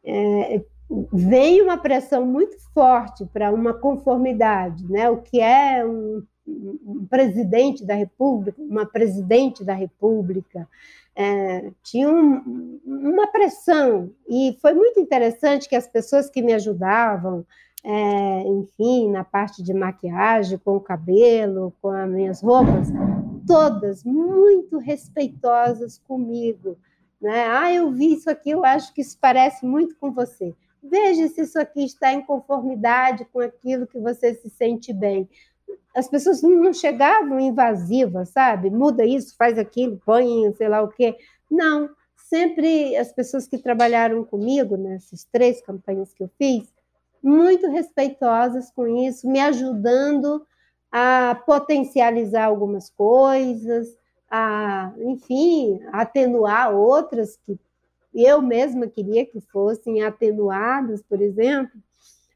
é, 0.05 0.63
vem 1.11 1.61
uma 1.61 1.77
pressão 1.77 2.25
muito 2.25 2.55
forte 2.73 3.25
para 3.25 3.51
uma 3.51 3.73
conformidade, 3.73 4.89
né? 4.89 5.09
O 5.09 5.21
que 5.21 5.41
é 5.41 5.85
um, 5.85 6.23
um, 6.47 7.05
presidente 7.09 7.85
da 7.85 7.93
República, 7.93 8.61
uma 8.61 8.85
presidente 8.85 9.63
da 9.63 9.73
República, 9.73 10.67
é, 11.15 11.71
tinha 11.83 12.09
um, 12.09 12.79
uma 12.85 13.27
pressão 13.27 14.11
e 14.27 14.57
foi 14.61 14.73
muito 14.73 14.99
interessante 14.99 15.67
que 15.67 15.75
as 15.75 15.87
pessoas 15.87 16.29
que 16.29 16.41
me 16.41 16.53
ajudavam, 16.53 17.45
é, 17.83 18.43
enfim, 18.47 19.09
na 19.09 19.23
parte 19.23 19.61
de 19.63 19.73
maquiagem, 19.73 20.57
com 20.57 20.75
o 20.75 20.81
cabelo, 20.81 21.73
com 21.81 21.89
as 21.89 22.09
minhas 22.09 22.41
roupas, 22.41 22.87
todas 23.45 24.03
muito 24.03 24.77
respeitosas 24.77 25.97
comigo. 26.07 26.77
Né? 27.19 27.45
Ah, 27.47 27.73
eu 27.73 27.91
vi 27.91 28.13
isso 28.13 28.29
aqui, 28.29 28.51
eu 28.51 28.65
acho 28.65 28.93
que 28.93 29.01
isso 29.01 29.17
parece 29.19 29.65
muito 29.65 29.95
com 29.97 30.11
você. 30.11 30.55
Veja 30.83 31.27
se 31.27 31.41
isso 31.41 31.59
aqui 31.59 31.83
está 31.83 32.11
em 32.11 32.21
conformidade 32.21 33.25
com 33.25 33.39
aquilo 33.39 33.85
que 33.85 33.99
você 33.99 34.33
se 34.33 34.49
sente 34.49 34.91
bem. 34.91 35.29
As 35.95 36.07
pessoas 36.07 36.41
não 36.41 36.73
chegavam 36.73 37.39
invasivas, 37.39 38.29
sabe? 38.29 38.69
Muda 38.69 39.05
isso, 39.05 39.35
faz 39.37 39.57
aquilo, 39.57 40.01
põe 40.05 40.53
sei 40.53 40.69
lá 40.69 40.81
o 40.81 40.89
quê. 40.89 41.17
Não, 41.49 41.89
sempre 42.15 42.95
as 42.95 43.11
pessoas 43.11 43.45
que 43.45 43.57
trabalharam 43.57 44.23
comigo 44.23 44.77
nessas 44.77 45.25
três 45.25 45.61
campanhas 45.61 46.13
que 46.13 46.23
eu 46.23 46.29
fiz, 46.37 46.71
muito 47.21 47.69
respeitosas 47.69 48.71
com 48.71 48.87
isso, 48.87 49.27
me 49.29 49.39
ajudando 49.39 50.45
a 50.91 51.41
potencializar 51.45 52.45
algumas 52.45 52.89
coisas, 52.89 53.95
a, 54.29 54.93
enfim, 54.97 55.79
atenuar 55.91 56.73
outras 56.73 57.37
que 57.45 57.59
eu 58.13 58.41
mesma 58.41 58.87
queria 58.87 59.25
que 59.25 59.39
fossem 59.39 60.01
atenuadas, 60.01 61.01
por 61.01 61.21
exemplo, 61.21 61.79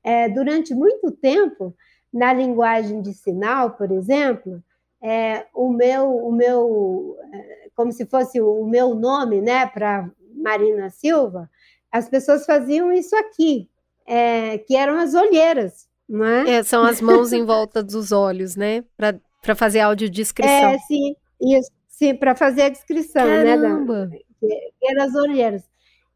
é, 0.04 0.30
durante 0.30 0.74
muito 0.74 1.12
tempo, 1.12 1.74
na 2.16 2.32
linguagem 2.32 3.02
de 3.02 3.14
sinal, 3.14 3.72
por 3.72 3.92
exemplo, 3.92 4.64
é, 5.02 5.46
o 5.54 5.70
meu, 5.70 6.16
o 6.16 6.32
meu, 6.32 7.18
é, 7.34 7.68
como 7.76 7.92
se 7.92 8.06
fosse 8.06 8.40
o 8.40 8.64
meu 8.66 8.96
nome, 8.96 9.42
né, 9.42 9.66
para 9.66 10.10
Marina 10.34 10.90
Silva, 10.90 11.50
as 11.92 12.08
pessoas 12.08 12.46
faziam 12.46 12.90
isso 12.94 13.14
aqui, 13.18 13.70
é, 14.08 14.58
que 14.60 14.78
eram 14.78 14.98
as 14.98 15.14
olheiras, 15.14 15.90
não 16.08 16.26
é? 16.26 16.52
é 16.52 16.64
são 16.64 16.86
as 16.86 17.02
mãos 17.02 17.34
em 17.34 17.44
volta 17.44 17.84
dos 17.84 18.14
olhos, 18.14 18.56
né, 18.56 18.86
para 18.96 19.54
fazer 19.54 19.82
audiodescrição. 19.82 20.70
É, 20.70 20.78
sim, 20.80 21.18
isso, 21.42 21.70
sim, 21.90 22.16
para 22.16 22.34
fazer 22.34 22.62
a 22.62 22.70
descrição, 22.70 23.26
Caramba. 23.26 24.06
né? 24.06 24.18
Da, 24.18 24.18
que 24.40 24.90
eram 24.90 25.04
as 25.04 25.16
olheiras. 25.16 25.64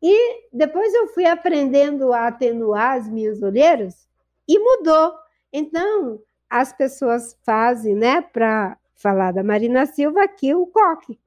E 0.01 0.47
depois 0.53 0.93
eu 0.93 1.09
fui 1.09 1.25
aprendendo 1.25 2.13
a 2.13 2.27
atenuar 2.27 2.97
as 2.97 3.09
minhas 3.09 3.41
olheiras 3.41 4.07
e 4.47 4.57
mudou. 4.57 5.13
Então, 5.51 6.21
as 6.49 6.73
pessoas 6.73 7.37
fazem, 7.43 7.95
né, 7.95 8.21
para 8.21 8.77
falar 8.95 9.31
da 9.31 9.43
Marina 9.43 9.85
Silva 9.85 10.23
aqui 10.23 10.53
o 10.53 10.67
coque. 10.67 11.19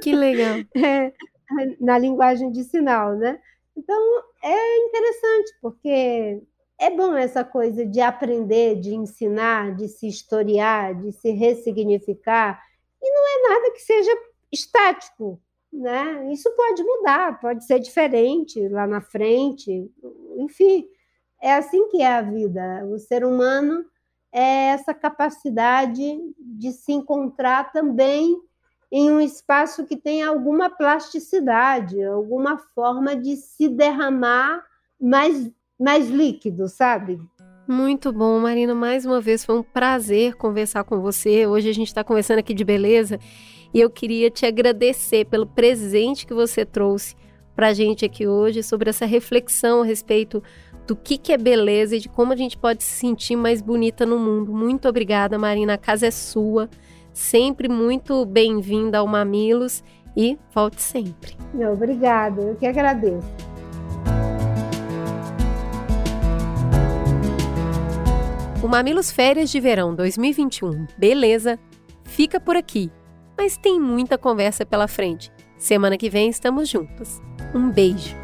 Que 0.00 0.14
legal. 0.14 0.58
é, 0.74 1.12
na 1.80 1.98
linguagem 1.98 2.50
de 2.50 2.64
sinal, 2.64 3.16
né? 3.16 3.40
Então, 3.76 4.22
é 4.42 4.76
interessante, 4.86 5.52
porque 5.60 6.42
é 6.78 6.90
bom 6.90 7.14
essa 7.14 7.44
coisa 7.44 7.84
de 7.84 8.00
aprender, 8.00 8.76
de 8.76 8.94
ensinar, 8.94 9.74
de 9.74 9.88
se 9.88 10.08
historiar, 10.08 10.94
de 10.94 11.12
se 11.12 11.30
ressignificar. 11.30 12.62
E 13.02 13.10
não 13.10 13.28
é 13.28 13.48
nada 13.54 13.72
que 13.72 13.80
seja 13.80 14.10
estático, 14.50 15.40
né? 15.72 16.32
Isso 16.32 16.50
pode 16.56 16.82
mudar, 16.82 17.40
pode 17.40 17.64
ser 17.64 17.78
diferente 17.80 18.66
lá 18.68 18.86
na 18.86 19.00
frente, 19.00 19.90
enfim, 20.36 20.88
é 21.40 21.54
assim 21.54 21.88
que 21.88 22.02
é 22.02 22.06
a 22.06 22.22
vida. 22.22 22.84
O 22.86 22.98
ser 22.98 23.24
humano 23.24 23.84
é 24.32 24.68
essa 24.68 24.94
capacidade 24.94 26.18
de 26.38 26.72
se 26.72 26.92
encontrar 26.92 27.72
também 27.72 28.36
em 28.92 29.10
um 29.10 29.20
espaço 29.20 29.86
que 29.86 29.96
tem 29.96 30.22
alguma 30.22 30.68
plasticidade, 30.68 32.02
alguma 32.02 32.58
forma 32.74 33.14
de 33.14 33.36
se 33.36 33.68
derramar 33.68 34.64
mais, 35.00 35.50
mais 35.78 36.08
líquido, 36.08 36.68
sabe? 36.68 37.20
Muito 37.68 38.12
bom, 38.12 38.40
Marina. 38.40 38.74
Mais 38.74 39.06
uma 39.06 39.20
vez 39.20 39.44
foi 39.44 39.56
um 39.56 39.62
prazer 39.62 40.34
conversar 40.34 40.82
com 40.82 41.00
você. 41.00 41.46
Hoje 41.46 41.68
a 41.68 41.72
gente 41.72 41.86
está 41.86 42.02
conversando 42.02 42.40
aqui 42.40 42.52
de 42.52 42.64
beleza 42.64 43.18
e 43.72 43.80
eu 43.80 43.88
queria 43.88 44.28
te 44.28 44.44
agradecer 44.44 45.24
pelo 45.26 45.46
presente 45.46 46.26
que 46.26 46.34
você 46.34 46.64
trouxe 46.64 47.14
para 47.54 47.68
a 47.68 47.72
gente 47.72 48.04
aqui 48.04 48.26
hoje 48.26 48.62
sobre 48.62 48.90
essa 48.90 49.06
reflexão 49.06 49.82
a 49.82 49.84
respeito 49.84 50.42
do 50.90 50.96
que, 50.96 51.16
que 51.16 51.32
é 51.32 51.38
beleza 51.38 51.94
e 51.94 52.00
de 52.00 52.08
como 52.08 52.32
a 52.32 52.36
gente 52.36 52.58
pode 52.58 52.82
se 52.82 52.94
sentir 52.94 53.36
mais 53.36 53.62
bonita 53.62 54.04
no 54.04 54.18
mundo. 54.18 54.52
Muito 54.52 54.88
obrigada, 54.88 55.38
Marina. 55.38 55.74
A 55.74 55.78
casa 55.78 56.08
é 56.08 56.10
sua. 56.10 56.68
Sempre 57.12 57.68
muito 57.68 58.24
bem-vinda 58.26 58.98
ao 58.98 59.06
Mamilos 59.06 59.84
e 60.16 60.36
volte 60.52 60.82
sempre. 60.82 61.36
Não, 61.54 61.74
obrigada. 61.74 62.42
Eu 62.42 62.56
que 62.56 62.66
agradeço. 62.66 63.24
O 68.60 68.66
Mamilos 68.66 69.12
Férias 69.12 69.48
de 69.48 69.60
Verão 69.60 69.94
2021, 69.94 70.88
beleza? 70.98 71.56
Fica 72.02 72.40
por 72.40 72.56
aqui, 72.56 72.90
mas 73.38 73.56
tem 73.56 73.78
muita 73.78 74.18
conversa 74.18 74.66
pela 74.66 74.88
frente. 74.88 75.30
Semana 75.56 75.96
que 75.96 76.10
vem 76.10 76.28
estamos 76.28 76.68
juntos. 76.68 77.20
Um 77.54 77.70
beijo! 77.70 78.19